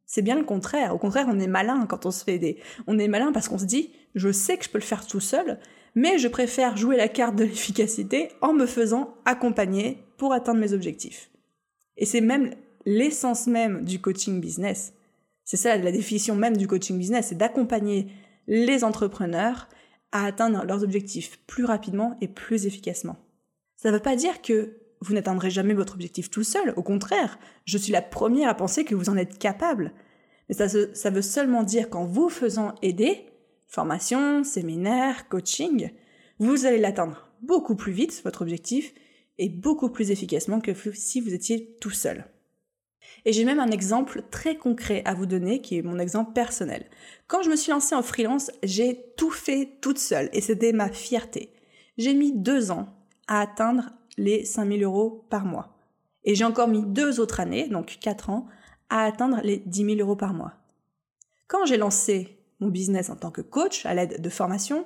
C'est 0.05 0.21
bien 0.21 0.35
le 0.35 0.43
contraire. 0.43 0.93
Au 0.93 0.97
contraire, 0.97 1.27
on 1.29 1.39
est 1.39 1.47
malin 1.47 1.85
quand 1.87 2.05
on 2.05 2.11
se 2.11 2.23
fait 2.23 2.35
aider. 2.35 2.59
On 2.85 2.99
est 2.99 3.07
malin 3.07 3.31
parce 3.31 3.47
qu'on 3.47 3.57
se 3.57 3.65
dit, 3.65 3.93
je 4.13 4.31
sais 4.31 4.57
que 4.57 4.65
je 4.65 4.69
peux 4.69 4.77
le 4.77 4.83
faire 4.83 5.07
tout 5.07 5.21
seul, 5.21 5.57
mais 5.95 6.17
je 6.17 6.27
préfère 6.27 6.75
jouer 6.75 6.97
la 6.97 7.07
carte 7.07 7.35
de 7.35 7.45
l'efficacité 7.45 8.29
en 8.41 8.53
me 8.53 8.65
faisant 8.65 9.15
accompagner 9.25 10.03
pour 10.17 10.33
atteindre 10.33 10.59
mes 10.59 10.73
objectifs. 10.73 11.30
Et 11.97 12.05
c'est 12.05 12.21
même 12.21 12.53
l'essence 12.85 13.47
même 13.47 13.83
du 13.83 13.99
coaching 13.99 14.41
business. 14.41 14.93
C'est 15.43 15.57
ça 15.57 15.75
la 15.77 15.91
définition 15.91 16.35
même 16.35 16.57
du 16.57 16.67
coaching 16.67 16.97
business, 16.97 17.27
c'est 17.27 17.37
d'accompagner 17.37 18.07
les 18.47 18.83
entrepreneurs 18.83 19.67
à 20.11 20.25
atteindre 20.25 20.63
leurs 20.65 20.83
objectifs 20.83 21.39
plus 21.47 21.65
rapidement 21.65 22.17
et 22.21 22.27
plus 22.27 22.65
efficacement. 22.65 23.17
Ça 23.75 23.89
ne 23.89 23.95
veut 23.95 24.01
pas 24.01 24.15
dire 24.15 24.41
que 24.41 24.77
vous 25.01 25.13
n'atteindrez 25.13 25.49
jamais 25.49 25.73
votre 25.73 25.93
objectif 25.93 26.29
tout 26.29 26.43
seul, 26.43 26.73
au 26.75 26.83
contraire, 26.83 27.39
je 27.65 27.77
suis 27.77 27.91
la 27.91 28.01
première 28.01 28.49
à 28.49 28.53
penser 28.53 28.85
que 28.85 28.93
vous 28.93 29.09
en 29.09 29.17
êtes 29.17 29.39
capable. 29.39 29.93
Mais 30.47 30.55
ça, 30.55 31.09
veut 31.09 31.21
seulement 31.21 31.63
dire 31.63 31.89
qu'en 31.89 32.05
vous 32.05 32.29
faisant 32.29 32.75
aider, 32.81 33.25
formation, 33.67 34.43
séminaire, 34.43 35.27
coaching, 35.29 35.91
vous 36.39 36.65
allez 36.65 36.77
l'atteindre 36.77 37.29
beaucoup 37.41 37.75
plus 37.75 37.93
vite, 37.93 38.21
votre 38.23 38.41
objectif, 38.41 38.93
beaucoup 39.49 39.89
plus 39.89 40.11
efficacement 40.11 40.61
que 40.61 40.71
si 40.93 41.21
vous 41.21 41.33
étiez 41.33 41.75
tout 41.79 41.89
seul. 41.89 42.25
Et 43.25 43.33
j'ai 43.33 43.45
même 43.45 43.59
un 43.59 43.71
exemple 43.71 44.23
très 44.31 44.55
concret 44.55 45.01
à 45.05 45.13
vous 45.13 45.25
donner 45.25 45.61
qui 45.61 45.77
est 45.77 45.81
mon 45.81 45.99
exemple 45.99 46.33
personnel. 46.33 46.85
Quand 47.27 47.43
je 47.43 47.49
me 47.49 47.55
suis 47.55 47.71
lancée 47.71 47.95
en 47.95 48.01
freelance, 48.01 48.51
j'ai 48.63 49.05
tout 49.17 49.31
fait 49.31 49.77
toute 49.81 49.99
seule 49.99 50.29
et 50.33 50.41
c'était 50.41 50.73
ma 50.73 50.89
fierté. 50.89 51.51
J'ai 51.97 52.13
mis 52.13 52.33
deux 52.33 52.71
ans 52.71 52.87
à 53.27 53.41
atteindre 53.41 53.91
les 54.17 54.45
5000 54.45 54.83
euros 54.83 55.25
par 55.29 55.45
mois. 55.45 55.77
Et 56.23 56.35
j'ai 56.35 56.45
encore 56.45 56.67
mis 56.67 56.83
deux 56.83 57.19
autres 57.19 57.39
années, 57.39 57.67
donc 57.67 57.97
quatre 57.99 58.29
ans, 58.29 58.47
à 58.89 59.03
atteindre 59.03 59.39
les 59.43 59.57
10 59.57 59.95
000 59.95 59.99
euros 59.99 60.15
par 60.15 60.33
mois. 60.33 60.53
Quand 61.47 61.65
j'ai 61.65 61.77
lancé 61.77 62.37
mon 62.59 62.67
business 62.67 63.09
en 63.09 63.15
tant 63.15 63.31
que 63.31 63.41
coach 63.41 63.85
à 63.85 63.93
l'aide 63.93 64.21
de 64.21 64.29
formations, 64.29 64.85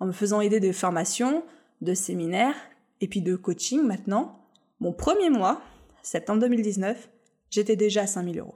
en 0.00 0.06
me 0.06 0.12
faisant 0.12 0.40
aider 0.40 0.60
de 0.60 0.72
formations, 0.72 1.44
de 1.80 1.94
séminaires 1.94 2.56
et 3.04 3.06
puis 3.06 3.20
de 3.20 3.36
coaching 3.36 3.82
maintenant, 3.82 4.48
mon 4.80 4.94
premier 4.94 5.28
mois, 5.28 5.60
septembre 6.02 6.40
2019, 6.40 7.10
j'étais 7.50 7.76
déjà 7.76 8.04
à 8.04 8.06
5000 8.06 8.38
euros. 8.38 8.54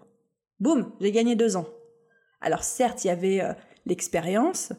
Boum, 0.59 0.91
j'ai 1.03 1.13
gagné 1.13 1.37
deux 1.37 1.59
ans. 1.59 1.69
Alors 2.41 2.65
certes, 2.65 3.05
il 3.05 3.09
y 3.09 3.11
avait 3.11 3.43
euh, 3.43 3.53
l'expérience, 3.85 4.73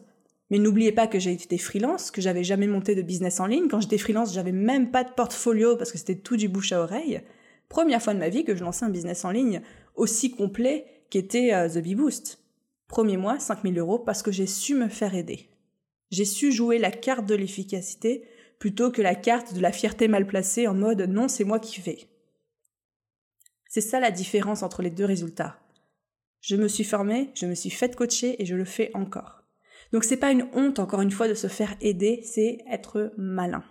mais 0.50 0.58
n'oubliez 0.58 0.90
pas 0.90 1.06
que 1.06 1.20
j'ai 1.20 1.30
été 1.30 1.56
freelance, 1.56 2.10
que 2.10 2.20
j'avais 2.20 2.42
jamais 2.42 2.66
monté 2.66 2.96
de 2.96 3.02
business 3.02 3.38
en 3.38 3.46
ligne. 3.46 3.68
Quand 3.68 3.80
j'étais 3.80 3.96
freelance, 3.96 4.34
j'avais 4.34 4.50
même 4.50 4.90
pas 4.90 5.04
de 5.04 5.12
portfolio 5.12 5.76
parce 5.76 5.92
que 5.92 5.98
c'était 5.98 6.18
tout 6.18 6.36
du 6.36 6.48
bouche 6.48 6.72
à 6.72 6.80
oreille. 6.82 7.20
Première 7.68 8.02
fois 8.02 8.14
de 8.14 8.18
ma 8.18 8.28
vie 8.28 8.42
que 8.42 8.56
je 8.56 8.64
lançais 8.64 8.84
un 8.84 8.90
business 8.90 9.24
en 9.24 9.30
ligne 9.30 9.62
aussi 9.94 10.32
complet 10.32 11.04
qu'était 11.10 11.54
euh, 11.54 11.68
The 11.68 11.78
Bee 11.78 11.94
Boost. 11.94 12.42
Premier 12.88 13.16
mois, 13.16 13.38
5000 13.38 13.78
euros 13.78 14.00
parce 14.00 14.24
que 14.24 14.32
j'ai 14.32 14.48
su 14.48 14.74
me 14.74 14.88
faire 14.88 15.14
aider. 15.14 15.48
J'ai 16.10 16.24
su 16.24 16.50
jouer 16.50 16.78
la 16.78 16.90
carte 16.90 17.26
de 17.26 17.36
l'efficacité 17.36 18.24
plutôt 18.60 18.92
que 18.92 19.02
la 19.02 19.16
carte 19.16 19.54
de 19.54 19.60
la 19.60 19.72
fierté 19.72 20.06
mal 20.06 20.26
placée 20.26 20.68
en 20.68 20.74
mode 20.74 21.00
non, 21.08 21.26
c'est 21.26 21.44
moi 21.44 21.58
qui 21.58 21.80
fais. 21.80 22.06
C'est 23.68 23.80
ça 23.80 23.98
la 23.98 24.10
différence 24.12 24.62
entre 24.62 24.82
les 24.82 24.90
deux 24.90 25.06
résultats. 25.06 25.58
Je 26.40 26.56
me 26.56 26.68
suis 26.68 26.84
formée, 26.84 27.30
je 27.34 27.46
me 27.46 27.54
suis 27.54 27.70
fait 27.70 27.96
coacher 27.96 28.40
et 28.40 28.46
je 28.46 28.54
le 28.54 28.64
fais 28.64 28.90
encore. 28.94 29.42
Donc 29.92 30.04
c'est 30.04 30.18
pas 30.18 30.30
une 30.30 30.46
honte 30.52 30.78
encore 30.78 31.00
une 31.00 31.10
fois 31.10 31.26
de 31.26 31.34
se 31.34 31.46
faire 31.46 31.74
aider, 31.80 32.20
c'est 32.22 32.58
être 32.70 33.12
malin. 33.16 33.64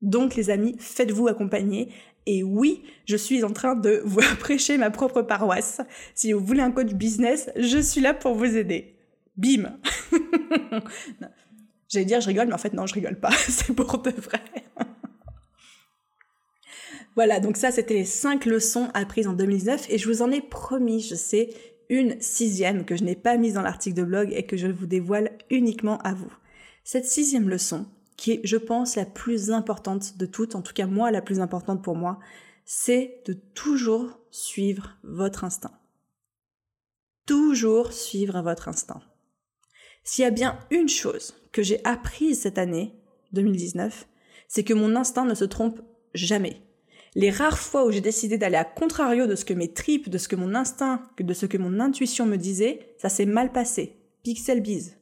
Donc 0.00 0.34
les 0.34 0.50
amis, 0.50 0.76
faites-vous 0.78 1.28
accompagner. 1.28 1.92
Et 2.24 2.42
oui, 2.42 2.84
je 3.04 3.16
suis 3.16 3.44
en 3.44 3.52
train 3.52 3.76
de 3.76 4.00
vous 4.04 4.20
prêcher 4.40 4.78
ma 4.78 4.90
propre 4.90 5.22
paroisse. 5.22 5.82
Si 6.14 6.32
vous 6.32 6.44
voulez 6.44 6.62
un 6.62 6.72
coach 6.72 6.94
business, 6.94 7.50
je 7.56 7.78
suis 7.78 8.00
là 8.00 8.14
pour 8.14 8.34
vous 8.34 8.56
aider. 8.56 8.96
Bim 9.36 9.78
Dire 12.04 12.20
je 12.20 12.28
rigole, 12.28 12.48
mais 12.48 12.54
en 12.54 12.58
fait 12.58 12.72
non, 12.72 12.86
je 12.86 12.94
rigole 12.94 13.18
pas. 13.18 13.30
c'est 13.48 13.74
pour 13.74 13.98
de 13.98 14.10
vrai. 14.10 14.40
Voilà, 17.16 17.40
donc 17.40 17.56
ça, 17.56 17.70
c'était 17.70 17.94
les 17.94 18.04
cinq 18.04 18.44
leçons 18.44 18.90
apprises 18.92 19.26
en 19.26 19.32
2019 19.32 19.86
et 19.88 19.96
je 19.96 20.06
vous 20.06 20.20
en 20.20 20.30
ai 20.30 20.42
promis, 20.42 21.00
je 21.00 21.14
sais, 21.14 21.48
une 21.88 22.20
sixième 22.20 22.84
que 22.84 22.94
je 22.94 23.04
n'ai 23.04 23.16
pas 23.16 23.38
mise 23.38 23.54
dans 23.54 23.62
l'article 23.62 23.96
de 23.96 24.04
blog 24.04 24.32
et 24.32 24.44
que 24.44 24.58
je 24.58 24.66
vous 24.66 24.86
dévoile 24.86 25.30
uniquement 25.48 25.96
à 25.98 26.12
vous. 26.12 26.32
Cette 26.84 27.06
sixième 27.06 27.48
leçon, 27.48 27.86
qui 28.18 28.32
est, 28.32 28.40
je 28.44 28.58
pense, 28.58 28.96
la 28.96 29.06
plus 29.06 29.50
importante 29.50 30.18
de 30.18 30.26
toutes, 30.26 30.54
en 30.54 30.62
tout 30.62 30.74
cas 30.74 30.86
moi, 30.86 31.10
la 31.10 31.22
plus 31.22 31.40
importante 31.40 31.82
pour 31.82 31.96
moi, 31.96 32.18
c'est 32.66 33.22
de 33.24 33.32
toujours 33.32 34.18
suivre 34.30 34.98
votre 35.02 35.44
instinct. 35.44 35.78
Toujours 37.24 37.92
suivre 37.92 38.42
votre 38.42 38.68
instinct. 38.68 39.00
S'il 40.06 40.22
y 40.22 40.26
a 40.26 40.30
bien 40.30 40.58
une 40.70 40.88
chose 40.88 41.34
que 41.52 41.62
j'ai 41.62 41.84
apprise 41.84 42.40
cette 42.40 42.56
année, 42.56 42.94
2019, 43.32 44.06
c'est 44.48 44.64
que 44.64 44.72
mon 44.72 44.96
instinct 44.96 45.26
ne 45.26 45.34
se 45.34 45.44
trompe 45.44 45.82
jamais 46.14 46.62
les 47.16 47.30
rares 47.30 47.58
fois 47.58 47.86
où 47.86 47.90
j'ai 47.90 48.02
décidé 48.02 48.36
d'aller 48.36 48.58
à 48.58 48.64
contrario 48.64 49.26
de 49.26 49.34
ce 49.36 49.46
que 49.46 49.54
mes 49.54 49.72
tripes, 49.72 50.10
de 50.10 50.18
ce 50.18 50.28
que 50.28 50.36
mon 50.36 50.54
instinct, 50.54 51.00
de 51.18 51.32
ce 51.32 51.46
que 51.46 51.56
mon 51.56 51.80
intuition 51.80 52.26
me 52.26 52.36
disait, 52.36 52.94
ça 52.98 53.08
s'est 53.08 53.24
mal 53.24 53.52
passé. 53.52 53.96
Pixel 54.22 54.60
bise. 54.60 54.98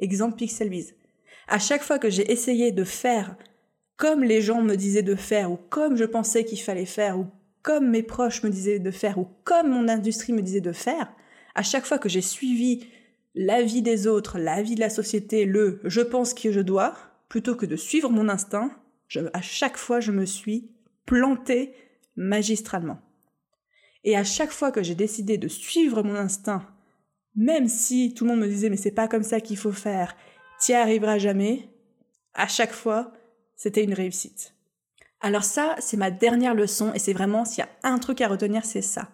Exemple 0.00 0.34
pixel 0.34 0.68
bise. 0.68 0.96
À 1.46 1.60
chaque 1.60 1.84
fois 1.84 2.00
que 2.00 2.10
j'ai 2.10 2.30
essayé 2.32 2.72
de 2.72 2.82
faire 2.82 3.36
comme 3.96 4.24
les 4.24 4.42
gens 4.42 4.60
me 4.60 4.74
disaient 4.74 5.02
de 5.02 5.14
faire, 5.14 5.52
ou 5.52 5.56
comme 5.56 5.96
je 5.96 6.04
pensais 6.04 6.44
qu'il 6.44 6.60
fallait 6.60 6.84
faire, 6.84 7.18
ou 7.18 7.26
comme 7.62 7.90
mes 7.90 8.02
proches 8.02 8.42
me 8.42 8.50
disaient 8.50 8.80
de 8.80 8.90
faire, 8.90 9.18
ou 9.18 9.28
comme 9.44 9.70
mon 9.70 9.88
industrie 9.88 10.32
me 10.32 10.42
disait 10.42 10.60
de 10.60 10.72
faire, 10.72 11.12
à 11.54 11.62
chaque 11.62 11.86
fois 11.86 11.98
que 11.98 12.08
j'ai 12.08 12.22
suivi 12.22 12.86
l'avis 13.38 13.82
des 13.82 14.08
autres, 14.08 14.36
l'avis 14.36 14.74
de 14.74 14.80
la 14.80 14.90
société, 14.90 15.44
le 15.44 15.80
je 15.84 16.00
pense 16.00 16.34
que 16.34 16.50
je 16.50 16.60
dois, 16.60 16.94
plutôt 17.28 17.54
que 17.54 17.66
de 17.66 17.76
suivre 17.76 18.10
mon 18.10 18.28
instinct, 18.28 18.72
à 19.32 19.40
chaque 19.40 19.76
fois 19.76 20.00
je 20.00 20.10
me 20.10 20.26
suis 20.26 20.72
planté 21.06 21.72
magistralement. 22.16 22.98
Et 24.02 24.16
à 24.16 24.24
chaque 24.24 24.50
fois 24.50 24.72
que 24.72 24.82
j'ai 24.82 24.96
décidé 24.96 25.38
de 25.38 25.46
suivre 25.46 26.02
mon 26.02 26.16
instinct, 26.16 26.66
même 27.36 27.68
si 27.68 28.12
tout 28.12 28.24
le 28.24 28.30
monde 28.30 28.40
me 28.40 28.48
disait 28.48 28.70
mais 28.70 28.76
c'est 28.76 28.90
pas 28.90 29.06
comme 29.06 29.22
ça 29.22 29.40
qu'il 29.40 29.56
faut 29.56 29.72
faire, 29.72 30.16
t'y 30.60 30.74
arriveras 30.74 31.18
jamais, 31.18 31.68
à 32.34 32.48
chaque 32.48 32.72
fois, 32.72 33.12
c'était 33.54 33.84
une 33.84 33.94
réussite. 33.94 34.52
Alors 35.20 35.44
ça, 35.44 35.76
c'est 35.78 35.96
ma 35.96 36.10
dernière 36.10 36.54
leçon 36.54 36.92
et 36.92 36.98
c'est 36.98 37.12
vraiment 37.12 37.44
s'il 37.44 37.64
y 37.64 37.66
a 37.66 37.88
un 37.88 37.98
truc 37.98 38.20
à 38.20 38.26
retenir, 38.26 38.64
c'est 38.64 38.82
ça. 38.82 39.08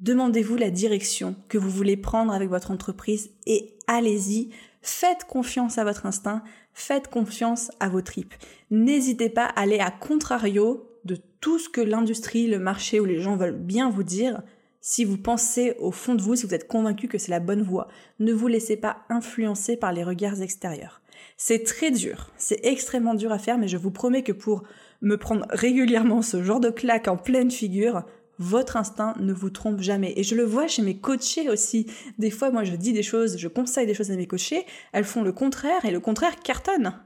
Demandez-vous 0.00 0.56
la 0.56 0.70
direction 0.70 1.36
que 1.48 1.58
vous 1.58 1.68
voulez 1.68 1.98
prendre 1.98 2.32
avec 2.32 2.48
votre 2.48 2.70
entreprise 2.70 3.30
et 3.46 3.74
allez-y. 3.86 4.48
Faites 4.80 5.24
confiance 5.24 5.76
à 5.76 5.84
votre 5.84 6.06
instinct, 6.06 6.42
faites 6.72 7.08
confiance 7.08 7.70
à 7.80 7.90
vos 7.90 8.00
tripes. 8.00 8.32
N'hésitez 8.70 9.28
pas 9.28 9.44
à 9.44 9.60
aller 9.60 9.78
à 9.78 9.90
contrario 9.90 10.88
de 11.04 11.18
tout 11.42 11.58
ce 11.58 11.68
que 11.68 11.82
l'industrie, 11.82 12.46
le 12.46 12.58
marché 12.58 12.98
ou 12.98 13.04
les 13.04 13.20
gens 13.20 13.36
veulent 13.36 13.58
bien 13.58 13.90
vous 13.90 14.02
dire. 14.02 14.40
Si 14.80 15.04
vous 15.04 15.18
pensez 15.18 15.74
au 15.78 15.90
fond 15.90 16.14
de 16.14 16.22
vous, 16.22 16.34
si 16.34 16.46
vous 16.46 16.54
êtes 16.54 16.66
convaincu 16.66 17.06
que 17.06 17.18
c'est 17.18 17.30
la 17.30 17.40
bonne 17.40 17.62
voie, 17.62 17.88
ne 18.20 18.32
vous 18.32 18.46
laissez 18.46 18.78
pas 18.78 19.04
influencer 19.10 19.76
par 19.76 19.92
les 19.92 20.02
regards 20.02 20.40
extérieurs. 20.40 21.02
C'est 21.36 21.64
très 21.64 21.90
dur, 21.90 22.30
c'est 22.38 22.64
extrêmement 22.64 23.12
dur 23.12 23.32
à 23.32 23.38
faire, 23.38 23.58
mais 23.58 23.68
je 23.68 23.76
vous 23.76 23.90
promets 23.90 24.22
que 24.22 24.32
pour 24.32 24.62
me 25.02 25.16
prendre 25.16 25.46
régulièrement 25.50 26.22
ce 26.22 26.42
genre 26.42 26.60
de 26.60 26.70
claque 26.70 27.08
en 27.08 27.18
pleine 27.18 27.50
figure, 27.50 28.04
votre 28.40 28.78
instinct 28.78 29.14
ne 29.20 29.34
vous 29.34 29.50
trompe 29.50 29.82
jamais. 29.82 30.14
Et 30.16 30.22
je 30.22 30.34
le 30.34 30.44
vois 30.44 30.66
chez 30.66 30.80
mes 30.80 30.96
coachés 30.96 31.50
aussi. 31.50 31.86
Des 32.18 32.30
fois, 32.30 32.50
moi, 32.50 32.64
je 32.64 32.74
dis 32.74 32.94
des 32.94 33.02
choses, 33.02 33.36
je 33.36 33.48
conseille 33.48 33.86
des 33.86 33.92
choses 33.92 34.10
à 34.10 34.16
mes 34.16 34.26
coachés, 34.26 34.64
elles 34.92 35.04
font 35.04 35.22
le 35.22 35.30
contraire 35.30 35.84
et 35.84 35.90
le 35.90 36.00
contraire 36.00 36.40
cartonne. 36.40 36.98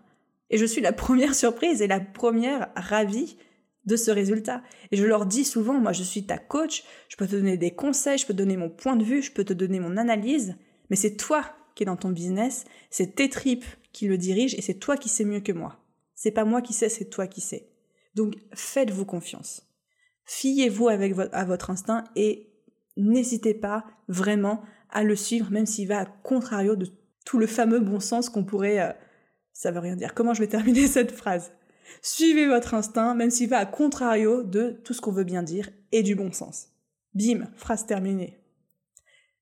Et 0.51 0.59
je 0.59 0.65
suis 0.65 0.81
la 0.81 0.93
première 1.05 1.35
surprise 1.35 1.83
et 1.83 1.89
la 1.89 1.99
première 1.99 2.69
ravie 2.77 3.37
de 3.85 3.97
ce 3.97 4.13
résultat. 4.13 4.63
Et 4.93 4.97
je 4.97 5.05
leur 5.05 5.27
dis 5.27 5.45
souvent, 5.45 5.75
moi, 5.75 5.93
je 5.93 6.05
suis 6.05 6.25
ta 6.25 6.39
coach, 6.39 6.85
je 7.09 7.17
peux 7.17 7.27
te 7.27 7.35
donner 7.35 7.57
des 7.57 7.73
conseils, 7.73 8.17
je 8.17 8.27
peux 8.27 8.33
te 8.33 8.39
donner 8.39 8.57
mon 8.57 8.71
point 8.71 8.95
de 8.95 9.05
vue, 9.05 9.21
je 9.21 9.33
peux 9.33 9.45
te 9.45 9.53
donner 9.53 9.81
mon 9.81 9.97
analyse, 9.97 10.55
mais 10.89 10.97
c'est 10.97 11.17
toi 11.17 11.45
qui 11.75 11.83
es 11.83 11.87
dans 11.87 11.97
ton 11.97 12.11
business, 12.11 12.65
c'est 12.91 13.17
tes 13.17 13.29
tripes 13.29 13.67
qui 13.93 14.07
le 14.07 14.17
dirigent 14.17 14.57
et 14.57 14.63
c'est 14.63 14.75
toi 14.75 14.97
qui 14.97 15.09
sais 15.09 15.25
mieux 15.25 15.41
que 15.41 15.53
moi. 15.53 15.81
C'est 16.15 16.31
pas 16.31 16.45
moi 16.45 16.63
qui 16.63 16.73
sais, 16.73 16.89
c'est 16.89 17.11
toi 17.11 17.27
qui 17.27 17.41
sais. 17.41 17.69
Donc, 18.15 18.37
faites-vous 18.55 19.05
confiance. 19.05 19.67
Fiez-vous 20.27 20.89
avec 20.89 21.15
à 21.33 21.45
votre 21.45 21.71
instinct 21.71 22.05
et 22.17 22.49
n'hésitez 22.97 23.55
pas 23.55 23.85
vraiment 24.09 24.63
à 24.91 25.03
le 25.03 25.17
suivre, 25.17 25.51
même 25.51 25.67
s'il 25.67 25.89
va 25.89 26.01
à 26.01 26.07
contrario 26.07 26.77
de 26.77 26.89
tout 27.25 27.39
le 27.39 27.47
fameux 27.47 27.81
bon 27.81 28.01
sens 28.01 28.29
qu'on 28.29 28.45
pourrait... 28.45 28.81
Euh, 28.81 28.93
ça 29.53 29.71
veut 29.71 29.81
rien 29.81 29.97
dire. 29.97 30.15
Comment 30.15 30.35
je 30.35 30.41
vais 30.41 30.49
terminer 30.49 30.87
cette 30.89 31.13
phrase? 31.13 31.53
Suivez 32.03 32.47
votre 32.47 32.75
instinct, 32.75 33.15
même 33.15 33.31
s'il 33.31 33.49
va 33.49 33.59
à 33.59 33.67
contrario 33.67 34.43
de 34.43 34.81
tout 34.85 34.95
ce 34.95 35.01
qu'on 35.01 35.13
veut 35.13 35.25
bien 35.25 35.43
dire 35.43 35.69
et 35.93 36.03
du 36.03 36.15
bon 36.15 36.33
sens. 36.33 36.69
Bim, 37.15 37.49
phrase 37.57 37.87
terminée. 37.87 38.39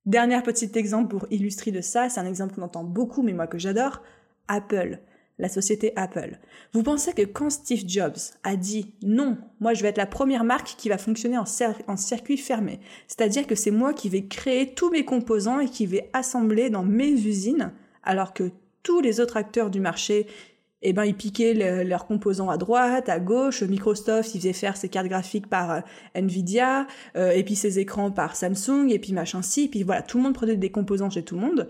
Dernier 0.05 0.43
petit 0.43 0.71
exemple 0.75 1.09
pour 1.09 1.27
illustrer 1.31 1.71
de 1.71 1.81
ça, 1.81 2.09
c'est 2.09 2.21
un 2.21 2.27
exemple 2.27 2.55
qu'on 2.55 2.63
entend 2.63 2.85
beaucoup, 2.85 3.23
mais 3.23 3.33
moi 3.33 3.47
que 3.47 3.59
j'adore, 3.59 4.03
Apple 4.49 4.99
la 5.43 5.49
société 5.49 5.93
Apple. 5.97 6.39
Vous 6.73 6.85
pensez 6.85 7.13
que 7.13 7.23
quand 7.23 7.51
Steve 7.51 7.83
Jobs 7.87 8.17
a 8.45 8.55
dit 8.55 8.95
non, 9.03 9.37
moi 9.61 9.75
je 9.75 9.83
vais 9.83 9.89
être 9.89 9.99
la 9.99 10.07
première 10.07 10.45
marque 10.45 10.77
qui 10.79 10.89
va 10.89 10.99
fonctionner 10.99 11.37
en, 11.37 11.97
circuit 11.97 12.37
fermé, 12.37 12.79
c'est-à-dire 13.09 13.49
que 13.49 13.57
c'est 13.57 13.73
moi 13.73 13.93
qui 13.93 14.09
vais 14.09 14.27
créer 14.27 14.73
tous 14.73 14.91
mes 14.91 15.05
composants 15.05 15.59
et 15.59 15.67
qui 15.67 15.85
vais 15.85 16.09
assembler 16.13 16.71
dans 16.71 16.85
mes 16.85 17.11
usines, 17.11 17.73
alors 18.05 18.33
que 18.33 18.53
tous 18.85 19.01
les 19.01 19.19
autres 19.19 19.37
acteurs 19.37 19.69
du 19.69 19.81
marché, 19.81 20.29
eh 20.83 20.93
ben, 20.93 21.05
ils 21.05 21.15
piquaient 21.15 21.55
leurs 21.85 22.07
composants 22.07 22.51
à 22.51 22.57
droite, 22.57 23.09
à 23.09 23.21
gauche. 23.21 23.63
Microsoft, 23.63 24.35
ils 24.35 24.39
faisaient 24.39 24.53
faire 24.53 24.77
ses 24.77 24.89
cartes 24.89 25.07
graphiques 25.07 25.47
par 25.47 25.71
euh, 25.71 25.81
Nvidia, 26.17 26.89
euh, 27.17 27.31
et 27.31 27.45
puis 27.45 27.55
ses 27.55 27.79
écrans 27.79 28.11
par 28.11 28.35
Samsung, 28.35 28.89
et 28.91 28.99
puis 28.99 29.13
machin 29.13 29.43
ci, 29.43 29.65
et 29.65 29.69
puis 29.69 29.85
voilà, 29.85 30.03
tout 30.03 30.19
le 30.19 30.25
monde 30.25 30.35
prenait 30.35 30.57
des 30.57 30.71
composants 30.71 31.11
chez 31.11 31.23
tout 31.23 31.37
le 31.37 31.41
monde. 31.41 31.69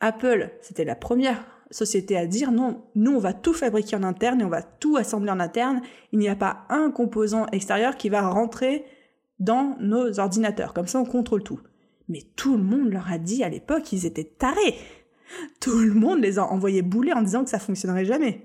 Apple, 0.00 0.50
c'était 0.60 0.84
la 0.84 0.96
première 0.96 1.51
société 1.72 2.16
à 2.16 2.26
dire 2.26 2.52
non, 2.52 2.84
nous 2.94 3.12
on 3.12 3.18
va 3.18 3.32
tout 3.32 3.52
fabriquer 3.52 3.96
en 3.96 4.02
interne 4.02 4.40
et 4.40 4.44
on 4.44 4.48
va 4.48 4.62
tout 4.62 4.96
assembler 4.96 5.30
en 5.30 5.40
interne. 5.40 5.82
Il 6.12 6.18
n'y 6.18 6.28
a 6.28 6.36
pas 6.36 6.66
un 6.68 6.90
composant 6.90 7.46
extérieur 7.46 7.96
qui 7.96 8.08
va 8.08 8.28
rentrer 8.28 8.84
dans 9.38 9.76
nos 9.80 10.20
ordinateurs. 10.20 10.72
Comme 10.72 10.86
ça, 10.86 11.00
on 11.00 11.04
contrôle 11.04 11.42
tout. 11.42 11.60
Mais 12.08 12.22
tout 12.36 12.56
le 12.56 12.62
monde 12.62 12.90
leur 12.90 13.10
a 13.10 13.18
dit 13.18 13.42
à 13.42 13.48
l'époque 13.48 13.82
qu'ils 13.82 14.06
étaient 14.06 14.24
tarés. 14.38 14.76
Tout 15.60 15.78
le 15.78 15.94
monde 15.94 16.20
les 16.20 16.38
a 16.38 16.44
envoyés 16.44 16.82
bouler 16.82 17.12
en 17.12 17.22
disant 17.22 17.42
que 17.42 17.50
ça 17.50 17.58
fonctionnerait 17.58 18.04
jamais. 18.04 18.42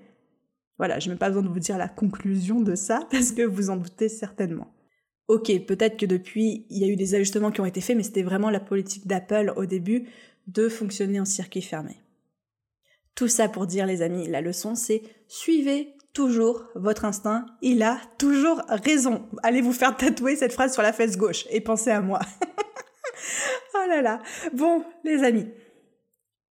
Voilà, 0.78 1.00
je 1.00 1.10
n'ai 1.10 1.16
pas 1.16 1.28
besoin 1.28 1.44
de 1.44 1.50
vous 1.50 1.60
dire 1.60 1.78
la 1.78 1.88
conclusion 1.88 2.62
de 2.62 2.76
ça 2.76 3.08
parce 3.12 3.32
que 3.32 3.42
vous 3.42 3.70
en 3.70 3.78
doutez 3.78 4.10
certainement. 4.10 4.74
Ok, 5.28 5.52
peut-être 5.66 5.98
que 5.98 6.06
depuis, 6.06 6.66
il 6.70 6.78
y 6.78 6.86
a 6.86 6.88
eu 6.88 6.96
des 6.96 7.14
ajustements 7.16 7.52
qui 7.52 7.60
ont 7.60 7.66
été 7.66 7.82
faits, 7.82 7.98
mais 7.98 8.04
c'était 8.04 8.24
vraiment 8.24 8.50
la 8.50 8.62
politique 8.62 9.08
d'Apple 9.08 9.54
au 9.58 9.66
début 9.66 10.08
de 10.48 10.70
fonctionner 10.70 11.20
en 11.20 11.26
circuit 11.26 11.62
fermé. 11.62 11.98
Tout 13.18 13.28
ça 13.28 13.50
pour 13.50 13.66
dire, 13.66 13.88
les 13.88 14.04
amis, 14.04 14.28
la 14.28 14.42
leçon, 14.42 14.76
c'est 14.76 15.02
suivez 15.28 15.96
toujours 16.14 16.64
votre 16.76 17.04
instinct. 17.04 17.48
Il 17.64 17.82
a 17.82 17.98
toujours 18.20 18.62
raison. 18.70 19.28
Allez 19.42 19.62
vous 19.62 19.74
faire 19.74 19.98
tatouer 19.98 20.36
cette 20.36 20.54
phrase 20.54 20.72
sur 20.72 20.84
la 20.84 20.94
fesse 20.94 21.18
gauche 21.18 21.48
et 21.50 21.60
pensez 21.60 21.90
à 21.90 22.00
moi. 22.00 22.20
oh 23.74 23.88
là 23.90 24.04
là. 24.04 24.22
Bon, 24.54 24.84
les 25.04 25.24
amis, 25.24 25.48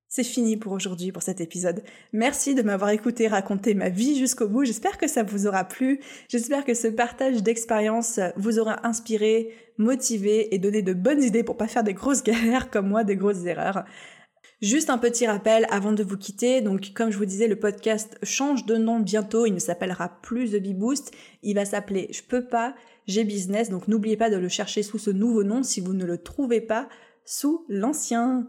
c'est 0.07 0.23
fini 0.23 0.57
pour 0.57 0.71
aujourd'hui, 0.71 1.11
pour 1.11 1.25
cet 1.25 1.41
épisode. 1.41 1.83
Merci 2.13 2.55
de 2.55 2.63
m'avoir 2.63 2.91
écouté 2.91 3.27
raconter 3.27 3.75
ma 3.75 3.89
vie 3.89 4.17
jusqu'au 4.17 4.47
bout. 4.47 4.65
J'espère 4.65 4.99
que 4.99 5.09
ça 5.09 5.25
vous 5.25 5.49
aura 5.49 5.65
plu. 5.65 5.99
J'espère 6.29 6.65
que 6.65 6.75
ce 6.75 6.87
partage 6.87 7.43
d'expérience 7.43 8.21
vous 8.37 8.61
aura 8.61 8.87
inspiré, 8.87 9.53
motivé 9.79 10.55
et 10.55 10.59
donné 10.61 10.83
de 10.83 10.93
bonnes 10.93 11.25
idées 11.25 11.43
pour 11.43 11.57
pas 11.57 11.67
faire 11.67 11.83
des 11.83 11.95
grosses 11.95 12.23
galères 12.23 12.71
comme 12.71 12.89
moi, 12.89 13.03
des 13.03 13.17
grosses 13.17 13.47
erreurs. 13.47 13.85
Juste 14.63 14.91
un 14.91 14.99
petit 14.99 15.27
rappel 15.27 15.67
avant 15.71 15.93
de 15.93 16.05
vous 16.05 16.17
quitter. 16.17 16.61
Donc, 16.61 16.93
comme 16.95 17.11
je 17.11 17.19
vous 17.19 17.25
disais, 17.25 17.49
le 17.49 17.59
podcast 17.59 18.17
change 18.23 18.65
de 18.65 18.77
nom 18.77 19.01
bientôt. 19.01 19.45
Il 19.45 19.55
ne 19.55 19.59
s'appellera 19.59 20.21
plus 20.23 20.53
The 20.53 20.63
Bee 20.63 20.73
Boost. 20.73 21.11
Il 21.43 21.57
va 21.57 21.65
s'appeler 21.65 22.09
Je 22.13 22.23
peux 22.23 22.47
pas, 22.47 22.77
j'ai 23.09 23.25
business. 23.25 23.71
Donc, 23.71 23.89
n'oubliez 23.89 24.17
pas 24.17 24.31
de 24.31 24.37
le 24.37 24.49
chercher 24.49 24.85
sous 24.85 24.99
ce 24.99 25.11
nouveau 25.11 25.43
nom 25.43 25.65
si 25.65 25.81
vous 25.81 25.95
ne 25.95 26.05
le 26.05 26.17
trouvez 26.17 26.61
pas 26.61 26.89
sous 27.25 27.67
l'ancien. 27.69 28.49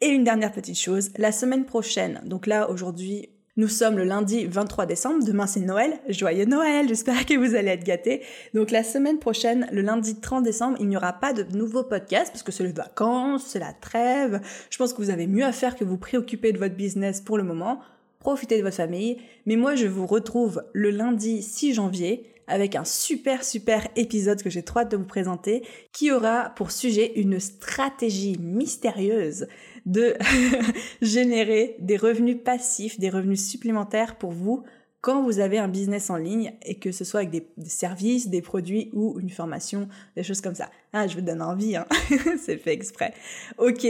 Et 0.00 0.08
une 0.08 0.24
dernière 0.24 0.50
petite 0.50 0.78
chose, 0.78 1.10
la 1.18 1.30
semaine 1.30 1.66
prochaine, 1.66 2.22
donc 2.24 2.46
là 2.46 2.70
aujourd'hui, 2.70 3.28
nous 3.56 3.68
sommes 3.68 3.96
le 3.96 4.04
lundi 4.04 4.46
23 4.46 4.86
décembre, 4.86 5.24
demain 5.24 5.46
c'est 5.46 5.60
Noël, 5.60 5.98
joyeux 6.08 6.44
Noël, 6.44 6.86
j'espère 6.86 7.26
que 7.26 7.34
vous 7.34 7.56
allez 7.56 7.70
être 7.70 7.84
gâtés. 7.84 8.22
Donc 8.54 8.70
la 8.70 8.84
semaine 8.84 9.18
prochaine, 9.18 9.66
le 9.72 9.82
lundi 9.82 10.20
30 10.20 10.44
décembre, 10.44 10.76
il 10.78 10.88
n'y 10.88 10.96
aura 10.96 11.12
pas 11.12 11.32
de 11.32 11.42
nouveau 11.56 11.82
podcast 11.82 12.30
parce 12.30 12.44
que 12.44 12.52
c'est 12.52 12.62
les 12.62 12.72
vacances, 12.72 13.44
c'est 13.48 13.58
la 13.58 13.72
trêve. 13.72 14.40
Je 14.70 14.78
pense 14.78 14.92
que 14.92 15.02
vous 15.02 15.10
avez 15.10 15.26
mieux 15.26 15.44
à 15.44 15.52
faire 15.52 15.74
que 15.74 15.84
vous 15.84 15.98
préoccuper 15.98 16.52
de 16.52 16.58
votre 16.58 16.76
business 16.76 17.20
pour 17.20 17.38
le 17.38 17.42
moment. 17.42 17.80
Profitez 18.20 18.58
de 18.58 18.62
votre 18.62 18.76
famille. 18.76 19.18
Mais 19.46 19.56
moi, 19.56 19.74
je 19.74 19.86
vous 19.86 20.06
retrouve 20.06 20.62
le 20.72 20.90
lundi 20.90 21.42
6 21.42 21.74
janvier 21.74 22.30
avec 22.46 22.76
un 22.76 22.84
super 22.84 23.44
super 23.44 23.86
épisode 23.96 24.42
que 24.42 24.50
j'ai 24.50 24.62
trop 24.62 24.80
hâte 24.80 24.90
de 24.90 24.96
vous 24.96 25.04
présenter 25.04 25.62
qui 25.92 26.10
aura 26.12 26.50
pour 26.50 26.70
sujet 26.70 27.12
une 27.16 27.40
stratégie 27.40 28.36
mystérieuse 28.38 29.46
de 29.86 30.14
générer 31.02 31.76
des 31.80 31.96
revenus 31.96 32.38
passifs, 32.44 32.98
des 32.98 33.10
revenus 33.10 33.44
supplémentaires 33.46 34.16
pour 34.16 34.32
vous 34.32 34.64
quand 35.00 35.22
vous 35.22 35.38
avez 35.38 35.58
un 35.58 35.68
business 35.68 36.10
en 36.10 36.16
ligne 36.16 36.52
et 36.62 36.78
que 36.78 36.92
ce 36.92 37.04
soit 37.04 37.20
avec 37.20 37.30
des, 37.30 37.46
services, 37.66 38.28
des 38.28 38.42
produits 38.42 38.90
ou 38.92 39.18
une 39.18 39.30
formation, 39.30 39.88
des 40.16 40.22
choses 40.22 40.40
comme 40.40 40.54
ça. 40.54 40.70
Ah, 40.92 41.06
je 41.06 41.14
vous 41.14 41.22
donne 41.22 41.42
envie, 41.42 41.76
hein. 41.76 41.86
c'est 42.38 42.58
fait 42.58 42.72
exprès. 42.72 43.14
Ok, 43.58 43.86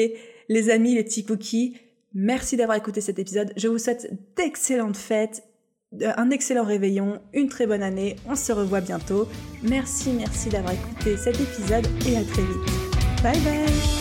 les 0.48 0.70
amis, 0.70 0.94
les 0.94 1.04
petits 1.04 1.24
cookies, 1.24 1.76
merci 2.14 2.56
d'avoir 2.56 2.78
écouté 2.78 3.00
cet 3.00 3.18
épisode. 3.18 3.52
Je 3.56 3.68
vous 3.68 3.78
souhaite 3.78 4.12
d'excellentes 4.36 4.96
fêtes, 4.96 5.42
un 6.00 6.30
excellent 6.30 6.64
réveillon, 6.64 7.20
une 7.32 7.48
très 7.48 7.66
bonne 7.66 7.82
année. 7.82 8.14
On 8.28 8.36
se 8.36 8.52
revoit 8.52 8.80
bientôt. 8.80 9.26
Merci, 9.64 10.10
merci 10.12 10.48
d'avoir 10.48 10.74
écouté 10.74 11.16
cet 11.16 11.40
épisode 11.40 11.86
et 12.06 12.16
à 12.16 12.22
très 12.22 12.42
vite. 12.42 13.22
Bye 13.22 13.40
bye 13.40 13.99